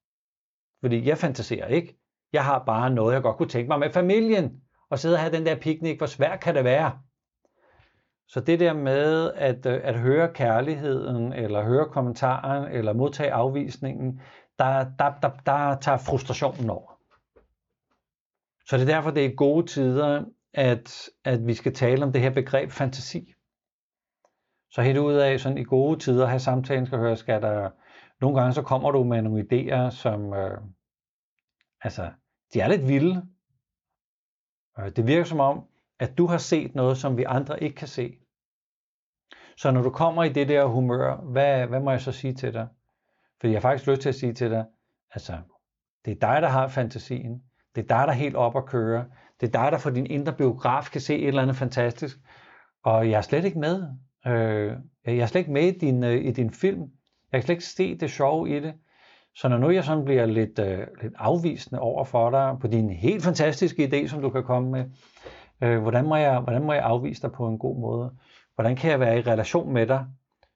Fordi 0.82 1.08
jeg 1.08 1.18
fantaserer 1.18 1.68
ikke. 1.68 2.03
Jeg 2.34 2.46
har 2.46 2.64
bare 2.66 2.90
noget, 2.90 3.14
jeg 3.14 3.22
godt 3.22 3.38
kunne 3.38 3.50
tænke 3.50 3.68
mig 3.68 3.80
med 3.80 3.90
familien. 3.90 4.62
Og 4.90 5.00
sidde 5.00 5.16
og 5.16 5.20
have 5.20 5.38
den 5.38 5.46
der 5.46 5.56
piknik, 5.56 5.98
hvor 5.98 6.08
svært 6.08 6.40
kan 6.40 6.56
det 6.56 6.64
være? 6.64 7.00
Så 8.28 8.40
det 8.40 8.60
der 8.60 8.74
med 8.74 9.32
at, 9.36 9.66
øh, 9.66 9.82
at 9.84 10.00
høre 10.00 10.34
kærligheden, 10.34 11.34
eller 11.34 11.64
høre 11.64 11.90
kommentaren, 11.90 12.72
eller 12.72 12.94
modtage 12.94 13.34
afvisningen, 13.34 14.22
der, 14.60 14.86
der, 15.00 15.14
der, 15.22 15.30
der 15.46 15.80
tager 15.80 15.98
frustrationen 15.98 16.70
over. 16.70 17.00
Så 18.66 18.78
det 18.78 18.82
er 18.82 18.96
derfor, 18.96 19.12
det 19.12 19.26
er 19.26 19.36
gode 19.36 19.68
tider, 19.68 20.26
at, 20.54 21.10
at 21.24 21.48
vi 21.48 21.54
skal 21.54 21.74
tale 21.74 22.04
om 22.06 22.12
det 22.12 22.22
her 22.22 22.30
begreb 22.30 22.72
fantasi. 22.72 23.34
Så 24.72 24.82
helt 24.82 24.98
ud 24.98 25.14
af 25.14 25.40
sådan 25.40 25.58
i 25.58 25.64
gode 25.64 26.00
tider, 26.00 26.26
have 26.26 26.40
samtalen 26.40 26.86
skal 26.86 27.00
høre, 27.00 27.16
skal 27.16 27.42
der, 27.42 27.70
nogle 28.22 28.40
gange 28.40 28.54
så 28.54 28.62
kommer 28.62 28.92
du 28.92 29.04
med 29.04 29.22
nogle 29.22 29.46
idéer, 29.52 29.90
som, 29.90 30.34
øh, 30.34 30.62
altså, 31.82 32.12
de 32.54 32.62
er 32.62 32.68
lidt 32.68 32.88
vilde. 32.88 33.28
Øh, 34.80 34.96
det 34.96 35.08
virker 35.08 35.24
som 35.24 35.40
om, 35.40 35.64
at 36.00 36.18
du 36.18 36.26
har 36.26 36.38
set 36.38 36.76
noget, 36.76 36.98
som 36.98 37.18
vi 37.18 37.24
andre 37.24 37.64
ikke 37.64 37.76
kan 37.76 37.88
se. 37.88 38.18
Så 39.58 39.72
når 39.72 39.82
du 39.82 39.90
kommer 39.90 40.24
i 40.24 40.34
det 40.34 40.48
der 40.48 40.66
humør, 40.66 41.16
hvad, 41.16 41.68
hvad 41.68 41.80
må 41.80 41.92
jeg 41.92 42.02
så 42.02 42.12
sige 42.12 42.34
til 42.34 42.54
dig? 42.54 42.68
For 43.42 43.48
jeg 43.48 43.56
har 43.56 43.62
faktisk 43.62 43.88
lyst 43.88 44.02
til 44.02 44.10
at 44.10 44.16
sige 44.16 44.34
til 44.34 44.52
dig, 44.52 44.66
altså, 45.12 45.38
det 46.06 46.12
er 46.12 46.20
dig, 46.20 46.42
der 46.42 46.48
har 46.48 46.68
fantasien. 46.68 47.44
Det 47.76 47.84
er 47.84 47.88
dig, 47.88 48.08
der 48.08 48.14
er 48.14 48.18
helt 48.18 48.36
op 48.36 48.58
at 48.58 48.66
køre. 48.66 49.06
Det 49.42 49.48
er 49.48 49.62
dig, 49.62 49.72
der 49.72 49.78
for 49.78 49.90
din 49.90 50.06
indre 50.06 50.34
biograf 50.34 50.90
kan 50.92 51.02
se 51.02 51.16
et 51.16 51.28
eller 51.28 51.42
andet 51.42 51.56
fantastisk. 51.56 52.18
Og 52.84 53.10
jeg 53.10 53.18
er 53.18 53.22
slet 53.22 53.46
ikke 53.46 53.60
med. 53.60 53.88
Øh, 54.28 54.78
jeg 55.06 55.18
er 55.18 55.26
slet 55.26 55.40
ikke 55.40 55.52
med 55.52 55.64
i 55.64 55.80
din, 55.80 56.04
øh, 56.04 56.26
i 56.26 56.32
din 56.32 56.52
film. 56.52 56.82
Jeg 57.32 57.42
kan 57.42 57.42
slet 57.42 57.56
ikke 57.56 57.66
se 57.66 57.98
det 57.98 58.12
sjove 58.12 58.58
i 58.58 58.60
det. 58.60 58.74
Så 59.36 59.48
når 59.48 59.58
nu 59.58 59.70
jeg 59.70 59.84
sådan 59.84 60.06
bliver 60.06 60.26
lidt, 60.26 60.60
øh, 60.60 60.88
lidt 61.02 61.14
afvisende 61.18 61.82
over 61.82 62.06
for 62.06 62.30
dig 62.30 62.58
på 62.62 62.68
din 62.68 62.90
helt 62.90 63.24
fantastiske 63.24 63.84
idé, 63.88 64.08
som 64.08 64.22
du 64.22 64.30
kan 64.30 64.44
komme 64.44 64.72
med, 64.72 64.86
øh, 65.64 65.82
hvordan, 65.82 66.06
må 66.06 66.16
jeg, 66.16 66.40
hvordan 66.40 66.64
må 66.64 66.74
jeg 66.74 66.84
afvise 66.84 67.22
dig 67.22 67.32
på 67.32 67.48
en 67.48 67.58
god 67.58 67.80
måde? 67.80 68.14
Hvordan 68.56 68.76
kan 68.76 68.92
jeg 68.92 69.00
være 69.00 69.18
i 69.18 69.22
relation 69.22 69.74
med 69.74 69.88
dig, 69.88 70.06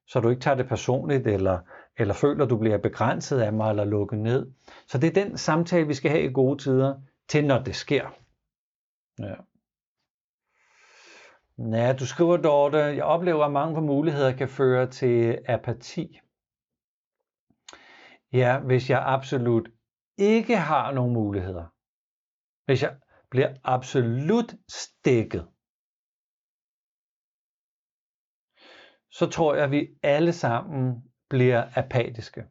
så 0.08 0.20
du 0.20 0.30
ikke 0.30 0.42
tager 0.42 0.56
det 0.56 0.68
personligt, 0.68 1.28
eller, 1.28 1.60
eller 1.98 2.14
føler, 2.14 2.46
du 2.46 2.58
bliver 2.58 2.78
begrænset 2.78 3.40
af 3.40 3.54
mig, 3.54 3.70
eller 3.70 3.86
lukket 3.86 4.20
ned? 4.20 4.52
Så 4.88 4.98
det 4.98 5.18
er 5.18 5.24
den 5.24 5.38
samtale, 5.38 5.88
vi 5.88 5.94
skal 5.94 6.12
have 6.12 6.24
i 6.24 6.34
gode 6.34 6.64
tider, 6.64 6.96
til 7.28 7.46
når 7.46 7.60
det 7.60 7.76
sker. 7.76 8.06
Ja. 9.20 9.34
Ja, 11.58 11.94
du 11.94 12.06
skriver, 12.06 12.38
Dorte, 12.38 12.78
jeg 12.78 13.04
oplever, 13.04 13.46
at 13.46 13.52
mange 13.52 13.82
muligheder 13.82 14.32
kan 14.32 14.50
føre 14.50 14.88
til 14.88 15.40
apati. 15.46 16.20
Ja, 18.34 18.60
hvis 18.60 18.90
jeg 18.90 19.04
absolut 19.06 19.70
ikke 20.18 20.58
har 20.58 20.92
nogen 20.92 21.14
muligheder. 21.14 21.66
Hvis 22.66 22.84
jeg 22.84 23.00
bliver 23.30 23.56
absolut 23.64 24.56
stikket. 24.68 25.48
Så 29.10 29.30
tror 29.34 29.56
jeg, 29.56 29.64
at 29.64 29.72
vi 29.72 29.88
alle 30.04 30.34
sammen 30.34 31.12
bliver 31.30 31.62
apatiske. 31.76 32.42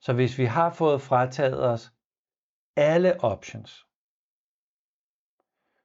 Så 0.00 0.12
hvis 0.14 0.38
vi 0.38 0.44
har 0.44 0.72
fået 0.72 1.02
frataget 1.02 1.64
os 1.72 1.92
alle 2.76 3.20
options, 3.20 3.86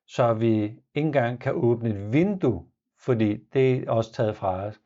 så 0.08 0.34
vi 0.34 0.54
ikke 0.54 0.82
engang 0.94 1.40
kan 1.40 1.54
åbne 1.56 1.90
et 1.90 2.14
vindue, 2.14 2.72
fordi 3.00 3.44
det 3.54 3.78
er 3.78 3.92
også 3.92 4.14
taget 4.14 4.36
fra 4.38 4.66
os. 4.66 4.80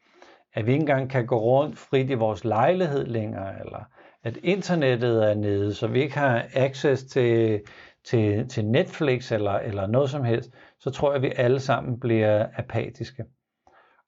At 0.54 0.66
vi 0.66 0.72
ikke 0.72 0.82
engang 0.82 1.10
kan 1.10 1.26
gå 1.26 1.40
rundt 1.40 1.78
frit 1.78 2.10
i 2.10 2.14
vores 2.14 2.44
lejlighed 2.44 3.06
længere, 3.06 3.60
eller 3.60 3.84
at 4.24 4.38
internettet 4.38 5.30
er 5.30 5.34
nede, 5.34 5.74
så 5.74 5.88
vi 5.88 6.02
ikke 6.02 6.18
har 6.18 6.48
access 6.54 7.04
til, 7.04 7.62
til, 8.04 8.50
til 8.50 8.66
Netflix 8.66 9.32
eller, 9.32 9.52
eller 9.52 9.88
noget 9.88 10.10
som 10.10 10.24
helst, 10.24 10.52
så 10.80 10.90
tror 10.90 11.10
jeg, 11.10 11.16
at 11.16 11.22
vi 11.22 11.34
alle 11.36 11.60
sammen 11.60 12.00
bliver 12.00 12.48
apatiske. 12.58 13.26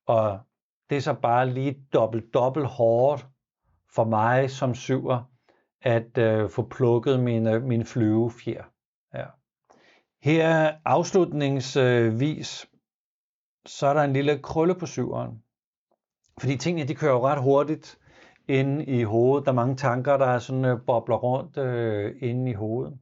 Og 0.08 0.40
det 0.90 0.98
er 0.98 1.02
så 1.02 1.14
bare 1.14 1.50
lige 1.50 1.86
dobbelt, 1.94 2.34
dobbelt 2.34 2.66
hårdt 2.66 3.28
for 3.96 4.04
mig 4.04 4.50
som 4.50 4.76
syver, 4.76 5.24
at 5.82 6.18
øh, 6.18 6.50
få 6.50 6.68
plukket 6.72 7.20
mine, 7.20 7.60
mine 7.60 7.86
flyvefjer. 7.86 8.64
Ja. 9.14 9.26
Her 10.24 10.74
afslutningsvis, 10.86 12.64
øh, 12.64 12.68
så 13.66 13.88
er 13.88 13.94
der 13.94 14.02
en 14.02 14.14
lille 14.14 14.40
krølle 14.40 14.76
på 14.76 14.86
syveren. 14.86 15.44
Fordi 16.42 16.58
tingene, 16.58 16.88
de 16.88 16.96
kører 16.96 17.12
jo 17.12 17.28
ret 17.28 17.44
hurtigt 17.44 18.00
inde 18.48 18.86
i 18.86 19.04
hovedet. 19.04 19.46
Der 19.46 19.52
er 19.52 19.56
mange 19.56 19.76
tanker, 19.76 20.18
der 20.18 20.26
er 20.26 20.40
sådan 20.40 20.66
øh, 20.66 20.80
bobler 20.88 21.16
rundt 21.16 21.58
øh, 21.58 22.16
inde 22.22 22.52
i 22.52 22.54
hovedet. 22.54 23.00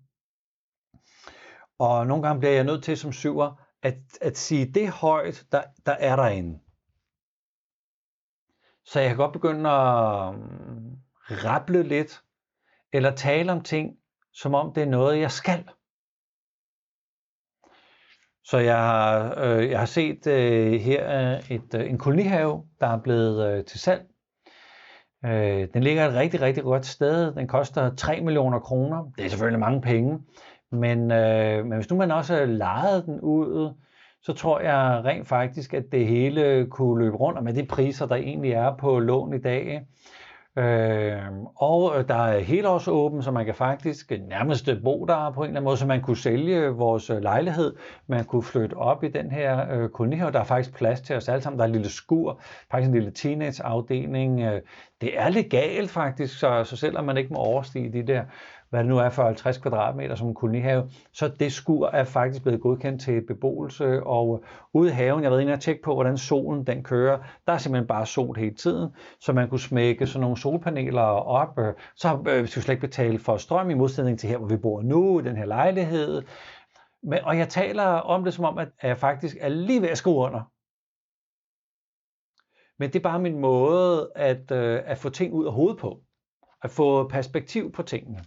Og 1.80 2.08
nogle 2.08 2.24
gange 2.24 2.40
bliver 2.40 2.54
jeg 2.54 2.64
nødt 2.64 2.84
til 2.84 2.98
som 2.98 3.12
syver, 3.12 3.62
at, 3.84 3.98
at 4.22 4.38
sige 4.38 4.74
det 4.74 4.90
højt, 4.90 5.46
der, 5.52 5.64
der 5.86 5.92
er 5.92 6.16
derinde. 6.16 6.60
Så 8.86 9.00
jeg 9.00 9.10
kan 9.10 9.18
godt 9.18 9.34
begynde 9.34 9.70
at 9.70 10.36
mm, 10.36 10.42
um, 10.42 10.98
rapple 11.30 11.84
lidt, 11.84 12.24
eller 12.94 13.16
tale 13.16 13.52
om 13.52 13.62
ting, 13.62 13.98
som 14.34 14.54
om 14.54 14.74
det 14.74 14.84
er 14.84 14.88
noget, 14.88 15.20
jeg 15.20 15.32
skal. 15.32 15.70
Så 18.44 18.58
jeg 18.58 18.78
har, 18.78 19.36
øh, 19.44 19.70
jeg 19.70 19.80
har 19.80 19.86
set 19.86 20.28
øh, 20.28 20.74
her 20.74 21.32
øh, 21.32 21.52
et, 21.52 21.76
øh, 21.76 21.90
en 21.90 21.98
kolonihave, 21.98 22.64
der 22.80 22.88
er 22.88 22.98
blevet 22.98 23.52
øh, 23.52 23.66
til 23.66 23.80
salg. 23.80 24.02
Øh, 25.26 25.68
den 25.74 25.84
ligger 25.84 26.08
et 26.08 26.14
rigtig, 26.14 26.42
rigtig 26.42 26.64
godt 26.64 26.86
sted. 26.86 27.34
Den 27.34 27.48
koster 27.48 27.96
3 27.96 28.22
millioner 28.22 28.60
kroner. 28.60 29.12
Det 29.18 29.26
er 29.26 29.30
selvfølgelig 29.30 29.60
mange 29.60 29.82
penge. 29.82 30.20
Men, 30.72 31.12
øh, 31.12 31.66
men 31.66 31.74
hvis 31.74 31.90
nu 31.90 31.98
man 31.98 32.12
også 32.12 32.46
lejede 32.46 33.06
den 33.06 33.20
ud, 33.22 33.74
så 34.22 34.34
tror 34.34 34.60
jeg 34.60 35.02
rent 35.06 35.28
faktisk, 35.28 35.74
at 35.74 35.84
det 35.92 36.08
hele 36.08 36.68
kunne 36.70 37.04
løbe 37.04 37.16
rundt, 37.16 37.38
og 37.38 37.44
med 37.44 37.54
de 37.54 37.66
priser, 37.66 38.06
der 38.06 38.16
egentlig 38.16 38.52
er 38.52 38.76
på 38.78 39.00
lån 39.00 39.34
i 39.34 39.42
dag, 39.42 39.82
Øhm, 40.60 40.66
øh, 40.66 41.46
og 41.56 42.08
der 42.08 42.16
er 42.16 42.40
helt 42.40 42.66
også 42.66 42.92
åben, 42.92 43.24
så 43.24 43.32
man 43.32 43.46
kan 43.46 43.56
faktisk 43.56 44.12
nærmest 44.30 44.70
bo 44.84 45.06
der 45.06 45.32
på 45.32 45.42
en 45.42 45.48
eller 45.48 45.60
anden 45.60 45.64
måde, 45.64 45.78
så 45.78 45.86
man 45.86 46.02
kunne 46.02 46.18
sælge 46.18 46.68
vores 46.68 47.10
øh, 47.10 47.22
lejlighed, 47.22 47.76
man 48.08 48.26
kunne 48.26 48.44
flytte 48.44 48.74
op 48.74 49.04
i 49.04 49.08
den 49.08 49.32
her 49.32 49.74
øh, 49.74 49.90
kolonihave, 49.90 50.32
der 50.32 50.40
er 50.40 50.44
faktisk 50.44 50.76
plads 50.76 51.02
til 51.02 51.16
os 51.16 51.30
alle 51.30 51.42
sammen, 51.42 51.60
der 51.60 51.64
er 51.64 51.68
en 51.68 51.74
lille 51.74 51.90
skur, 51.90 52.42
faktisk 52.72 52.88
en 52.88 52.94
lille 52.94 53.12
teenageafdeling, 53.12 54.42
øh, 54.42 54.62
det 55.02 55.20
er 55.20 55.30
legalt 55.30 55.90
faktisk, 55.90 56.40
så, 56.40 56.64
så 56.64 56.78
selvom 56.78 57.06
man 57.06 57.18
ikke 57.18 57.34
må 57.34 57.40
overstige 57.40 57.94
de 57.94 58.08
der 58.08 58.24
hvad 58.70 58.80
det 58.80 58.90
nu 58.90 58.98
er 58.98 59.10
for 59.10 59.24
50 59.24 59.58
kvadratmeter 59.58 60.16
som 60.16 60.28
en 60.28 60.34
kolonihave, 60.34 60.90
så 61.14 61.28
det 61.40 61.54
skur 61.54 61.88
er 61.88 62.04
faktisk 62.04 62.44
blevet 62.44 62.62
godkendt 62.62 63.02
til 63.02 63.22
beboelse, 63.28 64.04
og 64.04 64.44
ude 64.74 64.90
i 64.90 64.94
haven, 64.94 65.24
jeg 65.24 65.32
ved 65.32 65.40
ikke, 65.40 65.52
jeg 65.52 65.60
tjekke 65.60 65.82
på, 65.82 65.94
hvordan 65.94 66.18
solen 66.18 66.68
den 66.68 66.84
kører, 66.84 67.20
der 67.48 67.54
er 67.54 67.58
simpelthen 67.58 67.88
bare 67.88 68.06
sol 68.06 68.38
hele 68.38 68.56
tiden, 68.56 68.90
så 69.20 69.34
man 69.34 69.50
kunne 69.50 69.60
smække 69.60 70.08
sådan 70.08 70.22
nogle 70.22 70.38
solpaneler 70.38 71.02
op, 71.02 71.60
så 71.96 72.24
øh, 72.28 72.42
vi 72.42 72.48
slet 72.48 72.70
ikke 72.70 72.88
betale 72.88 73.20
for 73.20 73.38
strøm 73.38 73.70
i 73.70 73.74
modsætning 73.74 74.20
til 74.20 74.30
her, 74.30 74.38
hvor 74.38 74.48
vi 74.48 74.58
bor 74.58 74.82
nu, 74.82 75.20
den 75.20 75.36
her 75.36 75.46
lejlighed. 75.46 76.22
Men, 77.04 77.20
og 77.24 77.38
jeg 77.38 77.50
taler 77.50 77.84
om 77.84 78.24
det 78.24 78.34
som 78.34 78.46
om, 78.46 78.58
at 78.58 78.70
jeg 78.84 78.98
faktisk 78.98 79.38
er 79.40 79.50
lige 79.50 79.82
ved 79.82 79.90
at 79.90 79.98
skrive 79.98 80.16
under. 80.16 80.52
Men 82.80 82.90
det 82.90 83.00
er 83.00 83.04
bare 83.04 83.20
min 83.20 83.40
måde 83.40 84.12
at, 84.16 84.52
øh, 84.52 84.82
at 84.86 84.98
få 84.98 85.10
ting 85.10 85.34
ud 85.34 85.46
af 85.46 85.54
hovedet 85.54 85.80
på. 85.80 86.02
At 86.64 86.72
få 86.72 87.08
perspektiv 87.08 87.72
på 87.72 87.84
tingene. 87.84 88.20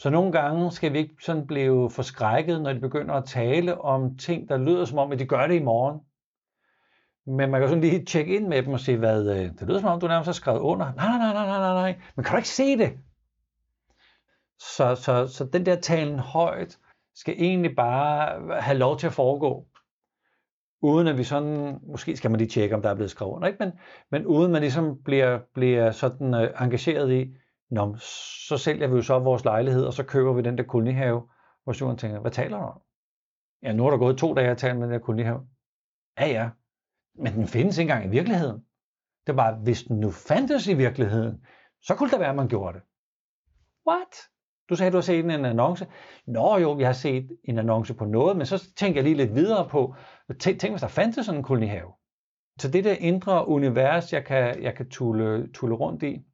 Så 0.00 0.10
nogle 0.10 0.32
gange 0.32 0.70
skal 0.70 0.92
vi 0.92 0.98
ikke 0.98 1.14
sådan 1.20 1.46
blive 1.46 1.90
forskrækket, 1.90 2.62
når 2.62 2.72
de 2.72 2.80
begynder 2.80 3.14
at 3.14 3.24
tale 3.24 3.80
om 3.80 4.16
ting, 4.16 4.48
der 4.48 4.58
lyder 4.58 4.84
som 4.84 4.98
om, 4.98 5.12
at 5.12 5.18
de 5.18 5.26
gør 5.26 5.46
det 5.46 5.54
i 5.54 5.62
morgen. 5.62 6.00
Men 7.26 7.50
man 7.50 7.60
kan 7.60 7.68
sådan 7.68 7.80
lige 7.80 8.04
tjekke 8.04 8.36
ind 8.36 8.48
med 8.48 8.62
dem 8.62 8.72
og 8.72 8.80
sige, 8.80 8.96
hvad, 8.98 9.30
øh, 9.30 9.50
det 9.58 9.62
lyder 9.68 9.80
som 9.80 9.88
om, 9.88 10.00
du 10.00 10.06
nærmest 10.06 10.26
har 10.26 10.32
skrevet 10.32 10.58
under. 10.58 10.92
Nej, 10.92 11.18
nej, 11.18 11.32
nej, 11.32 11.46
nej, 11.46 11.58
nej, 11.58 11.72
nej. 11.72 12.00
Men 12.16 12.24
kan 12.24 12.32
du 12.32 12.36
ikke 12.36 12.48
se 12.48 12.78
det? 12.78 12.98
Så, 14.58 14.94
så, 14.94 15.26
så 15.26 15.44
den 15.44 15.66
der 15.66 15.76
talen 15.76 16.18
højt 16.18 16.78
skal 17.14 17.34
egentlig 17.38 17.76
bare 17.76 18.42
have 18.60 18.78
lov 18.78 18.98
til 18.98 19.06
at 19.06 19.12
foregå. 19.12 19.66
Uden 20.82 21.06
at 21.06 21.18
vi 21.18 21.24
sådan, 21.24 21.78
måske 21.82 22.16
skal 22.16 22.30
man 22.30 22.38
lige 22.38 22.48
tjekke, 22.48 22.74
om 22.74 22.82
der 22.82 22.90
er 22.90 22.94
blevet 22.94 23.10
skrevet 23.10 23.32
under, 23.32 23.48
ikke? 23.48 23.64
Men, 23.64 23.72
men 24.10 24.26
uden 24.26 24.52
man 24.52 24.60
ligesom 24.60 25.02
bliver, 25.02 25.38
bliver 25.54 25.90
sådan 25.90 26.34
øh, 26.34 26.50
engageret 26.60 27.12
i, 27.12 27.34
Nå, 27.70 27.96
så 28.48 28.56
sælger 28.56 28.86
vi 28.86 28.94
jo 28.94 29.02
så 29.02 29.18
vores 29.18 29.44
lejlighed, 29.44 29.84
og 29.84 29.92
så 29.92 30.04
køber 30.04 30.32
vi 30.32 30.42
den 30.42 30.58
der 30.58 30.64
kolonihave, 30.64 31.28
hvor 31.64 31.72
Sjøren 31.72 31.96
tænker, 31.96 32.20
hvad 32.20 32.30
taler 32.30 32.58
du 32.58 32.64
om? 32.64 32.80
Ja, 33.62 33.72
nu 33.72 33.86
er 33.86 33.90
der 33.90 33.98
gået 33.98 34.18
to 34.18 34.34
dage 34.34 34.50
at 34.50 34.58
tale 34.58 34.78
med 34.78 34.86
den 34.86 34.92
der 34.92 34.98
kolonihave. 34.98 35.40
Ja, 36.20 36.26
ja. 36.26 36.50
Men 37.14 37.32
den 37.32 37.46
findes 37.46 37.78
ikke 37.78 37.90
engang 37.90 38.06
i 38.06 38.10
virkeligheden. 38.16 38.64
Det 39.26 39.36
var, 39.36 39.54
hvis 39.54 39.82
den 39.82 40.00
nu 40.00 40.10
fandtes 40.10 40.66
i 40.66 40.74
virkeligheden, 40.74 41.44
så 41.82 41.94
kunne 41.94 42.10
det 42.10 42.20
være, 42.20 42.30
at 42.30 42.36
man 42.36 42.48
gjorde 42.48 42.78
det. 42.78 42.82
What? 43.88 44.14
Du 44.68 44.76
sagde, 44.76 44.92
du 44.92 44.96
har 44.96 45.02
set 45.02 45.24
en 45.24 45.30
annonce. 45.30 45.86
Nå 46.26 46.56
jo, 46.56 46.78
jeg 46.78 46.88
har 46.88 46.92
set 46.92 47.38
en 47.44 47.58
annonce 47.58 47.94
på 47.94 48.04
noget, 48.04 48.36
men 48.36 48.46
så 48.46 48.74
tænker 48.76 48.98
jeg 49.00 49.04
lige 49.04 49.16
lidt 49.16 49.34
videre 49.34 49.68
på, 49.68 49.94
tænk, 50.38 50.60
tænk 50.60 50.72
hvis 50.72 50.80
der 50.80 50.88
fandtes 50.88 51.26
sådan 51.26 51.40
en 51.40 51.44
kolonihave. 51.44 51.92
Så 52.58 52.70
det 52.70 52.84
der 52.84 52.92
indre 52.92 53.48
univers, 53.48 54.12
jeg 54.12 54.24
kan, 54.24 54.62
jeg 54.62 54.74
kan 54.74 54.88
tulle, 54.88 55.52
tulle 55.52 55.74
rundt 55.74 56.02
i, 56.02 56.24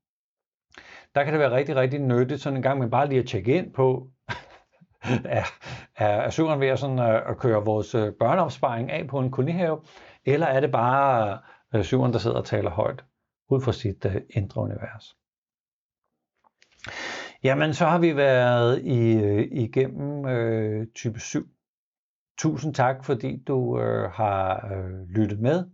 der 1.17 1.25
kan 1.25 1.33
det 1.33 1.41
være 1.41 1.57
rigtig, 1.57 1.77
rigtig 1.77 2.01
nyttigt 2.01 2.41
sådan 2.41 2.57
en 2.57 2.63
gang 2.63 2.79
med 2.79 2.91
bare 2.91 3.09
lige 3.09 3.21
at 3.21 3.27
tjekke 3.27 3.55
ind 3.55 3.73
på, 3.73 4.11
er, 5.39 5.45
er, 5.97 6.07
er 6.07 6.31
søgeren 6.31 6.61
ved 6.61 6.69
at, 6.69 6.79
sådan, 6.79 6.99
øh, 6.99 7.31
at 7.31 7.39
køre 7.39 7.65
vores 7.65 7.95
øh, 7.95 8.13
børneopsparing 8.21 8.91
af 8.91 9.07
på 9.09 9.19
en 9.19 9.31
kolonihave, 9.31 9.81
eller 10.25 10.47
er 10.47 10.61
det 10.61 10.73
bare 10.73 11.39
øh, 11.75 11.85
syveren, 11.85 12.13
der 12.13 12.19
sidder 12.19 12.37
og 12.37 12.45
taler 12.45 12.71
højt 12.71 13.05
ud 13.51 13.61
fra 13.61 13.73
sit 13.73 14.05
uh, 14.05 14.15
indre 14.31 14.63
univers? 14.63 15.17
Jamen, 17.43 17.75
så 17.75 17.87
har 17.87 17.99
vi 17.99 18.17
været 18.17 18.83
i, 18.83 19.13
igennem 19.65 20.27
øh, 20.27 20.87
type 20.95 21.21
7. 21.21 21.49
Tusind 22.39 22.75
tak, 22.75 23.05
fordi 23.05 23.43
du 23.47 23.81
øh, 23.81 24.11
har 24.11 24.69
øh, 24.73 25.09
lyttet 25.09 25.41
med. 25.41 25.65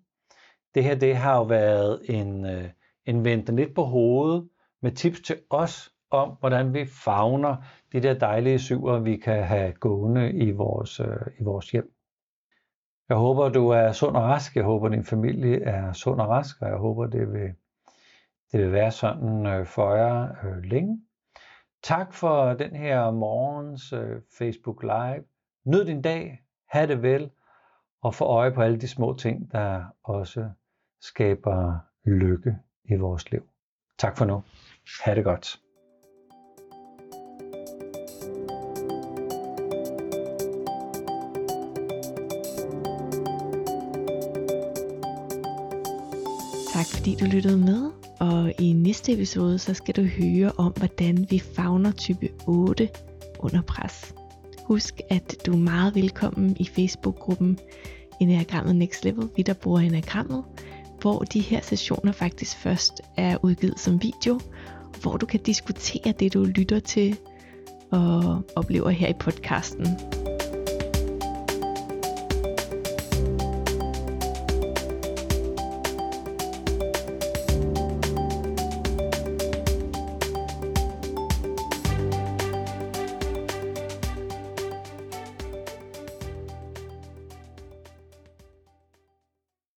Det 0.74 0.84
her 0.84 0.95
det 0.95 1.16
har 1.16 1.36
jo 1.36 1.43
været 1.43 2.01
en, 2.05 2.47
øh, 2.47 2.70
en 3.05 3.24
vente 3.24 3.57
lidt 3.57 3.74
på 3.74 3.82
hovedet 3.84 4.49
med 4.82 4.92
tips 4.92 5.20
til 5.20 5.36
os 5.50 5.92
om, 6.10 6.36
hvordan 6.40 6.74
vi 6.74 6.86
fagner 6.86 7.56
de 7.92 8.00
der 8.00 8.14
dejlige 8.14 8.58
syver, 8.58 8.98
vi 8.98 9.16
kan 9.16 9.44
have 9.44 9.72
gående 9.72 10.32
i 10.32 10.50
vores, 10.50 11.00
øh, 11.00 11.26
i 11.40 11.42
vores 11.42 11.70
hjem. 11.70 11.92
Jeg 13.08 13.16
håber, 13.16 13.48
du 13.48 13.68
er 13.68 13.92
sund 13.92 14.16
og 14.16 14.22
rask. 14.22 14.56
Jeg 14.56 14.64
håber, 14.64 14.88
din 14.88 15.04
familie 15.04 15.62
er 15.62 15.92
sund 15.92 16.20
og 16.20 16.28
rask, 16.28 16.62
og 16.62 16.68
jeg 16.68 16.76
håber, 16.76 17.06
det 17.06 17.32
vil, 17.32 17.54
det 18.52 18.60
vil 18.60 18.72
være 18.72 18.90
sådan 18.90 19.46
øh, 19.46 19.66
for 19.66 19.94
jer 19.94 20.28
øh, 20.44 20.62
længe. 20.62 21.02
Tak 21.82 22.12
for 22.14 22.54
den 22.54 22.76
her 22.76 23.10
morgens 23.10 23.92
øh, 23.92 24.20
Facebook 24.38 24.82
Live. 24.82 25.24
Nyd 25.64 25.84
din 25.84 26.02
dag. 26.02 26.42
Ha' 26.68 26.86
det 26.86 27.02
vel. 27.02 27.30
Og 28.02 28.14
få 28.14 28.24
øje 28.24 28.52
på 28.52 28.62
alle 28.62 28.80
de 28.80 28.88
små 28.88 29.16
ting, 29.16 29.52
der 29.52 29.84
også 30.04 30.50
skaber 31.00 31.78
lykke 32.04 32.56
i 32.84 32.96
vores 32.96 33.30
liv. 33.30 33.48
Tak 33.98 34.16
for 34.16 34.24
nu. 34.24 34.42
Ha' 35.04 35.14
det 35.14 35.24
godt. 35.24 35.58
Tak 46.72 46.86
fordi 46.86 47.16
du 47.20 47.24
lyttede 47.24 47.58
med, 47.58 47.90
og 48.20 48.52
i 48.58 48.72
næste 48.72 49.12
episode, 49.12 49.58
så 49.58 49.74
skal 49.74 49.96
du 49.96 50.02
høre 50.02 50.52
om, 50.58 50.72
hvordan 50.72 51.26
vi 51.30 51.38
fagner 51.38 51.92
type 51.92 52.28
8 52.46 52.88
under 53.38 53.62
pres. 53.62 54.14
Husk, 54.64 55.00
at 55.10 55.46
du 55.46 55.52
er 55.52 55.56
meget 55.56 55.94
velkommen 55.94 56.56
i 56.60 56.66
Facebook-gruppen 56.66 57.58
Enagrammet 58.20 58.76
Next 58.76 59.04
Level, 59.04 59.28
vi 59.36 59.42
der 59.42 59.54
bruger 59.54 59.80
Enagrammet, 59.80 60.44
hvor 61.03 61.18
de 61.18 61.40
her 61.40 61.61
sessioner 61.61 62.12
faktisk 62.12 62.57
først 62.57 63.00
er 63.16 63.36
udgivet 63.42 63.80
som 63.80 64.03
video, 64.03 64.40
hvor 65.03 65.16
du 65.16 65.26
kan 65.26 65.40
diskutere 65.40 66.12
det, 66.20 66.34
du 66.34 66.44
lytter 66.44 66.80
til 66.80 67.16
og 67.90 68.42
oplever 68.57 68.90
her 68.90 69.09
i 69.09 69.14
podcasten. 69.20 69.86